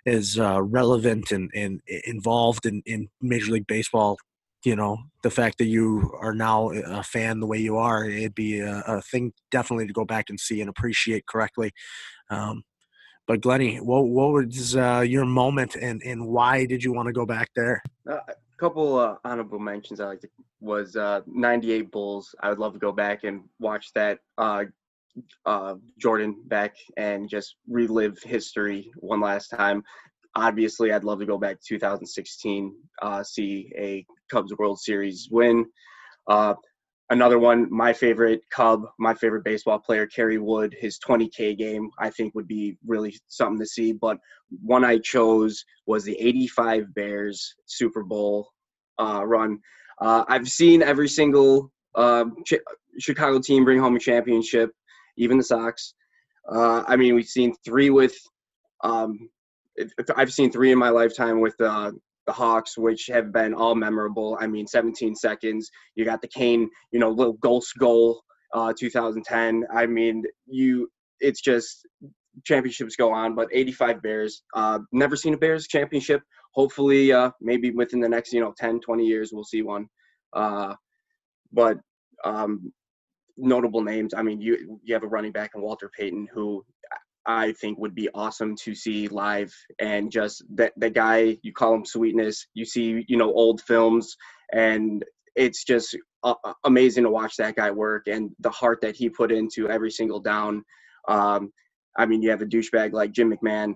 as 0.07 0.39
uh, 0.39 0.63
relevant 0.63 1.33
and, 1.33 1.51
and 1.53 1.81
involved 2.05 2.65
in, 2.65 2.81
in 2.87 3.09
Major 3.21 3.51
League 3.51 3.67
Baseball. 3.67 4.19
You 4.65 4.77
know, 4.77 4.99
the 5.25 5.31
fact 5.31 5.59
that 5.59 5.67
you 5.67 6.17
are 6.21 6.33
now 6.33 6.71
a 6.71 7.03
fan 7.03 7.41
the 7.41 7.47
way 7.47 7.59
you 7.59 7.77
are, 7.77 8.05
it'd 8.09 8.37
be 8.37 8.61
a, 8.61 8.85
a 8.87 9.03
thing 9.03 9.33
definitely 9.51 9.89
to 9.89 9.93
go 9.93 10.05
back 10.05 10.31
and 10.31 10.39
see 10.39 10.61
and 10.61 10.71
appreciate 10.71 11.27
correctly. 11.27 11.73
Um, 12.31 12.63
but 13.27 13.41
Glenny, 13.41 13.77
what 13.77 14.07
what 14.07 14.33
was 14.33 14.77
uh, 14.77 15.01
your 15.07 15.25
moment, 15.25 15.77
and 15.77 16.03
and 16.03 16.27
why 16.27 16.67
did 16.67 16.85
you 16.85 16.93
want 16.93 17.07
to 17.07 17.13
go 17.13 17.25
back 17.25 17.51
there? 17.57 17.83
Uh, 18.09 18.19
a 18.29 18.35
couple 18.59 18.99
uh, 18.99 19.17
honorable 19.25 19.59
mentions 19.59 20.01
I 20.01 20.07
like 20.07 20.21
to 20.21 20.29
was 20.61 20.97
uh, 20.97 21.21
'98 21.27 21.91
Bulls. 21.91 22.35
I 22.41 22.51
would 22.51 22.59
love 22.59 22.75
to 22.75 22.79
go 22.79 22.93
back 22.93 23.25
and 23.25 23.43
watch 23.59 23.93
that 23.95 24.19
uh, 24.37 24.65
uh, 25.47 25.75
Jordan 25.99 26.37
back 26.47 26.77
and 26.97 27.29
just 27.29 27.57
relive 27.69 28.19
history 28.23 28.91
one 28.97 29.21
last 29.21 29.49
time. 29.49 29.83
Obviously, 30.37 30.93
I'd 30.93 31.05
love 31.05 31.21
to 31.21 31.27
go 31.27 31.39
back 31.39 31.61
to 31.61 31.67
2016, 31.69 32.75
see 33.23 33.73
a 33.79 34.05
Cubs 34.31 34.53
World 34.59 34.81
Series 34.81 35.29
win. 35.31 35.65
Another 37.11 37.39
one, 37.39 37.69
my 37.71 37.93
favorite 37.93 38.41
Cub, 38.51 38.87
my 38.99 39.13
favorite 39.13 39.45
baseball 39.45 39.79
player, 39.79 40.07
Kerry 40.07 40.39
Wood, 40.39 40.75
his 40.79 40.99
20K 40.99 41.57
game, 41.57 41.91
I 41.99 42.09
think 42.09 42.35
would 42.35 42.49
be 42.49 42.79
really 42.87 43.15
something 43.29 43.59
to 43.59 43.67
see. 43.67 43.93
But 43.93 44.19
one 44.63 44.85
I 44.85 44.99
chose 44.99 45.63
was 45.87 46.05
the 46.05 46.19
85 46.19 46.95
Bears 46.95 47.55
Super 47.67 48.03
Bowl 48.03 48.49
uh, 48.99 49.23
run. 49.27 49.59
Uh, 50.01 50.25
I've 50.29 50.49
seen 50.49 50.83
every 50.83 51.09
single 51.09 51.71
uh, 51.95 52.25
Ch- 52.47 52.55
Chicago 52.99 53.39
team 53.39 53.65
bring 53.65 53.81
home 53.81 53.97
a 53.97 54.01
championship, 54.01 54.71
even 55.19 55.37
the 55.37 55.45
Sox. 55.45 55.95
Uh, 56.51 56.85
I 56.87 56.97
mean, 56.97 57.15
we've 57.15 57.27
seen 57.27 57.55
three 57.65 57.91
with. 57.91 58.17
Um, 58.83 59.29
I've 60.17 60.33
seen 60.33 60.51
three 60.51 60.73
in 60.73 60.79
my 60.79 60.91
lifetime 60.91 61.41
with 61.41 61.61
uh, 61.61 61.93
the 62.27 62.33
Hawks, 62.33 62.77
which 62.79 63.07
have 63.07 63.33
been 63.33 63.55
all 63.55 63.75
memorable. 63.75 64.39
I 64.41 64.47
mean, 64.47 64.67
17 64.67 65.15
seconds. 65.15 65.71
You 65.95 66.05
got 66.05 66.23
the 66.23 66.29
Kane, 66.29 66.69
you 66.93 66.99
know, 66.99 67.11
little 67.11 67.35
ghost 67.35 67.73
goal, 67.79 68.23
uh, 68.55 68.73
2010. 68.79 69.65
I 69.73 69.87
mean, 69.87 70.25
you. 70.47 70.89
It's 71.21 71.41
just 71.41 71.87
championships 72.45 72.97
go 72.97 73.13
on, 73.13 73.35
but 73.35 73.49
85 73.53 74.03
Bears. 74.03 74.43
Uh, 74.55 74.81
never 74.93 75.17
seen 75.17 75.35
a 75.35 75.39
Bears 75.39 75.67
championship. 75.69 76.23
Hopefully, 76.55 77.13
uh, 77.13 77.31
maybe 77.41 77.71
within 77.71 78.01
the 78.01 78.09
next, 78.09 78.33
you 78.33 78.41
know, 78.41 78.53
10, 78.59 78.81
20 78.81 79.05
years, 79.05 79.31
we'll 79.33 79.45
see 79.45 79.63
one. 79.63 79.87
Uh, 80.33 80.75
but 81.53 81.79
um, 82.25 82.73
notable 83.37 83.83
names. 83.83 84.15
I 84.15 84.23
mean, 84.23 84.41
you 84.41 84.81
you 84.83 84.95
have 84.95 85.05
a 85.05 85.09
running 85.09 85.33
back 85.33 85.53
in 85.55 85.63
Walter 85.63 85.91
Payton 85.97 86.29
who 86.33 86.65
I 87.27 87.53
think 87.53 87.79
would 87.79 87.95
be 87.95 88.09
awesome 88.15 88.55
to 88.57 88.75
see 88.75 89.09
live 89.09 89.55
and 89.79 90.11
just 90.11 90.45
that 90.55 90.73
the 90.77 90.91
guy 90.91 91.39
you 91.43 91.53
call 91.53 91.75
him 91.75 91.85
sweetness 91.85 92.47
you 92.55 92.65
see 92.65 93.05
you 93.09 93.17
know 93.17 93.33
old 93.33 93.63
films 93.63 94.17
and 94.53 95.05
it's 95.37 95.65
just 95.65 95.97
uh, 96.23 96.35
amazing 96.65 97.05
to 97.05 97.11
watch 97.11 97.37
that 97.37 97.57
guy 97.57 97.71
work 97.71 98.07
and 98.07 98.31
the 98.41 98.51
heart 98.51 98.81
that 98.83 98.97
he 98.97 99.09
put 99.09 99.33
into 99.33 99.69
every 99.69 99.91
single 99.91 100.21
down. 100.21 100.65
Um, 101.09 101.53
I 101.97 102.07
mean 102.07 102.23
you 102.23 102.31
have 102.31 102.43
a 102.43 102.47
douchebag 102.47 102.93
like 102.93 103.13
Jim 103.13 103.33
McMahon 103.33 103.75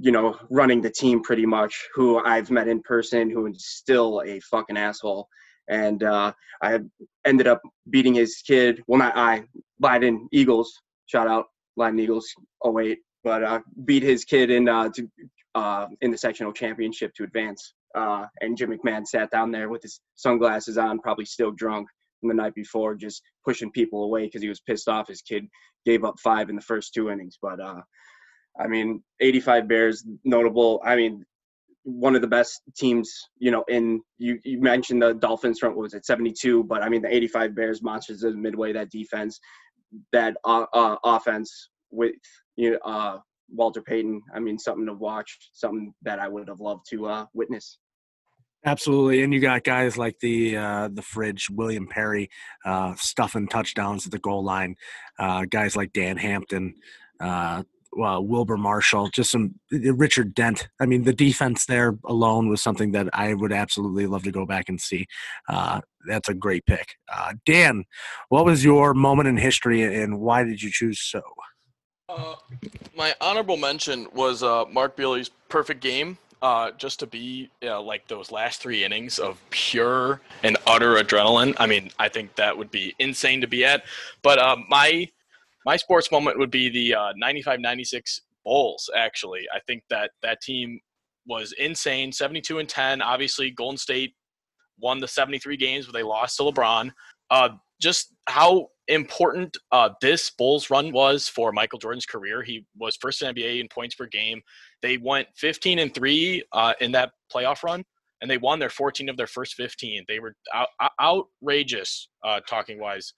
you 0.00 0.12
know 0.12 0.38
running 0.50 0.80
the 0.80 0.90
team 0.90 1.22
pretty 1.22 1.46
much 1.46 1.88
who 1.94 2.18
I've 2.24 2.50
met 2.50 2.68
in 2.68 2.80
person 2.82 3.28
who 3.28 3.46
is 3.46 3.66
still 3.66 4.22
a 4.24 4.40
fucking 4.40 4.76
asshole. 4.76 5.28
And 5.68 6.02
uh, 6.02 6.32
I 6.62 6.80
ended 7.24 7.46
up 7.46 7.62
beating 7.90 8.14
his 8.14 8.42
kid 8.46 8.82
well 8.86 8.98
not 8.98 9.16
I 9.16 9.44
Biden 9.82 10.26
Eagles 10.32 10.72
shout 11.06 11.28
out 11.28 11.46
Latin 11.80 11.98
Eagles 11.98 12.32
08, 12.64 12.98
but 13.24 13.42
uh, 13.42 13.60
beat 13.84 14.02
his 14.02 14.24
kid 14.24 14.50
in 14.50 14.68
uh, 14.68 14.90
to, 14.90 15.08
uh, 15.54 15.86
in 16.02 16.10
the 16.10 16.18
sectional 16.18 16.52
championship 16.52 17.12
to 17.14 17.24
advance. 17.24 17.74
Uh, 17.94 18.26
and 18.40 18.56
Jim 18.56 18.70
McMahon 18.70 19.06
sat 19.06 19.30
down 19.30 19.50
there 19.50 19.68
with 19.68 19.82
his 19.82 20.00
sunglasses 20.14 20.78
on, 20.78 21.00
probably 21.00 21.24
still 21.24 21.50
drunk 21.50 21.88
from 22.20 22.28
the 22.28 22.34
night 22.34 22.54
before, 22.54 22.94
just 22.94 23.22
pushing 23.44 23.72
people 23.72 24.04
away 24.04 24.26
because 24.26 24.42
he 24.42 24.48
was 24.48 24.60
pissed 24.60 24.88
off. 24.88 25.08
His 25.08 25.22
kid 25.22 25.46
gave 25.84 26.04
up 26.04 26.20
five 26.20 26.50
in 26.50 26.56
the 26.56 26.62
first 26.62 26.94
two 26.94 27.10
innings. 27.10 27.38
But 27.40 27.58
uh, 27.58 27.80
I 28.60 28.68
mean, 28.68 29.02
85 29.20 29.66
Bears, 29.66 30.04
notable. 30.24 30.80
I 30.84 30.94
mean, 30.94 31.24
one 31.82 32.14
of 32.14 32.20
the 32.20 32.28
best 32.28 32.60
teams, 32.76 33.12
you 33.38 33.50
know, 33.50 33.64
in 33.68 34.02
you, 34.18 34.38
you 34.44 34.60
mentioned 34.60 35.02
the 35.02 35.14
Dolphins 35.14 35.58
front 35.58 35.76
what 35.76 35.82
was 35.82 35.94
at 35.94 36.04
72, 36.04 36.64
but 36.64 36.82
I 36.82 36.88
mean 36.88 37.02
the 37.02 37.14
85 37.14 37.54
Bears 37.54 37.82
monsters 37.82 38.22
of 38.22 38.36
midway, 38.36 38.72
that 38.72 38.90
defense, 38.90 39.40
that 40.12 40.36
uh, 40.44 40.66
uh, 40.72 40.96
offense 41.04 41.70
with 41.90 42.14
you 42.56 42.72
know 42.72 42.78
uh, 42.84 43.18
Walter 43.48 43.82
Payton. 43.82 44.22
I 44.34 44.40
mean, 44.40 44.58
something 44.58 44.86
to 44.86 44.94
watch, 44.94 45.50
something 45.52 45.92
that 46.02 46.18
I 46.18 46.28
would 46.28 46.48
have 46.48 46.60
loved 46.60 46.86
to 46.90 47.06
uh, 47.06 47.26
witness. 47.34 47.78
Absolutely, 48.64 49.22
and 49.22 49.32
you 49.32 49.40
got 49.40 49.64
guys 49.64 49.96
like 49.96 50.18
the 50.20 50.56
uh, 50.56 50.88
the 50.92 51.02
fridge 51.02 51.48
William 51.50 51.86
Perry 51.86 52.28
uh, 52.64 52.94
stuffing 52.96 53.48
touchdowns 53.48 54.04
at 54.04 54.12
the 54.12 54.18
goal 54.18 54.44
line. 54.44 54.76
Uh, 55.18 55.46
guys 55.46 55.76
like 55.76 55.94
Dan 55.94 56.18
Hampton, 56.18 56.74
uh, 57.20 57.62
uh, 57.98 58.20
Wilber 58.20 58.56
Marshall, 58.56 59.08
just 59.08 59.30
some 59.30 59.54
uh, 59.72 59.94
Richard 59.94 60.34
Dent. 60.34 60.68
I 60.78 60.86
mean, 60.86 61.04
the 61.04 61.12
defense 61.12 61.66
there 61.66 61.98
alone 62.04 62.48
was 62.48 62.62
something 62.62 62.92
that 62.92 63.08
I 63.12 63.34
would 63.34 63.52
absolutely 63.52 64.06
love 64.06 64.22
to 64.24 64.30
go 64.30 64.46
back 64.46 64.68
and 64.68 64.80
see. 64.80 65.06
Uh, 65.48 65.80
that's 66.06 66.28
a 66.28 66.34
great 66.34 66.66
pick. 66.66 66.96
Uh, 67.12 67.34
Dan, 67.44 67.84
what 68.28 68.44
was 68.44 68.64
your 68.64 68.94
moment 68.94 69.28
in 69.28 69.36
history 69.36 69.82
and 69.82 70.20
why 70.20 70.44
did 70.44 70.62
you 70.62 70.70
choose 70.70 71.00
so? 71.00 71.22
Uh, 72.10 72.34
my 72.96 73.14
honorable 73.20 73.56
mention 73.56 74.08
was 74.12 74.42
uh, 74.42 74.64
Mark 74.72 74.96
Buehrle's 74.96 75.30
perfect 75.48 75.80
game. 75.80 76.18
Uh, 76.42 76.70
just 76.78 76.98
to 76.98 77.06
be 77.06 77.50
you 77.60 77.68
know, 77.68 77.82
like 77.82 78.08
those 78.08 78.32
last 78.32 78.62
three 78.62 78.82
innings 78.82 79.18
of 79.18 79.38
pure 79.50 80.22
and 80.42 80.56
utter 80.66 80.94
adrenaline. 80.94 81.54
I 81.58 81.66
mean, 81.66 81.90
I 81.98 82.08
think 82.08 82.34
that 82.36 82.56
would 82.56 82.70
be 82.70 82.94
insane 82.98 83.42
to 83.42 83.46
be 83.46 83.62
at. 83.62 83.84
But 84.22 84.38
uh, 84.38 84.56
my 84.68 85.08
my 85.66 85.76
sports 85.76 86.10
moment 86.10 86.38
would 86.38 86.50
be 86.50 86.70
the 86.70 86.94
uh, 86.94 87.12
95-96 87.22 88.20
Bulls. 88.42 88.88
Actually, 88.96 89.42
I 89.54 89.60
think 89.66 89.82
that 89.90 90.12
that 90.22 90.40
team 90.40 90.80
was 91.26 91.52
insane. 91.58 92.10
72 92.10 92.58
and 92.58 92.68
10. 92.68 93.02
Obviously, 93.02 93.50
Golden 93.50 93.76
State 93.76 94.14
won 94.78 94.98
the 94.98 95.08
73 95.08 95.58
games, 95.58 95.84
but 95.84 95.92
they 95.92 96.02
lost 96.02 96.38
to 96.38 96.44
LeBron. 96.44 96.90
Uh, 97.30 97.50
just 97.82 98.14
how 98.26 98.68
important 98.90 99.56
uh, 99.72 99.90
this 100.00 100.30
Bulls 100.30 100.70
run 100.70 100.92
was 100.92 101.28
for 101.28 101.52
Michael 101.52 101.78
Jordan's 101.78 102.06
career. 102.06 102.42
He 102.42 102.64
was 102.76 102.96
first 103.00 103.22
in 103.22 103.34
NBA 103.34 103.60
in 103.60 103.68
points 103.68 103.94
per 103.94 104.06
game. 104.06 104.40
They 104.82 104.98
went 104.98 105.28
15 105.36 105.78
and 105.78 105.94
three 105.94 106.42
uh, 106.52 106.74
in 106.80 106.92
that 106.92 107.12
playoff 107.32 107.62
run, 107.62 107.84
and 108.20 108.30
they 108.30 108.38
won 108.38 108.58
their 108.58 108.70
14 108.70 109.08
of 109.08 109.16
their 109.16 109.26
first 109.26 109.54
15. 109.54 110.04
They 110.08 110.18
were 110.18 110.34
out, 110.52 110.68
outrageous, 111.00 112.08
uh, 112.24 112.40
talking 112.48 112.80
wise. 112.80 113.14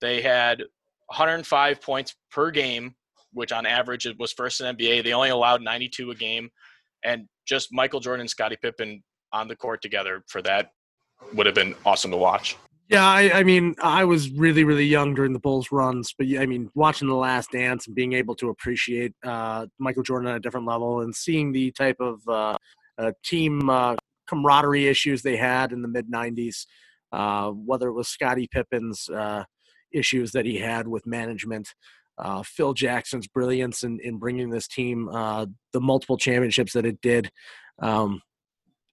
They 0.00 0.22
had 0.22 0.60
105 1.06 1.82
points 1.82 2.14
per 2.30 2.50
game, 2.50 2.94
which 3.32 3.52
on 3.52 3.66
average 3.66 4.06
it 4.06 4.18
was 4.18 4.32
first 4.32 4.60
in 4.60 4.76
NBA. 4.76 5.04
They 5.04 5.12
only 5.12 5.30
allowed 5.30 5.62
92 5.62 6.10
a 6.10 6.14
game, 6.14 6.50
and 7.04 7.26
just 7.46 7.72
Michael 7.72 8.00
Jordan 8.00 8.22
and 8.22 8.30
Scottie 8.30 8.58
Pippen 8.60 9.02
on 9.32 9.48
the 9.48 9.56
court 9.56 9.82
together 9.82 10.24
for 10.28 10.42
that 10.42 10.70
would 11.34 11.46
have 11.46 11.54
been 11.54 11.74
awesome 11.84 12.10
to 12.10 12.16
watch. 12.16 12.56
Yeah, 12.90 13.06
I, 13.06 13.38
I, 13.38 13.42
mean, 13.44 13.76
I 13.80 14.04
was 14.04 14.32
really, 14.32 14.64
really 14.64 14.84
young 14.84 15.14
during 15.14 15.32
the 15.32 15.38
Bulls 15.38 15.68
runs, 15.70 16.12
but 16.18 16.26
I 16.36 16.44
mean, 16.44 16.70
watching 16.74 17.06
The 17.06 17.14
Last 17.14 17.52
Dance 17.52 17.86
and 17.86 17.94
being 17.94 18.14
able 18.14 18.34
to 18.34 18.48
appreciate 18.48 19.14
uh, 19.24 19.66
Michael 19.78 20.02
Jordan 20.02 20.28
at 20.28 20.38
a 20.38 20.40
different 20.40 20.66
level 20.66 21.00
and 21.00 21.14
seeing 21.14 21.52
the 21.52 21.70
type 21.70 21.98
of 22.00 22.18
uh, 22.26 22.56
uh, 22.98 23.12
team 23.24 23.70
uh, 23.70 23.94
camaraderie 24.28 24.88
issues 24.88 25.22
they 25.22 25.36
had 25.36 25.70
in 25.70 25.82
the 25.82 25.88
mid 25.88 26.10
'90s, 26.10 26.66
uh, 27.12 27.50
whether 27.50 27.86
it 27.86 27.92
was 27.92 28.08
Scottie 28.08 28.48
Pippen's 28.50 29.08
uh, 29.08 29.44
issues 29.92 30.32
that 30.32 30.44
he 30.44 30.58
had 30.58 30.88
with 30.88 31.06
management, 31.06 31.68
Phil 32.44 32.74
Jackson's 32.74 33.28
brilliance 33.28 33.84
in, 33.84 34.00
in 34.00 34.18
bringing 34.18 34.50
this 34.50 34.66
team 34.66 35.06
the 35.06 35.80
multiple 35.80 36.16
championships 36.16 36.72
that 36.72 36.84
it 36.84 37.00
did. 37.00 37.30
Um, 37.80 38.20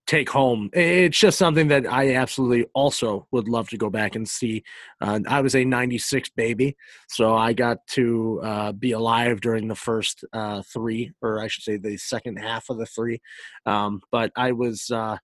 take 0.08 0.30
home. 0.30 0.70
It's 0.74 1.20
just 1.20 1.38
something 1.38 1.68
that 1.68 1.86
I 1.86 2.16
absolutely 2.16 2.66
also 2.74 3.28
would 3.32 3.48
love 3.48 3.70
to 3.70 3.78
go 3.78 3.90
back 3.90 4.16
and 4.16 4.28
see. 4.28 4.64
Uh, 5.02 5.20
I 5.28 5.42
was 5.42 5.54
a 5.54 5.66
96 5.66 6.30
baby, 6.30 6.76
so 7.10 7.36
I 7.36 7.54
got 7.54 7.86
to 7.92 8.42
uh, 8.44 8.72
be 8.72 8.94
alive 8.94 9.42
during 9.42 9.68
the 9.68 9.76
first 9.76 10.24
uh, 10.34 10.64
three, 10.74 11.12
or 11.22 11.42
I 11.42 11.48
should 11.48 11.64
say 11.64 11.78
the 11.78 11.98
second 11.98 12.38
half 12.38 12.70
of 12.70 12.78
the 12.78 12.86
three. 12.86 13.22
Um, 13.66 14.02
but 14.12 14.32
I 14.36 14.54
was 14.54 14.90
uh, 14.90 15.18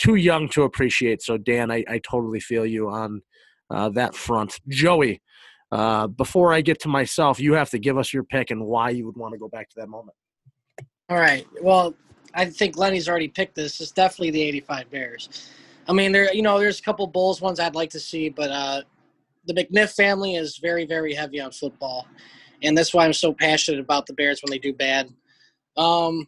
too 0.00 0.16
young 0.16 0.48
to 0.50 0.64
appreciate. 0.64 1.22
So, 1.22 1.38
Dan, 1.38 1.70
I, 1.70 1.84
I 1.88 2.00
totally 2.00 2.40
feel 2.40 2.66
you 2.66 2.90
on 2.90 3.22
uh, 3.70 3.88
that 3.90 4.16
front. 4.16 4.60
Joey, 4.68 5.22
uh, 5.70 6.08
before 6.08 6.52
I 6.52 6.60
get 6.60 6.80
to 6.80 6.88
myself, 6.88 7.38
you 7.38 7.54
have 7.54 7.70
to 7.70 7.78
give 7.78 7.98
us 7.98 8.12
your 8.12 8.24
pick 8.24 8.50
and 8.50 8.66
why 8.66 8.90
you 8.90 9.06
would 9.06 9.16
want 9.16 9.32
to 9.32 9.38
go 9.38 9.48
back 9.48 9.68
to 9.70 9.74
that 9.78 9.88
moment. 9.88 10.16
All 11.08 11.18
right. 11.18 11.46
Well, 11.62 11.94
I 12.34 12.46
think 12.46 12.76
Lenny's 12.76 13.08
already 13.08 13.28
picked 13.28 13.54
this. 13.54 13.80
It's 13.80 13.92
definitely 13.92 14.30
the 14.30 14.42
85 14.42 14.90
Bears. 14.90 15.50
I 15.86 15.92
mean, 15.92 16.12
there, 16.12 16.32
you 16.34 16.42
know, 16.42 16.58
there's 16.58 16.80
a 16.80 16.82
couple 16.82 17.06
Bulls 17.06 17.40
ones 17.40 17.60
I'd 17.60 17.74
like 17.74 17.90
to 17.90 18.00
see, 18.00 18.28
but 18.28 18.50
uh, 18.50 18.82
the 19.46 19.54
McNiff 19.54 19.94
family 19.94 20.36
is 20.36 20.58
very, 20.58 20.86
very 20.86 21.14
heavy 21.14 21.40
on 21.40 21.52
football. 21.52 22.06
And 22.62 22.76
that's 22.76 22.94
why 22.94 23.04
I'm 23.04 23.12
so 23.12 23.32
passionate 23.32 23.80
about 23.80 24.06
the 24.06 24.14
Bears 24.14 24.40
when 24.42 24.50
they 24.50 24.58
do 24.58 24.72
bad. 24.72 25.12
Um, 25.76 26.26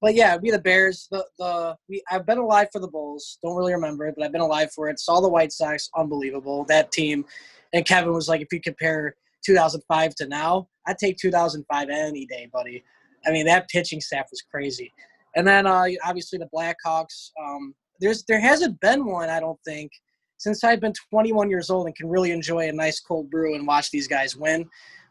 but 0.00 0.14
yeah, 0.14 0.36
be 0.36 0.50
the 0.50 0.58
Bears. 0.58 1.08
The 1.10 1.26
the 1.38 1.76
we, 1.88 2.02
I've 2.10 2.26
been 2.26 2.38
alive 2.38 2.68
for 2.72 2.80
the 2.80 2.88
Bulls. 2.88 3.38
Don't 3.42 3.56
really 3.56 3.72
remember 3.72 4.06
it, 4.06 4.14
but 4.16 4.24
I've 4.24 4.32
been 4.32 4.42
alive 4.42 4.70
for 4.72 4.88
it. 4.88 5.00
Saw 5.00 5.20
the 5.20 5.28
White 5.28 5.52
Sox, 5.52 5.88
unbelievable 5.96 6.64
that 6.68 6.92
team. 6.92 7.24
And 7.72 7.84
Kevin 7.84 8.12
was 8.12 8.28
like, 8.28 8.40
if 8.40 8.52
you 8.52 8.60
compare 8.60 9.16
2005 9.44 10.14
to 10.16 10.28
now, 10.28 10.68
I'd 10.86 10.98
take 10.98 11.16
2005 11.16 11.88
any 11.88 12.26
day, 12.26 12.48
buddy. 12.52 12.84
I 13.26 13.32
mean, 13.32 13.46
that 13.46 13.68
pitching 13.68 14.00
staff 14.00 14.26
was 14.30 14.42
crazy. 14.42 14.92
And 15.36 15.46
then 15.46 15.66
uh, 15.66 15.84
obviously 16.04 16.38
the 16.38 16.48
Blackhawks. 16.54 17.30
Um, 17.40 17.74
there's 18.00 18.24
there 18.24 18.40
hasn't 18.40 18.80
been 18.80 19.06
one 19.06 19.30
I 19.30 19.40
don't 19.40 19.58
think 19.64 19.92
since 20.38 20.64
I've 20.64 20.80
been 20.80 20.92
21 21.10 21.48
years 21.50 21.70
old 21.70 21.86
and 21.86 21.96
can 21.96 22.08
really 22.08 22.30
enjoy 22.30 22.68
a 22.68 22.72
nice 22.72 23.00
cold 23.00 23.30
brew 23.30 23.54
and 23.54 23.66
watch 23.66 23.90
these 23.90 24.08
guys 24.08 24.36
win. 24.36 24.68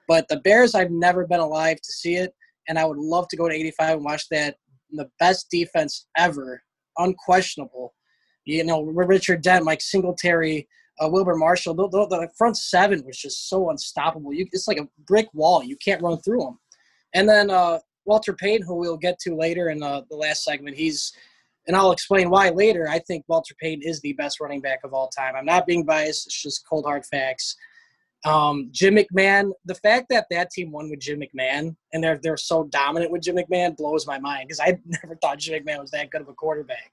But 0.07 0.27
the 0.27 0.37
Bears, 0.37 0.75
I've 0.75 0.91
never 0.91 1.25
been 1.25 1.39
alive 1.39 1.77
to 1.77 1.91
see 1.91 2.15
it, 2.15 2.33
and 2.67 2.77
I 2.77 2.85
would 2.85 2.97
love 2.97 3.27
to 3.29 3.37
go 3.37 3.49
to 3.49 3.55
85 3.55 3.95
and 3.95 4.05
watch 4.05 4.29
that. 4.29 4.55
The 4.91 5.09
best 5.19 5.49
defense 5.49 6.07
ever, 6.15 6.61
unquestionable. 6.97 7.93
You 8.45 8.63
know, 8.63 8.83
Richard 8.83 9.41
Dent, 9.41 9.65
Mike 9.65 9.81
Singletary, 9.81 10.67
uh, 11.03 11.09
Wilber 11.09 11.35
Marshall. 11.35 11.73
The, 11.73 11.89
the, 11.89 12.07
the, 12.07 12.29
front 12.37 12.55
seven 12.55 13.03
was 13.03 13.17
just 13.17 13.49
so 13.49 13.71
unstoppable. 13.71 14.31
You, 14.31 14.47
it's 14.51 14.67
like 14.67 14.77
a 14.77 14.87
brick 15.07 15.27
wall. 15.33 15.63
You 15.63 15.75
can't 15.83 16.03
run 16.03 16.19
through 16.21 16.41
them. 16.41 16.59
And 17.15 17.27
then 17.27 17.49
uh, 17.49 17.79
Walter 18.05 18.33
Payton, 18.33 18.65
who 18.65 18.75
we'll 18.75 18.97
get 18.97 19.19
to 19.19 19.35
later 19.35 19.69
in 19.69 19.79
the, 19.79 20.05
the 20.09 20.15
last 20.15 20.43
segment, 20.43 20.77
he's 20.77 21.11
and 21.67 21.75
I'll 21.75 21.91
explain 21.91 22.29
why 22.29 22.49
later. 22.49 22.87
I 22.87 22.99
think 22.99 23.25
Walter 23.27 23.55
Payton 23.59 23.81
is 23.83 23.99
the 24.01 24.13
best 24.13 24.39
running 24.39 24.61
back 24.61 24.81
of 24.83 24.93
all 24.93 25.07
time. 25.07 25.35
I'm 25.35 25.45
not 25.45 25.65
being 25.65 25.83
biased; 25.83 26.27
it's 26.27 26.41
just 26.41 26.67
cold 26.67 26.85
hard 26.85 27.05
facts. 27.05 27.55
Um, 28.23 28.69
Jim 28.71 28.95
McMahon, 28.95 29.51
the 29.65 29.75
fact 29.75 30.07
that 30.09 30.25
that 30.31 30.49
team 30.49 30.71
won 30.71 30.89
with 30.89 30.99
Jim 30.99 31.21
McMahon 31.21 31.75
and 31.93 32.03
they're 32.03 32.19
they're 32.21 32.37
so 32.37 32.65
dominant 32.65 33.11
with 33.11 33.21
Jim 33.21 33.37
McMahon 33.37 33.77
blows 33.77 34.07
my 34.07 34.19
mind 34.19 34.47
because 34.47 34.59
I 34.59 34.77
never 35.03 35.15
thought 35.15 35.39
Jim 35.39 35.63
McMahon 35.63 35.81
was 35.81 35.91
that 35.91 36.09
good 36.09 36.21
of 36.21 36.27
a 36.27 36.33
quarterback. 36.33 36.91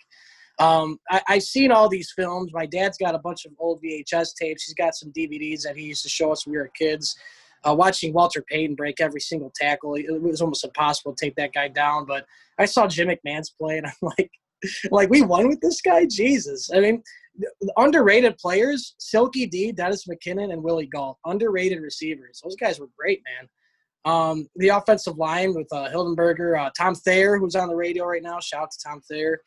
Um, 0.58 0.98
I, 1.10 1.22
I've 1.28 1.42
seen 1.42 1.72
all 1.72 1.88
these 1.88 2.12
films. 2.14 2.50
My 2.52 2.66
dad's 2.66 2.98
got 2.98 3.14
a 3.14 3.18
bunch 3.18 3.46
of 3.46 3.52
old 3.58 3.82
VHS 3.82 4.34
tapes. 4.34 4.64
He's 4.64 4.74
got 4.74 4.94
some 4.94 5.10
DVDs 5.12 5.62
that 5.62 5.76
he 5.76 5.84
used 5.84 6.02
to 6.02 6.10
show 6.10 6.30
us 6.30 6.46
when 6.46 6.52
we 6.52 6.58
were 6.58 6.70
kids 6.78 7.16
uh, 7.66 7.74
watching 7.74 8.12
Walter 8.12 8.42
Payton 8.42 8.74
break 8.74 9.00
every 9.00 9.20
single 9.20 9.52
tackle, 9.54 9.94
it 9.94 10.20
was 10.20 10.40
almost 10.40 10.64
impossible 10.64 11.14
to 11.14 11.24
take 11.24 11.36
that 11.36 11.52
guy 11.52 11.68
down. 11.68 12.06
But 12.06 12.26
I 12.58 12.64
saw 12.64 12.86
Jim 12.86 13.08
McMahon's 13.08 13.50
play, 13.50 13.78
and 13.78 13.86
I'm 14.02 14.12
like, 14.18 14.30
like 14.90 15.10
we 15.10 15.22
won 15.22 15.48
with 15.48 15.60
this 15.60 15.80
guy. 15.80 16.06
Jesus, 16.06 16.70
I 16.74 16.80
mean, 16.80 17.02
underrated 17.76 18.38
players: 18.38 18.94
Silky 18.98 19.46
D, 19.46 19.72
Dennis 19.72 20.06
McKinnon, 20.06 20.52
and 20.52 20.62
Willie 20.62 20.86
Gault. 20.86 21.18
Underrated 21.24 21.80
receivers. 21.80 22.40
Those 22.42 22.56
guys 22.56 22.80
were 22.80 22.88
great, 22.98 23.22
man. 23.24 23.48
Um, 24.04 24.48
the 24.56 24.68
offensive 24.68 25.16
line 25.16 25.54
with 25.54 25.68
uh, 25.72 25.88
Hildenberger, 25.88 26.60
uh, 26.60 26.70
Tom 26.76 26.94
Thayer, 26.94 27.38
who's 27.38 27.54
on 27.54 27.68
the 27.68 27.76
radio 27.76 28.04
right 28.04 28.22
now. 28.22 28.40
Shout 28.40 28.62
out 28.62 28.70
to 28.72 28.78
Tom 28.84 29.00
Thayer. 29.00 29.40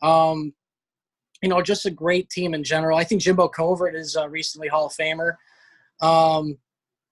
Um, 0.00 0.54
you 1.42 1.48
know, 1.48 1.62
just 1.62 1.86
a 1.86 1.90
great 1.90 2.30
team 2.30 2.54
in 2.54 2.64
general. 2.64 2.98
I 2.98 3.04
think 3.04 3.20
Jimbo 3.20 3.48
Covert 3.48 3.94
is 3.94 4.16
a 4.16 4.28
recently 4.28 4.68
Hall 4.68 4.86
of 4.86 4.92
Famer. 4.92 5.34
Um, 6.00 6.56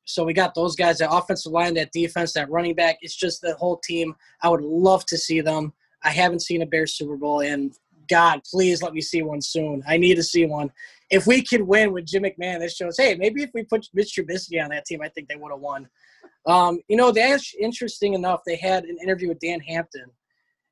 so 0.07 0.25
we 0.25 0.33
got 0.33 0.55
those 0.55 0.77
guys, 0.77 0.99
that 0.99 1.13
offensive 1.13 1.53
line, 1.53 1.75
that 1.75 1.93
defense, 1.93 2.33
that 2.33 2.49
running 2.49 2.75
back. 2.75 2.99
It's 3.03 3.17
just 3.17 3.43
the 3.43 3.55
whole 3.57 3.79
team. 3.79 4.15
I 4.41 4.49
would 4.49 4.63
love 4.63 5.05
to 5.07 5.19
see 5.19 5.41
them. 5.41 5.73
I 6.05 6.11
haven't 6.11 6.43
seen 6.43 6.63
a 6.63 6.67
Bears 6.67 6.95
Super 6.95 7.17
Bowl, 7.17 7.41
and 7.41 7.77
God, 8.09 8.41
please 8.49 8.83
let 8.83 8.95
me 8.95 9.01
see 9.01 9.23
one 9.23 9.43
soon. 9.43 9.83
I 9.87 9.97
need 9.97 10.15
to 10.15 10.23
see 10.23 10.47
one. 10.47 10.71
If 11.11 11.27
we 11.27 11.43
could 11.43 11.63
win 11.63 11.93
with 11.93 12.07
Jim 12.07 12.23
McMahon, 12.23 12.61
this 12.61 12.77
shows, 12.77 12.97
hey, 12.97 13.17
maybe 13.17 13.43
if 13.43 13.51
we 13.53 13.65
put 13.65 13.89
Mitch 13.95 14.15
Trubisky 14.17 14.63
on 14.63 14.71
that 14.71 14.85
team, 14.85 15.01
I 15.03 15.09
think 15.09 15.29
they 15.29 15.37
would 15.37 15.51
have 15.51 15.61
won. 15.61 15.89
Um, 16.47 16.81
you 16.87 16.97
know, 16.97 17.11
that's 17.11 17.53
interesting 17.61 18.15
enough. 18.15 18.43
They 18.47 18.57
had 18.57 18.85
an 18.85 18.99
interview 19.03 19.29
with 19.29 19.41
Dan 19.41 19.59
Hampton, 19.61 20.07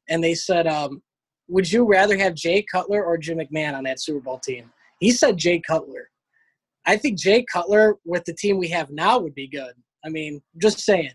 and 0.09 0.22
they 0.22 0.35
said, 0.35 0.68
um, 0.68 1.03
would 1.49 1.70
you 1.70 1.85
rather 1.85 2.16
have 2.16 2.35
Jay 2.35 2.62
Cutler 2.62 3.05
or 3.05 3.18
Jim 3.18 3.39
McMahon 3.39 3.74
on 3.74 3.82
that 3.85 4.01
Super 4.01 4.20
Bowl 4.20 4.39
team? 4.39 4.72
He 5.01 5.11
said 5.11 5.37
Jay 5.37 5.59
Cutler. 5.59 6.11
I 6.87 6.97
think 6.97 7.18
Jay 7.18 7.45
Cutler 7.51 7.97
with 8.05 8.24
the 8.24 8.35
team 8.35 8.59
we 8.59 8.68
have 8.68 8.91
now 8.91 9.18
would 9.18 9.35
be 9.35 9.49
good. 9.49 9.72
I 10.05 10.09
mean, 10.09 10.43
just 10.61 10.80
saying. 10.80 11.12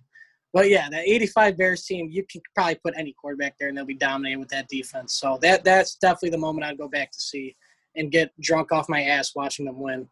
But 0.52 0.70
yeah, 0.70 0.90
that 0.90 1.08
85 1.08 1.58
Bears 1.58 1.86
team, 1.86 2.10
you 2.10 2.26
can 2.30 2.42
probably 2.56 2.80
put 2.84 2.96
any 2.98 3.14
quarterback 3.14 3.56
there 3.60 3.70
and 3.70 3.78
they'll 3.78 3.86
be 3.86 3.94
dominating 3.94 4.40
with 4.40 4.50
that 4.50 4.68
defense. 4.68 5.20
So 5.20 5.38
that 5.42 5.64
that's 5.64 5.96
definitely 5.96 6.32
the 6.32 6.40
moment 6.40 6.66
I'd 6.66 6.78
go 6.78 6.88
back 6.88 7.12
to 7.12 7.20
see 7.20 7.56
and 7.96 8.12
get 8.12 8.32
drunk 8.42 8.72
off 8.72 8.90
my 8.90 9.04
ass 9.04 9.34
watching 9.36 9.66
them 9.66 9.80
win. 9.80 10.08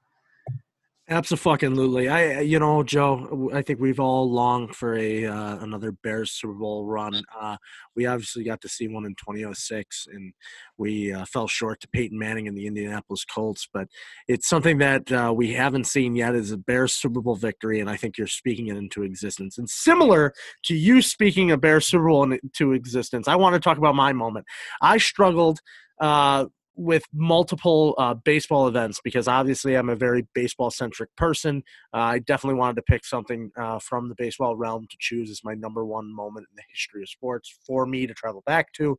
Absolutely. 1.10 2.10
I, 2.10 2.42
you 2.42 2.60
know, 2.60 2.84
Joe, 2.84 3.50
I 3.54 3.62
think 3.62 3.80
we've 3.80 4.00
all 4.00 4.30
longed 4.30 4.76
for 4.76 4.98
a 4.98 5.26
uh, 5.26 5.58
another 5.60 5.94
Bears 5.94 6.32
Super 6.32 6.54
Bowl 6.54 6.84
run. 6.84 7.24
Uh, 7.40 7.56
we 7.96 8.06
obviously 8.06 8.44
got 8.44 8.60
to 8.62 8.70
see 8.70 8.90
one 8.90 9.06
in 9.06 9.16
2006, 9.16 10.08
and 10.12 10.34
we 10.78 11.14
uh, 11.14 11.24
fell 11.24 11.48
short 11.48 11.80
to 11.80 11.88
Peyton 11.88 12.20
Manning 12.20 12.50
and 12.50 12.58
the 12.58 12.68
Indianapolis 12.68 13.24
Colts. 13.24 13.70
But 13.74 13.88
it's 14.28 14.50
something 14.50 14.80
that 14.80 15.10
uh, 15.10 15.34
we 15.34 15.54
haven't 15.54 15.88
seen 15.88 16.14
yet 16.14 16.36
is 16.36 16.52
a 16.52 16.58
Bears 16.58 16.94
Super 16.94 17.22
Bowl 17.22 17.38
victory, 17.38 17.80
and 17.80 17.90
I 17.90 17.96
think 17.96 18.18
you're 18.18 18.28
speaking 18.28 18.68
it 18.68 18.76
into 18.76 19.04
existence. 19.04 19.58
And 19.58 19.70
similar 19.70 20.34
to 20.64 20.76
you 20.76 21.02
speaking 21.02 21.52
a 21.52 21.58
Bears 21.58 21.88
Super 21.88 22.10
Bowl 22.10 22.24
into 22.30 22.74
existence, 22.74 23.30
I 23.30 23.36
want 23.36 23.54
to 23.54 23.62
talk 23.62 23.78
about 23.78 23.96
my 23.96 24.12
moment. 24.12 24.46
I 24.82 24.98
struggled 24.98 25.62
uh, 26.02 26.48
with 26.78 27.04
multiple 27.12 27.96
uh, 27.98 28.14
baseball 28.14 28.68
events 28.68 29.02
because 29.04 29.28
obviously 29.28 29.76
I'm 29.76 29.90
a 29.90 29.96
very 29.96 30.28
baseball 30.34 30.70
centric 30.70 31.14
person. 31.16 31.64
Uh, 31.94 31.98
I 31.98 32.20
definitely 32.20 32.60
wanted 32.60 32.76
to 32.76 32.84
pick 32.84 33.04
something 33.04 33.52
uh, 33.58 33.80
from 33.80 34.10
the 34.10 34.16
baseball 34.16 34.56
realm 34.56 34.88
to 34.90 34.98
choose 35.00 35.30
as 35.32 35.44
my 35.44 35.56
number 35.56 35.84
one 35.84 36.14
moment 36.14 36.46
in 36.52 36.56
the 36.56 36.64
history 36.72 37.02
of 37.02 37.10
sports 37.10 37.58
for 37.66 37.86
me 37.86 38.06
to 38.06 38.14
travel 38.14 38.44
back 38.46 38.72
to. 38.74 38.98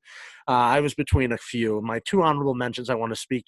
Uh, 0.48 0.52
I 0.52 0.80
was 0.80 0.94
between 0.94 1.32
a 1.32 1.38
few. 1.38 1.80
My 1.80 2.00
two 2.00 2.22
honorable 2.22 2.54
mentions 2.54 2.90
I 2.90 2.94
want 2.96 3.12
to 3.12 3.20
speak 3.20 3.44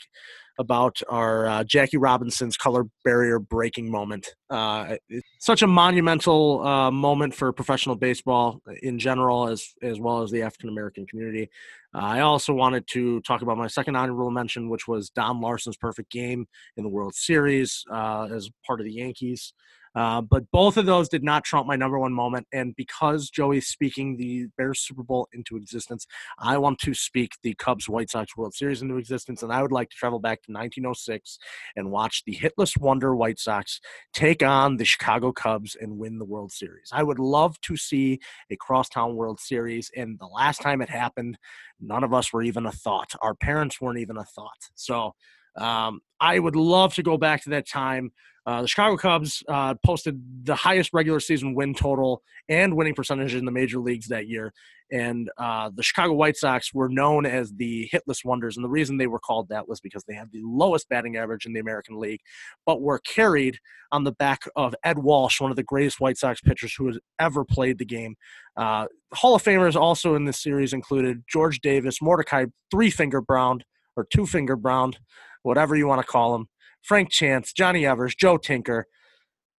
about 0.60 1.00
our 1.08 1.48
uh, 1.48 1.64
Jackie 1.64 1.96
Robinson's 1.96 2.56
color 2.56 2.84
barrier 3.02 3.38
breaking 3.38 3.90
moment. 3.90 4.34
Uh, 4.50 4.96
such 5.38 5.62
a 5.62 5.66
monumental 5.66 6.64
uh, 6.66 6.90
moment 6.90 7.34
for 7.34 7.50
professional 7.50 7.96
baseball 7.96 8.60
in 8.82 8.98
general, 8.98 9.48
as 9.48 9.72
as 9.82 9.98
well 9.98 10.22
as 10.22 10.30
the 10.30 10.42
African 10.42 10.68
American 10.68 11.06
community. 11.06 11.48
Uh, 11.94 11.98
I 11.98 12.20
also 12.20 12.52
wanted 12.52 12.86
to 12.88 13.20
talk 13.22 13.40
about 13.40 13.56
my 13.56 13.68
second 13.68 13.96
honorable 13.96 14.30
mention, 14.30 14.68
which 14.68 14.86
was 14.86 15.08
Don 15.08 15.40
Larsen's 15.40 15.78
perfect 15.78 16.12
game 16.12 16.46
in 16.76 16.84
the 16.84 16.90
World 16.90 17.14
Series 17.14 17.82
uh, 17.90 18.28
as 18.30 18.50
part 18.66 18.80
of 18.80 18.84
the 18.84 18.92
Yankees. 18.92 19.54
Uh, 19.94 20.20
but 20.20 20.44
both 20.52 20.76
of 20.76 20.86
those 20.86 21.08
did 21.08 21.24
not 21.24 21.44
trump 21.44 21.66
my 21.66 21.76
number 21.76 21.98
one 21.98 22.12
moment. 22.12 22.46
And 22.52 22.74
because 22.76 23.28
Joey's 23.28 23.66
speaking 23.66 24.16
the 24.16 24.46
Bears 24.56 24.80
Super 24.80 25.02
Bowl 25.02 25.28
into 25.32 25.56
existence, 25.56 26.06
I 26.38 26.58
want 26.58 26.78
to 26.80 26.94
speak 26.94 27.32
the 27.42 27.54
Cubs 27.54 27.88
White 27.88 28.10
Sox 28.10 28.36
World 28.36 28.54
Series 28.54 28.82
into 28.82 28.96
existence. 28.96 29.42
And 29.42 29.52
I 29.52 29.62
would 29.62 29.72
like 29.72 29.90
to 29.90 29.96
travel 29.96 30.20
back 30.20 30.42
to 30.42 30.52
1906 30.52 31.38
and 31.76 31.90
watch 31.90 32.22
the 32.24 32.36
hitless 32.36 32.78
wonder 32.78 33.14
White 33.16 33.38
Sox 33.38 33.80
take 34.12 34.42
on 34.42 34.76
the 34.76 34.84
Chicago 34.84 35.32
Cubs 35.32 35.76
and 35.80 35.98
win 35.98 36.18
the 36.18 36.24
World 36.24 36.52
Series. 36.52 36.90
I 36.92 37.02
would 37.02 37.18
love 37.18 37.60
to 37.62 37.76
see 37.76 38.20
a 38.50 38.56
crosstown 38.56 39.16
World 39.16 39.40
Series. 39.40 39.90
And 39.96 40.18
the 40.18 40.26
last 40.26 40.60
time 40.60 40.82
it 40.82 40.90
happened, 40.90 41.36
none 41.80 42.04
of 42.04 42.14
us 42.14 42.32
were 42.32 42.42
even 42.42 42.66
a 42.66 42.72
thought. 42.72 43.12
Our 43.20 43.34
parents 43.34 43.80
weren't 43.80 43.98
even 43.98 44.16
a 44.16 44.24
thought. 44.24 44.70
So, 44.74 45.14
um, 45.56 46.00
I 46.20 46.38
would 46.38 46.54
love 46.54 46.94
to 46.94 47.02
go 47.02 47.16
back 47.18 47.42
to 47.42 47.50
that 47.50 47.68
time 47.68 48.12
uh, 48.46 48.62
the 48.62 48.68
Chicago 48.68 48.96
Cubs 48.96 49.42
uh, 49.48 49.74
posted 49.84 50.20
the 50.44 50.54
highest 50.54 50.92
regular 50.92 51.20
season 51.20 51.54
win 51.54 51.74
total 51.74 52.22
and 52.48 52.76
winning 52.76 52.94
percentage 52.94 53.34
in 53.34 53.44
the 53.44 53.52
major 53.52 53.78
leagues 53.78 54.08
that 54.08 54.28
year. 54.28 54.52
And 54.92 55.30
uh, 55.38 55.70
the 55.72 55.84
Chicago 55.84 56.14
White 56.14 56.36
Sox 56.36 56.74
were 56.74 56.88
known 56.88 57.24
as 57.24 57.52
the 57.52 57.88
hitless 57.92 58.24
wonders. 58.24 58.56
And 58.56 58.64
the 58.64 58.70
reason 58.70 58.96
they 58.96 59.06
were 59.06 59.20
called 59.20 59.48
that 59.50 59.68
was 59.68 59.80
because 59.80 60.02
they 60.04 60.14
had 60.14 60.32
the 60.32 60.42
lowest 60.42 60.88
batting 60.88 61.16
average 61.16 61.46
in 61.46 61.52
the 61.52 61.60
American 61.60 62.00
League, 62.00 62.20
but 62.66 62.80
were 62.80 62.98
carried 62.98 63.58
on 63.92 64.04
the 64.04 64.12
back 64.12 64.42
of 64.56 64.74
Ed 64.82 64.98
Walsh, 64.98 65.40
one 65.40 65.50
of 65.52 65.56
the 65.56 65.62
greatest 65.62 66.00
White 66.00 66.16
Sox 66.16 66.40
pitchers 66.40 66.74
who 66.74 66.88
has 66.88 66.98
ever 67.20 67.44
played 67.44 67.78
the 67.78 67.84
game. 67.84 68.16
Uh, 68.56 68.86
Hall 69.12 69.36
of 69.36 69.44
Famers 69.44 69.76
also 69.76 70.16
in 70.16 70.24
this 70.24 70.42
series 70.42 70.72
included 70.72 71.22
George 71.28 71.60
Davis, 71.60 72.02
Mordecai 72.02 72.46
Three 72.70 72.90
Finger 72.90 73.20
Brown, 73.20 73.62
or 73.96 74.06
Two 74.12 74.26
Finger 74.26 74.56
Brown, 74.56 74.94
whatever 75.42 75.76
you 75.76 75.86
want 75.86 76.00
to 76.00 76.06
call 76.06 76.34
him. 76.34 76.48
Frank 76.82 77.10
Chance, 77.10 77.52
Johnny 77.52 77.86
Evers, 77.86 78.14
Joe 78.14 78.36
Tinker. 78.36 78.86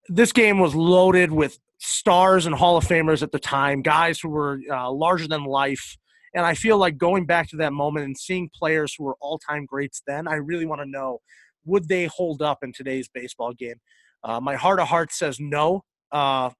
This 0.07 0.31
game 0.31 0.59
was 0.59 0.75
loaded 0.75 1.31
with 1.31 1.59
stars 1.77 2.45
and 2.45 2.55
Hall 2.55 2.77
of 2.77 2.85
Famers 2.85 3.23
at 3.23 3.31
the 3.31 3.39
time, 3.39 3.81
guys 3.81 4.19
who 4.19 4.29
were 4.29 4.59
uh, 4.71 4.91
larger 4.91 5.27
than 5.27 5.43
life. 5.43 5.97
And 6.33 6.45
I 6.45 6.53
feel 6.53 6.77
like 6.77 6.97
going 6.97 7.25
back 7.25 7.49
to 7.49 7.57
that 7.57 7.73
moment 7.73 8.05
and 8.05 8.17
seeing 8.17 8.49
players 8.53 8.95
who 8.97 9.03
were 9.03 9.17
all 9.19 9.37
time 9.37 9.65
greats 9.65 10.01
then, 10.07 10.27
I 10.27 10.35
really 10.35 10.65
want 10.65 10.81
to 10.81 10.89
know 10.89 11.19
would 11.65 11.87
they 11.87 12.05
hold 12.05 12.41
up 12.41 12.59
in 12.63 12.73
today's 12.73 13.07
baseball 13.07 13.53
game? 13.53 13.75
Uh, 14.23 14.39
my 14.39 14.55
heart 14.55 14.79
of 14.79 14.87
heart 14.87 15.11
says 15.11 15.39
no. 15.39 15.83
Uh, 16.11 16.51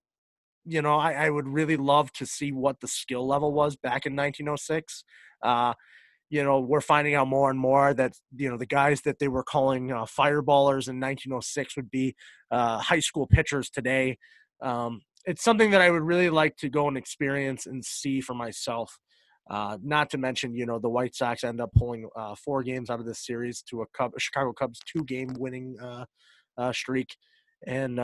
you 0.66 0.82
know, 0.82 0.98
I, 0.98 1.14
I, 1.14 1.30
would 1.30 1.48
really 1.48 1.76
love 1.76 2.12
to 2.14 2.26
see 2.26 2.52
what 2.52 2.80
the 2.80 2.88
skill 2.88 3.28
level 3.28 3.52
was 3.52 3.76
back 3.76 4.06
in 4.06 4.16
1906. 4.16 5.04
Uh, 5.44 5.74
you 6.32 6.42
know, 6.46 6.62
we're 6.62 6.80
finding 6.80 7.14
out 7.14 7.28
more 7.28 7.50
and 7.50 7.60
more 7.60 7.94
that, 7.94 8.14
you 8.38 8.50
know, 8.50 8.58
the 8.58 8.66
guys 8.66 9.02
that 9.02 9.20
they 9.20 9.28
were 9.28 9.44
calling 9.44 9.92
uh, 9.92 10.06
fireballers 10.06 10.88
in 10.88 10.98
1906 10.98 11.76
would 11.76 11.92
be 11.92 12.16
uh, 12.50 12.78
high 12.80 13.02
school 13.02 13.28
pitchers 13.28 13.70
today. 13.70 14.18
Um, 14.62 15.02
it's 15.26 15.44
something 15.44 15.72
that 15.72 15.82
I 15.82 15.90
would 15.90 16.04
really 16.04 16.30
like 16.30 16.56
to 16.58 16.70
go 16.70 16.88
and 16.88 16.98
experience 16.98 17.66
and 17.66 17.84
see 17.84 18.22
for 18.22 18.34
myself. 18.34 18.98
Uh, 19.50 19.78
not 19.84 20.10
to 20.12 20.18
mention, 20.18 20.56
you 20.56 20.66
know, 20.66 20.80
the 20.80 20.90
White 20.90 21.16
Sox 21.16 21.44
end 21.44 21.60
up 21.60 21.74
pulling 21.78 22.08
uh, 22.16 22.36
four 22.36 22.64
games 22.64 22.90
out 22.90 23.02
of 23.02 23.06
this 23.06 23.26
series 23.26 23.62
to 23.64 23.82
a, 23.82 23.86
Cub, 23.88 24.14
Chicago 24.18 24.54
Cubs 24.54 24.80
two 24.88 25.04
game 25.04 25.34
winning 25.38 25.76
uh, 25.82 26.06
uh, 26.58 26.72
streak. 26.72 27.18
And 27.68 28.00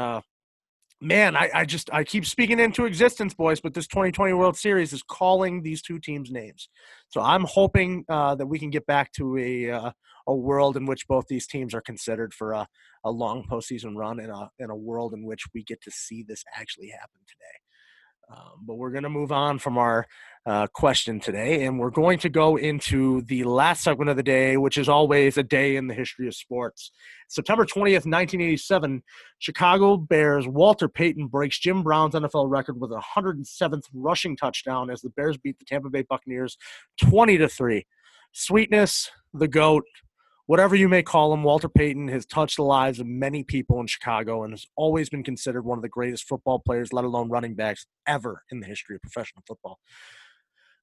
man, 1.01 1.35
I, 1.35 1.49
I 1.53 1.65
just 1.65 1.89
I 1.93 2.03
keep 2.03 2.25
speaking 2.25 2.59
into 2.59 2.85
existence, 2.85 3.33
boys. 3.33 3.59
But 3.59 3.73
this 3.73 3.87
2020 3.87 4.33
World 4.33 4.57
Series 4.57 4.93
is 4.93 5.03
calling 5.03 5.61
these 5.61 5.81
two 5.81 5.99
teams 5.99 6.31
names, 6.31 6.69
so 7.09 7.21
I'm 7.21 7.43
hoping 7.43 8.05
uh, 8.09 8.35
that 8.35 8.47
we 8.47 8.59
can 8.59 8.69
get 8.69 8.85
back 8.85 9.11
to 9.13 9.37
a 9.37 9.71
uh, 9.71 9.91
a 10.27 10.35
world 10.35 10.77
in 10.77 10.85
which 10.85 11.07
both 11.07 11.25
these 11.27 11.47
teams 11.47 11.73
are 11.73 11.81
considered 11.81 12.33
for 12.33 12.51
a, 12.51 12.67
a 13.05 13.11
long 13.11 13.45
postseason 13.49 13.95
run, 13.95 14.19
and 14.19 14.31
a 14.31 14.49
in 14.59 14.69
a 14.69 14.75
world 14.75 15.13
in 15.13 15.23
which 15.23 15.43
we 15.53 15.63
get 15.63 15.81
to 15.81 15.91
see 15.91 16.23
this 16.23 16.43
actually 16.55 16.89
happen 16.89 17.19
today. 17.27 17.66
Um, 18.29 18.63
but 18.65 18.75
we're 18.75 18.91
going 18.91 19.03
to 19.03 19.09
move 19.09 19.31
on 19.31 19.57
from 19.57 19.77
our 19.77 20.05
uh, 20.45 20.67
question 20.67 21.19
today, 21.19 21.65
and 21.65 21.79
we're 21.79 21.89
going 21.89 22.19
to 22.19 22.29
go 22.29 22.57
into 22.57 23.21
the 23.23 23.43
last 23.43 23.83
segment 23.83 24.09
of 24.09 24.17
the 24.17 24.23
day, 24.23 24.57
which 24.57 24.77
is 24.77 24.89
always 24.89 25.37
a 25.37 25.43
day 25.43 25.75
in 25.75 25.87
the 25.87 25.93
history 25.93 26.27
of 26.27 26.35
sports. 26.35 26.91
September 27.29 27.65
20th, 27.65 28.05
1987, 28.05 29.03
Chicago 29.39 29.97
Bears 29.97 30.47
Walter 30.47 30.89
Payton 30.89 31.27
breaks 31.27 31.59
Jim 31.59 31.83
Brown's 31.83 32.15
NFL 32.15 32.49
record 32.49 32.79
with 32.79 32.91
a 32.91 33.01
107th 33.17 33.83
rushing 33.93 34.35
touchdown 34.35 34.89
as 34.89 35.01
the 35.01 35.09
Bears 35.09 35.37
beat 35.37 35.59
the 35.59 35.65
Tampa 35.65 35.89
Bay 35.89 36.03
Buccaneers 36.03 36.57
20 37.01 37.37
to 37.37 37.47
3. 37.47 37.85
Sweetness, 38.33 39.09
the 39.33 39.47
GOAT, 39.47 39.83
whatever 40.47 40.75
you 40.75 40.89
may 40.89 41.03
call 41.03 41.33
him, 41.33 41.43
Walter 41.43 41.69
Payton 41.69 42.07
has 42.07 42.25
touched 42.25 42.55
the 42.55 42.63
lives 42.63 42.99
of 42.99 43.05
many 43.05 43.43
people 43.43 43.79
in 43.79 43.87
Chicago 43.87 44.43
and 44.43 44.53
has 44.53 44.65
always 44.75 45.09
been 45.09 45.23
considered 45.23 45.63
one 45.63 45.77
of 45.77 45.81
the 45.83 45.89
greatest 45.89 46.27
football 46.27 46.59
players, 46.59 46.91
let 46.91 47.05
alone 47.05 47.29
running 47.29 47.53
backs, 47.53 47.85
ever 48.07 48.43
in 48.49 48.61
the 48.61 48.65
history 48.65 48.95
of 48.95 49.01
professional 49.01 49.43
football. 49.45 49.77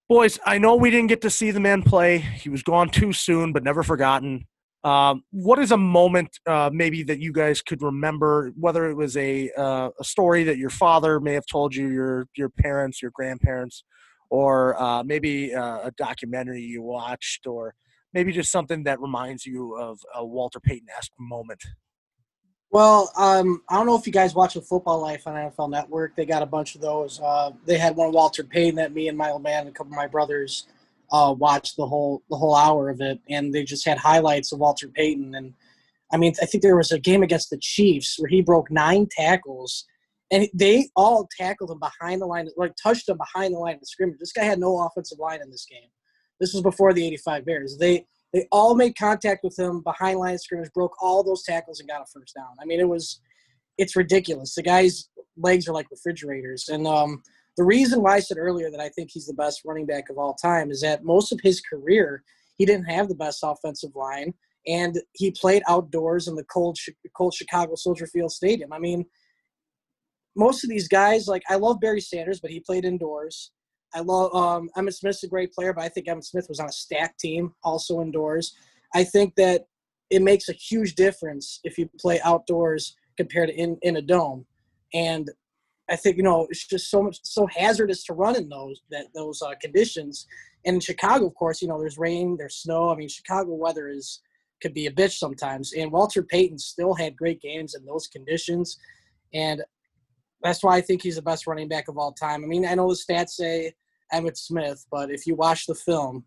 Boys, 0.09 0.39
I 0.45 0.59
know 0.59 0.77
we 0.77 0.91
didn't 0.91 1.09
get 1.09 1.23
to 1.23 1.31
see 1.31 1.51
the 1.51 1.61
man 1.61 1.83
play. 1.83 2.19
He 2.19 2.51
was 2.51 2.62
gone 2.62 2.91
too 2.91 3.12
soon, 3.15 3.53
but 3.55 3.65
never 3.65 3.83
forgotten. 3.83 4.47
Um, 4.85 5.23
what 5.31 5.59
is 5.59 5.73
a 5.73 5.79
moment 5.79 6.39
uh, 6.47 6.69
maybe 6.71 7.03
that 7.05 7.19
you 7.19 7.33
guys 7.33 7.62
could 7.62 7.81
remember, 7.81 8.53
whether 8.55 8.91
it 8.91 8.95
was 8.95 9.17
a 9.17 9.51
uh, 9.57 9.89
a 9.99 10.05
story 10.05 10.45
that 10.45 10.59
your 10.59 10.69
father 10.69 11.21
may 11.21 11.33
have 11.33 11.47
told 11.47 11.75
you, 11.75 11.89
your 11.89 12.27
your 12.37 12.51
parents, 12.51 13.01
your 13.01 13.12
grandparents, 13.15 13.83
or 14.29 14.79
uh, 14.79 15.03
maybe 15.03 15.55
uh, 15.55 15.79
a 15.85 15.91
documentary 15.97 16.61
you 16.61 16.83
watched, 16.83 17.47
or 17.47 17.75
maybe 18.15 18.33
just 18.33 18.51
something 18.51 18.85
that 18.85 19.01
reminds 19.01 19.45
you 19.45 19.77
of 19.77 19.99
a 20.15 20.25
Walter 20.25 20.61
Payton 20.61 20.89
esque 20.97 21.12
moment? 21.19 21.62
Well, 22.71 23.12
um, 23.17 23.62
I 23.69 23.77
don't 23.77 23.87
know 23.87 23.97
if 23.97 24.07
you 24.07 24.12
guys 24.12 24.35
watch 24.35 24.57
a 24.57 24.61
Football 24.61 25.01
Life 25.01 25.27
on 25.27 25.35
NFL 25.35 25.71
Network. 25.71 26.17
They 26.17 26.25
got 26.25 26.43
a 26.43 26.47
bunch 26.47 26.75
of 26.75 26.81
those. 26.81 27.21
Uh, 27.21 27.53
they 27.67 27.79
had 27.79 27.95
one 27.95 28.12
Walter 28.12 28.43
Payton 28.43 28.77
that 28.77 28.93
me 28.93 29.09
and 29.09 29.17
my 29.19 29.31
old 29.31 29.43
man 29.43 29.61
and 29.61 29.69
a 29.69 29.73
couple 29.73 29.93
of 29.93 29.97
my 29.97 30.07
brothers 30.07 30.67
uh, 31.12 31.33
watched 31.39 31.77
the 31.77 31.87
whole 31.87 32.23
the 32.31 32.37
whole 32.37 32.57
hour 32.57 32.91
of 32.91 33.01
it, 33.01 33.21
and 33.29 33.55
they 33.55 33.62
just 33.62 33.85
had 33.85 33.99
highlights 33.99 34.51
of 34.53 34.59
Walter 34.59 34.89
Payton. 34.89 35.35
And 35.37 35.55
I 36.12 36.17
mean, 36.17 36.35
I 36.43 36.47
think 36.47 36.62
there 36.62 36.77
was 36.77 36.91
a 36.91 36.99
game 36.99 37.23
against 37.23 37.51
the 37.51 37.59
Chiefs 37.59 38.17
where 38.19 38.29
he 38.29 38.43
broke 38.43 38.71
nine 38.73 39.07
tackles, 39.09 39.85
and 40.33 40.49
they 40.53 40.89
all 40.97 41.29
tackled 41.39 41.71
him 41.71 41.79
behind 41.79 42.23
the 42.23 42.27
line, 42.27 42.49
like 42.57 42.75
touched 42.83 43.09
him 43.09 43.19
behind 43.19 43.55
the 43.55 43.59
line 43.59 43.77
of 43.77 43.87
scrimmage. 43.87 44.19
This 44.19 44.33
guy 44.33 44.43
had 44.43 44.59
no 44.59 44.85
offensive 44.85 45.21
line 45.21 45.41
in 45.43 45.51
this 45.51 45.67
game. 45.71 45.89
This 46.41 46.53
was 46.53 46.62
before 46.62 46.93
the 46.93 47.07
85 47.07 47.45
Bears. 47.45 47.76
They 47.78 48.07
they 48.32 48.49
all 48.51 48.74
made 48.74 48.99
contact 48.99 49.45
with 49.45 49.57
him 49.57 49.80
behind 49.82 50.18
line 50.18 50.39
scrimmage, 50.39 50.72
broke 50.72 51.01
all 51.01 51.22
those 51.22 51.45
tackles 51.45 51.78
and 51.78 51.89
got 51.89 52.03
a 52.03 52.07
first 52.07 52.35
down. 52.35 52.57
I 52.61 52.64
mean, 52.64 52.80
it 52.80 52.89
was 52.89 53.20
it's 53.78 53.97
ridiculous. 53.97 54.55
The 54.55 54.62
guy's 54.62 55.09
legs 55.37 55.68
are 55.68 55.72
like 55.72 55.91
refrigerators. 55.91 56.68
And 56.68 56.87
um, 56.87 57.22
the 57.57 57.64
reason 57.64 58.03
why 58.03 58.16
I 58.16 58.20
said 58.20 58.39
earlier 58.39 58.70
that 58.70 58.80
I 58.80 58.89
think 58.91 59.11
he's 59.12 59.26
the 59.26 59.35
best 59.35 59.62
running 59.64 59.87
back 59.87 60.11
of 60.11 60.18
all 60.18 60.35
time 60.35 60.70
is 60.70 60.80
that 60.80 61.05
most 61.05 61.32
of 61.32 61.41
his 61.43 61.61
career 61.61 62.22
he 62.57 62.64
didn't 62.64 62.87
have 62.87 63.09
the 63.09 63.14
best 63.14 63.41
offensive 63.43 63.95
line, 63.95 64.32
and 64.66 65.01
he 65.12 65.30
played 65.32 65.62
outdoors 65.68 66.28
in 66.28 66.35
the 66.35 66.45
cold 66.45 66.78
cold 67.16 67.35
Chicago 67.35 67.74
Soldier 67.74 68.07
Field 68.07 68.32
Stadium. 68.32 68.72
I 68.72 68.78
mean, 68.78 69.05
most 70.37 70.64
of 70.64 70.70
these 70.70 70.89
guys 70.89 71.26
like 71.26 71.43
I 71.49 71.57
love 71.57 71.80
Barry 71.80 72.01
Sanders, 72.01 72.41
but 72.41 72.51
he 72.51 72.61
played 72.61 72.85
indoors. 72.85 73.51
I 73.95 74.01
love 74.01 74.35
um, 74.35 74.69
Emmitt 74.77 74.95
Smith's 74.95 75.23
a 75.23 75.29
great 75.29 75.53
player, 75.53 75.73
but 75.73 75.85
I 75.85 75.89
think 75.89 76.07
Emmitt 76.07 76.25
Smith 76.25 76.47
was 76.49 76.61
on 76.61 76.69
a 76.69 76.73
stacked 76.73 77.21
team, 77.21 77.55
also 77.63 78.01
indoors. 78.03 78.55
I 78.95 79.05
think 79.05 79.35
that 79.37 79.67
it 80.11 80.23
makes 80.23 80.49
a 80.49 80.53
huge 80.53 80.95
difference 80.95 81.61
if 81.65 81.79
you 81.79 81.89
play 81.99 82.21
outdoors 82.23 82.97
compared 83.17 83.49
to 83.49 83.55
in, 83.55 83.79
in 83.83 83.97
a 83.97 84.03
dome. 84.03 84.47
And 84.93 85.31
I 85.89 85.97
think 85.97 86.17
you 86.17 86.23
know 86.23 86.47
it's 86.51 86.67
just 86.67 86.91
so 86.91 87.03
much 87.03 87.19
so 87.23 87.47
hazardous 87.47 88.05
to 88.05 88.15
run 88.15 88.37
in 88.37 88.49
those 88.49 88.81
that 88.91 89.07
those 89.15 89.43
uh, 89.43 89.53
conditions. 89.61 90.27
And 90.65 90.75
in 90.75 90.81
Chicago, 90.81 91.27
of 91.27 91.35
course, 91.35 91.61
you 91.61 91.69
know 91.69 91.79
there's 91.79 91.99
rain, 91.99 92.37
there's 92.39 92.57
snow. 92.57 92.91
I 92.91 92.97
mean, 92.97 93.09
Chicago 93.09 93.55
weather 93.55 93.89
is 93.89 94.21
could 94.63 94.75
be 94.75 94.87
a 94.87 94.93
bitch 94.93 95.19
sometimes. 95.19 95.73
And 95.75 95.93
Walter 95.93 96.23
Payton 96.23 96.59
still 96.59 96.95
had 96.95 97.17
great 97.17 97.41
games 97.43 97.75
in 97.75 97.85
those 97.85 98.07
conditions, 98.07 98.79
and 99.35 99.63
that's 100.43 100.63
why 100.63 100.77
I 100.77 100.81
think 100.81 101.03
he's 101.03 101.17
the 101.17 101.23
best 101.23 101.47
running 101.47 101.69
back 101.69 101.89
of 101.89 101.99
all 101.99 102.13
time. 102.13 102.45
I 102.45 102.47
mean, 102.47 102.67
I 102.67 102.75
know 102.75 102.89
the 102.89 102.95
stats 102.95 103.31
say 103.31 103.73
Emmitt 104.15 104.37
Smith, 104.37 104.87
but 104.91 105.11
if 105.11 105.27
you 105.27 105.35
watch 105.35 105.67
the 105.67 105.75
film, 105.75 106.25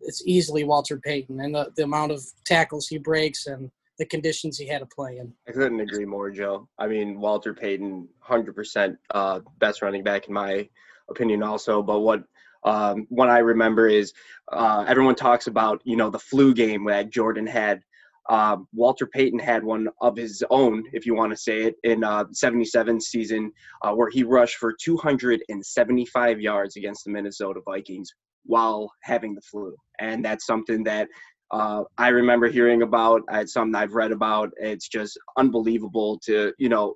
it's 0.00 0.22
easily 0.26 0.64
Walter 0.64 0.98
Payton 0.98 1.40
and 1.40 1.54
the, 1.54 1.70
the 1.76 1.84
amount 1.84 2.12
of 2.12 2.22
tackles 2.44 2.86
he 2.88 2.98
breaks 2.98 3.46
and 3.46 3.70
the 3.98 4.06
conditions 4.06 4.58
he 4.58 4.66
had 4.66 4.80
to 4.80 4.86
play 4.86 5.18
in. 5.18 5.32
I 5.48 5.52
couldn't 5.52 5.80
agree 5.80 6.04
more, 6.04 6.30
Joe. 6.30 6.68
I 6.78 6.86
mean, 6.88 7.20
Walter 7.20 7.54
Payton, 7.54 8.08
100% 8.28 8.96
uh, 9.12 9.40
best 9.58 9.82
running 9.82 10.02
back 10.02 10.28
in 10.28 10.34
my 10.34 10.68
opinion, 11.08 11.42
also. 11.42 11.82
But 11.82 12.00
what 12.00 12.24
um, 12.64 13.06
I 13.20 13.38
remember 13.38 13.88
is 13.88 14.12
uh, 14.50 14.84
everyone 14.88 15.14
talks 15.14 15.46
about 15.46 15.80
you 15.84 15.96
know 15.96 16.10
the 16.10 16.18
flu 16.18 16.54
game 16.54 16.84
that 16.86 17.10
Jordan 17.10 17.46
had. 17.46 17.82
Uh, 18.28 18.56
Walter 18.72 19.06
Payton 19.06 19.38
had 19.38 19.62
one 19.62 19.88
of 20.00 20.16
his 20.16 20.42
own, 20.50 20.84
if 20.92 21.04
you 21.04 21.14
want 21.14 21.32
to 21.32 21.36
say 21.36 21.62
it, 21.62 21.76
in 21.84 22.02
uh, 22.04 22.24
77 22.32 23.00
season, 23.00 23.52
uh, 23.82 23.92
where 23.92 24.10
he 24.10 24.22
rushed 24.22 24.56
for 24.56 24.74
275 24.82 26.40
yards 26.40 26.76
against 26.76 27.04
the 27.04 27.10
Minnesota 27.10 27.60
Vikings 27.64 28.10
while 28.46 28.90
having 29.02 29.34
the 29.34 29.42
flu. 29.42 29.74
And 30.00 30.24
that's 30.24 30.46
something 30.46 30.84
that 30.84 31.08
uh, 31.50 31.84
I 31.98 32.08
remember 32.08 32.48
hearing 32.48 32.82
about. 32.82 33.22
It's 33.32 33.52
something 33.52 33.74
I've 33.74 33.94
read 33.94 34.12
about. 34.12 34.50
It's 34.56 34.88
just 34.88 35.18
unbelievable 35.38 36.18
to, 36.24 36.52
you 36.58 36.68
know, 36.68 36.94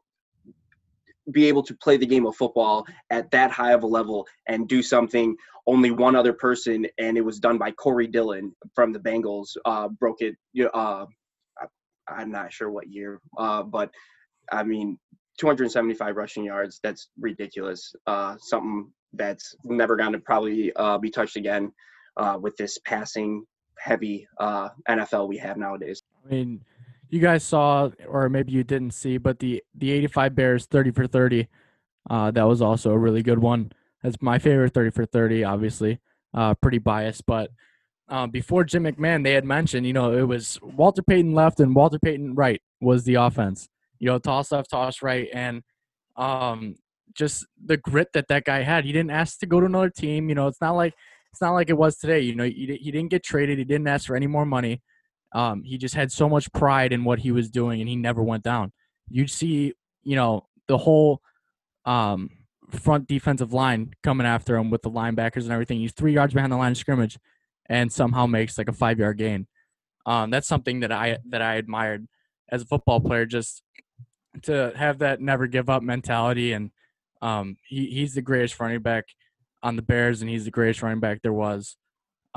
be 1.33 1.47
able 1.47 1.63
to 1.63 1.75
play 1.77 1.97
the 1.97 2.07
game 2.07 2.27
of 2.27 2.37
football 2.37 2.87
at 3.11 3.31
that 3.31 3.51
high 3.51 3.73
of 3.73 3.83
a 3.83 3.87
level 3.87 4.27
and 4.47 4.69
do 4.69 4.83
something 4.83 5.37
only 5.67 5.91
one 5.91 6.17
other 6.17 6.33
person, 6.33 6.87
and 6.99 7.19
it 7.19 7.21
was 7.21 7.39
done 7.39 7.59
by 7.59 7.71
Corey 7.73 8.07
Dillon 8.07 8.55
from 8.75 8.93
the 8.93 8.99
Bengals, 8.99 9.49
uh, 9.67 9.89
broke 9.89 10.23
it. 10.23 10.35
Uh, 10.73 11.05
I'm 12.09 12.31
not 12.31 12.53
sure 12.53 12.71
what 12.71 12.89
year, 12.89 13.21
uh, 13.37 13.63
but 13.63 13.91
I 14.51 14.63
mean, 14.63 14.99
275 15.39 16.17
rushing 16.17 16.45
yards. 16.45 16.81
That's 16.83 17.11
ridiculous. 17.21 17.95
Uh, 18.07 18.37
something 18.41 18.91
that's 19.13 19.55
never 19.65 19.97
going 19.97 20.13
to 20.13 20.19
probably 20.19 20.73
uh, 20.75 20.97
be 20.99 21.11
touched 21.11 21.37
again 21.37 21.73
uh, 22.17 22.39
with 22.41 22.57
this 22.57 22.79
passing 22.85 23.45
heavy 23.79 24.27
uh, 24.41 24.71
NFL 24.89 25.29
we 25.29 25.37
have 25.39 25.57
nowadays. 25.57 26.03
I 26.25 26.31
mean, 26.31 26.61
you 27.11 27.21
guys 27.21 27.45
saw, 27.45 27.91
or 28.07 28.29
maybe 28.29 28.53
you 28.53 28.65
didn't 28.65 28.93
see, 28.93 29.19
but 29.19 29.39
the 29.39 29.63
the 29.75 29.93
85 29.93 30.35
Bears 30.35 30.67
30 30.67 30.91
for 30.93 31.07
30, 31.07 31.49
uh, 32.11 32.31
that 32.31 32.45
was 32.45 32.63
also 32.63 32.91
a 32.93 32.99
really 32.99 33.23
good 33.23 33.39
one. 33.39 33.73
That's 34.03 34.21
my 34.21 34.39
favorite 34.39 34.75
30 34.75 34.91
for 34.91 35.07
30. 35.07 35.45
Obviously, 35.45 36.01
uh, 36.35 36.55
pretty 36.55 36.79
biased, 36.79 37.27
but 37.27 37.51
uh, 38.09 38.27
before 38.27 38.65
Jim 38.65 38.85
McMahon, 38.85 39.23
they 39.23 39.33
had 39.33 39.45
mentioned, 39.45 39.87
you 39.87 39.93
know, 39.93 40.13
it 40.17 40.23
was 40.23 40.59
Walter 40.63 41.03
Payton 41.03 41.35
left 41.35 41.61
and 41.61 41.75
Walter 41.75 41.99
Payton 41.99 42.35
right 42.35 42.61
was 42.81 43.05
the 43.05 43.15
offense. 43.15 43.69
You 43.99 44.07
know, 44.09 44.19
toss 44.19 44.53
left, 44.53 44.71
toss 44.71 45.03
right, 45.03 45.29
and 45.33 45.63
um, 46.17 46.77
just 47.15 47.47
the 47.63 47.77
grit 47.77 48.13
that 48.15 48.29
that 48.29 48.45
guy 48.45 48.63
had. 48.63 48.85
He 48.85 48.93
didn't 48.93 49.11
ask 49.11 49.39
to 49.41 49.47
go 49.47 49.61
to 49.61 49.67
another 49.67 49.91
team. 49.91 50.29
You 50.29 50.35
know, 50.35 50.47
it's 50.47 50.61
not 50.61 50.73
like 50.73 50.95
it's 51.33 51.41
not 51.41 51.53
like 51.53 51.69
it 51.69 51.77
was 51.77 51.99
today. 51.99 52.21
You 52.21 52.35
know, 52.35 52.45
he, 52.45 52.79
he 52.81 52.91
didn't 52.91 53.11
get 53.11 53.23
traded. 53.25 53.59
He 53.59 53.65
didn't 53.65 53.89
ask 53.89 54.07
for 54.07 54.17
any 54.17 54.27
more 54.27 54.47
money. 54.47 54.83
Um, 55.33 55.63
he 55.63 55.79
just 55.79 55.95
had 55.95 56.11
so 56.11 56.29
much 56.29 56.51
pride 56.53 56.93
in 56.93 57.05
what 57.05 57.19
he 57.19 57.33
was 57.33 57.51
doing, 57.51 57.81
and 57.81 57.89
he 57.89 57.97
never 57.97 58.23
went 58.23 58.45
down. 58.45 58.73
You'd 59.11 59.31
see, 59.31 59.75
you 60.03 60.17
know, 60.17 60.47
the 60.67 60.79
whole 60.79 61.21
um, 61.85 62.31
front 62.71 63.09
defensive 63.09 63.53
line 63.53 63.93
coming 64.03 64.27
after 64.27 64.57
him 64.57 64.71
with 64.71 64.83
the 64.83 64.91
linebackers 64.91 65.43
and 65.43 65.53
everything. 65.53 65.81
He's 65.81 65.93
three 65.93 66.13
yards 66.13 66.35
behind 66.35 66.53
the 66.53 66.57
line 66.57 66.73
of 66.73 66.79
scrimmage, 66.79 67.19
and 67.67 67.93
somehow 67.93 68.27
makes 68.27 68.59
like 68.59 68.69
a 68.69 68.73
five 68.73 68.99
yard 68.99 69.19
gain. 69.19 69.47
Um, 70.07 70.31
that's 70.31 70.49
something 70.49 70.81
that 70.81 70.93
I 70.93 71.19
that 71.29 71.43
I 71.43 71.57
admired 71.57 72.07
as 72.51 72.63
a 72.63 72.67
football 72.67 73.01
player, 73.01 73.27
just 73.27 73.63
to 74.43 74.73
have 74.77 74.99
that 74.99 75.21
never 75.21 75.47
give 75.47 75.69
up 75.69 75.83
mentality. 75.83 76.53
And 76.53 76.71
um, 77.21 77.57
he, 77.67 77.87
he's 77.87 78.15
the 78.15 78.23
greatest 78.23 78.59
running 78.61 78.81
back 78.81 79.05
on 79.63 79.77
the 79.77 79.83
Bears, 79.83 80.23
and 80.23 80.31
he's 80.31 80.45
the 80.45 80.51
greatest 80.51 80.83
running 80.83 81.01
back 81.01 81.21
there 81.23 81.33
was 81.33 81.77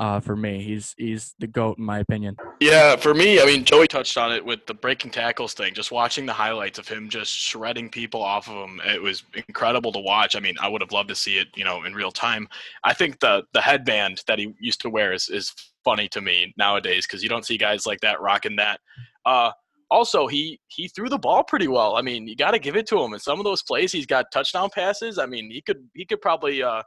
uh, 0.02 0.18
for 0.18 0.34
me. 0.34 0.60
He's 0.60 0.96
he's 0.98 1.36
the 1.38 1.46
goat 1.46 1.78
in 1.78 1.84
my 1.84 2.00
opinion. 2.00 2.36
Yeah, 2.58 2.96
for 2.96 3.14
me, 3.14 3.40
I 3.40 3.44
mean, 3.44 3.64
Joey 3.64 3.86
touched 3.86 4.18
on 4.18 4.32
it 4.32 4.44
with 4.44 4.66
the 4.66 4.74
breaking 4.74 5.12
tackles 5.12 5.54
thing. 5.54 5.74
Just 5.74 5.92
watching 5.92 6.26
the 6.26 6.32
highlights 6.32 6.80
of 6.80 6.88
him 6.88 7.08
just 7.08 7.30
shredding 7.30 7.88
people 7.88 8.20
off 8.20 8.48
of 8.48 8.68
him, 8.68 8.80
it 8.84 9.00
was 9.00 9.22
incredible 9.46 9.92
to 9.92 10.00
watch. 10.00 10.34
I 10.34 10.40
mean, 10.40 10.56
I 10.60 10.68
would 10.68 10.80
have 10.80 10.90
loved 10.90 11.08
to 11.10 11.14
see 11.14 11.38
it, 11.38 11.46
you 11.54 11.64
know, 11.64 11.84
in 11.84 11.94
real 11.94 12.10
time. 12.10 12.48
I 12.82 12.94
think 12.94 13.20
the 13.20 13.44
the 13.52 13.60
headband 13.60 14.24
that 14.26 14.40
he 14.40 14.52
used 14.58 14.80
to 14.80 14.90
wear 14.90 15.12
is 15.12 15.28
is 15.28 15.54
funny 15.84 16.08
to 16.08 16.20
me 16.20 16.52
nowadays 16.58 17.06
because 17.06 17.22
you 17.22 17.28
don't 17.28 17.46
see 17.46 17.56
guys 17.56 17.86
like 17.86 18.00
that 18.00 18.20
rocking 18.20 18.56
that. 18.56 18.80
Uh, 19.24 19.52
also, 19.88 20.26
he 20.26 20.58
he 20.66 20.88
threw 20.88 21.10
the 21.10 21.18
ball 21.18 21.44
pretty 21.44 21.68
well. 21.68 21.94
I 21.94 22.02
mean, 22.02 22.26
you 22.26 22.34
got 22.34 22.50
to 22.50 22.58
give 22.58 22.74
it 22.74 22.88
to 22.88 23.00
him. 23.00 23.12
In 23.12 23.20
some 23.20 23.38
of 23.38 23.44
those 23.44 23.62
plays, 23.62 23.92
he's 23.92 24.06
got 24.06 24.32
touchdown 24.32 24.68
passes. 24.74 25.16
I 25.20 25.26
mean, 25.26 25.48
he 25.48 25.62
could 25.62 25.86
he 25.94 26.04
could 26.04 26.20
probably. 26.20 26.60
Uh, 26.60 26.82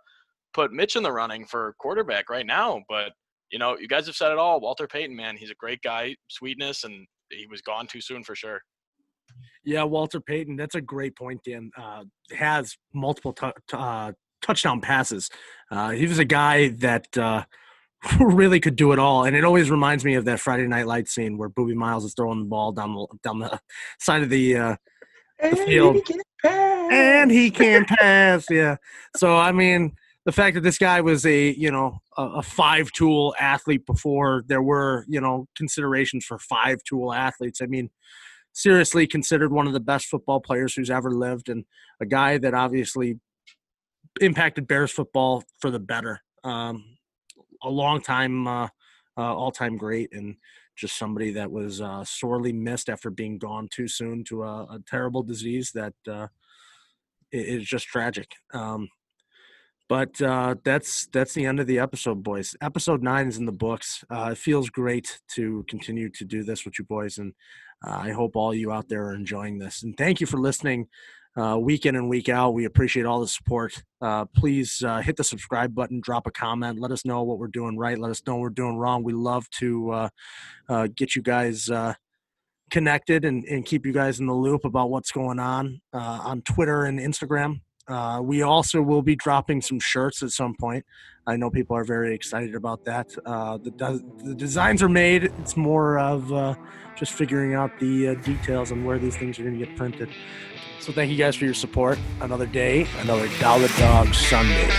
put 0.55 0.71
Mitch 0.71 0.95
in 0.95 1.03
the 1.03 1.11
running 1.11 1.45
for 1.45 1.75
quarterback 1.77 2.29
right 2.29 2.45
now. 2.45 2.81
But 2.87 3.11
you 3.51 3.59
know, 3.59 3.77
you 3.77 3.87
guys 3.87 4.07
have 4.07 4.15
said 4.15 4.31
it 4.31 4.39
all. 4.39 4.59
Walter 4.59 4.87
Payton, 4.87 5.15
man, 5.15 5.37
he's 5.37 5.51
a 5.51 5.55
great 5.55 5.81
guy, 5.83 6.15
sweetness, 6.29 6.83
and 6.83 7.05
he 7.29 7.45
was 7.45 7.61
gone 7.61 7.85
too 7.85 8.01
soon 8.01 8.23
for 8.23 8.35
sure. 8.35 8.61
Yeah, 9.63 9.83
Walter 9.83 10.19
Payton. 10.19 10.55
That's 10.55 10.75
a 10.75 10.81
great 10.81 11.15
point, 11.15 11.41
Dan. 11.45 11.69
Uh, 11.77 12.05
has 12.35 12.75
multiple 12.93 13.33
t- 13.33 13.47
t- 13.69 13.77
uh, 13.77 14.13
touchdown 14.41 14.81
passes. 14.81 15.29
Uh, 15.69 15.91
he 15.91 16.07
was 16.07 16.19
a 16.19 16.25
guy 16.25 16.69
that 16.69 17.15
uh, 17.17 17.43
really 18.19 18.59
could 18.59 18.75
do 18.75 18.93
it 18.93 18.99
all, 18.99 19.25
and 19.25 19.35
it 19.35 19.43
always 19.43 19.69
reminds 19.69 20.05
me 20.05 20.15
of 20.15 20.25
that 20.25 20.39
Friday 20.39 20.67
Night 20.67 20.87
Light 20.87 21.07
scene 21.07 21.37
where 21.37 21.49
Boobie 21.49 21.75
Miles 21.75 22.05
is 22.05 22.13
throwing 22.15 22.39
the 22.39 22.45
ball 22.45 22.71
down 22.71 22.93
the 22.93 23.07
down 23.23 23.39
the 23.39 23.59
side 23.99 24.23
of 24.23 24.29
the, 24.29 24.55
uh, 24.55 24.75
the 25.41 25.55
field, 25.55 25.97
and 26.43 27.29
he 27.29 27.51
can 27.51 27.85
pass. 27.85 28.45
Yeah. 28.49 28.77
So 29.15 29.35
I 29.35 29.51
mean, 29.51 29.95
the 30.25 30.31
fact 30.31 30.55
that 30.55 30.61
this 30.61 30.77
guy 30.77 31.01
was 31.01 31.25
a 31.25 31.53
you 31.53 31.71
know 31.71 31.99
a, 32.17 32.41
five 32.41 32.91
tool 32.91 33.35
athlete 33.39 33.85
before 33.85 34.43
there 34.47 34.61
were 34.61 35.05
you 35.07 35.21
know 35.21 35.47
considerations 35.55 36.25
for 36.25 36.39
five 36.39 36.83
tool 36.83 37.13
athletes. 37.13 37.61
I 37.61 37.67
mean 37.67 37.89
seriously 38.53 39.05
considered 39.05 39.51
one 39.51 39.67
of 39.67 39.73
the 39.73 39.79
best 39.79 40.05
football 40.05 40.39
players 40.39 40.73
who's 40.73 40.89
ever 40.89 41.11
lived 41.11 41.49
and 41.49 41.65
a 41.99 42.05
guy 42.05 42.37
that 42.37 42.53
obviously 42.53 43.19
impacted 44.21 44.65
bears 44.65 44.91
football 44.91 45.43
for 45.59 45.69
the 45.69 45.79
better. 45.79 46.21
Um, 46.45 46.97
a 47.61 47.69
long 47.69 48.01
time 48.01 48.47
uh, 48.47 48.67
uh, 49.17 49.35
all-time 49.35 49.77
great 49.77 50.13
and 50.13 50.35
just 50.77 50.97
somebody 50.97 51.31
that 51.31 51.51
was 51.51 51.81
uh, 51.81 52.03
sorely 52.05 52.53
missed 52.53 52.89
after 52.89 53.09
being 53.09 53.37
gone 53.37 53.67
too 53.71 53.87
soon 53.87 54.23
to 54.25 54.43
a, 54.43 54.63
a 54.63 54.79
terrible 54.87 55.23
disease 55.23 55.71
that 55.73 55.93
uh, 56.09 56.27
is 57.31 57.65
just 57.65 57.87
tragic. 57.87 58.29
Um, 58.53 58.89
but 59.87 60.19
uh, 60.21 60.55
that's 60.63 61.07
that's 61.07 61.33
the 61.33 61.45
end 61.45 61.59
of 61.59 61.67
the 61.67 61.79
episode, 61.79 62.23
boys. 62.23 62.55
Episode 62.61 63.03
nine 63.03 63.27
is 63.27 63.37
in 63.37 63.45
the 63.45 63.51
books. 63.51 64.03
Uh, 64.09 64.29
it 64.31 64.37
feels 64.37 64.69
great 64.69 65.19
to 65.35 65.63
continue 65.69 66.09
to 66.09 66.25
do 66.25 66.43
this 66.43 66.65
with 66.65 66.79
you 66.79 66.85
boys, 66.85 67.17
and 67.17 67.33
uh, 67.85 67.97
I 67.97 68.11
hope 68.11 68.35
all 68.35 68.53
you 68.53 68.71
out 68.71 68.89
there 68.89 69.05
are 69.07 69.13
enjoying 69.13 69.59
this. 69.59 69.83
And 69.83 69.95
thank 69.95 70.19
you 70.19 70.25
for 70.25 70.37
listening 70.37 70.87
uh, 71.37 71.57
week 71.59 71.85
in 71.85 71.95
and 71.95 72.09
week 72.09 72.29
out. 72.29 72.55
We 72.55 72.65
appreciate 72.65 73.05
all 73.05 73.19
the 73.19 73.27
support. 73.27 73.83
Uh, 74.01 74.25
please 74.25 74.83
uh, 74.83 75.01
hit 75.01 75.17
the 75.17 75.23
subscribe 75.23 75.75
button, 75.75 75.99
drop 75.99 76.25
a 76.25 76.31
comment, 76.31 76.79
let 76.79 76.91
us 76.91 77.05
know 77.05 77.21
what 77.21 77.37
we're 77.37 77.47
doing 77.47 77.77
right, 77.77 77.97
let 77.97 78.09
us 78.09 78.23
know 78.25 78.37
we're 78.37 78.49
doing 78.49 78.77
wrong. 78.77 79.03
We 79.03 79.13
love 79.13 79.47
to 79.59 80.09
get 80.95 81.15
you 81.15 81.21
guys 81.21 81.69
connected 82.71 83.23
and, 83.23 83.45
and 83.45 83.63
keep 83.63 83.85
you 83.85 83.93
guys 83.93 84.19
in 84.19 84.25
the 84.25 84.33
loop 84.33 84.65
about 84.65 84.89
what's 84.89 85.11
going 85.11 85.37
on 85.37 85.79
on 85.93 86.41
Twitter 86.41 86.85
and 86.85 86.99
Instagram. 86.99 87.59
Uh, 87.87 88.19
we 88.23 88.41
also 88.41 88.81
will 88.81 89.01
be 89.01 89.15
dropping 89.15 89.61
some 89.61 89.79
shirts 89.79 90.23
at 90.23 90.31
some 90.31 90.55
point. 90.55 90.85
I 91.27 91.37
know 91.37 91.49
people 91.49 91.75
are 91.75 91.83
very 91.83 92.13
excited 92.13 92.55
about 92.55 92.85
that. 92.85 93.15
Uh, 93.25 93.57
the, 93.57 94.03
the 94.23 94.35
designs 94.35 94.83
are 94.83 94.89
made. 94.89 95.25
It's 95.39 95.57
more 95.57 95.97
of 95.97 96.31
uh, 96.31 96.55
just 96.95 97.13
figuring 97.13 97.55
out 97.55 97.71
the 97.79 98.09
uh, 98.09 98.13
details 98.15 98.71
on 98.71 98.85
where 98.85 98.99
these 98.99 99.17
things 99.17 99.39
are 99.39 99.43
going 99.43 99.59
to 99.59 99.65
get 99.65 99.75
printed. 99.75 100.09
So 100.79 100.91
thank 100.91 101.09
you 101.09 101.17
guys 101.17 101.35
for 101.35 101.45
your 101.45 101.55
support. 101.55 101.97
Another 102.21 102.45
day, 102.45 102.87
another 102.99 103.27
Dollar 103.39 103.69
Dog 103.79 104.13
Sunday. 104.13 104.69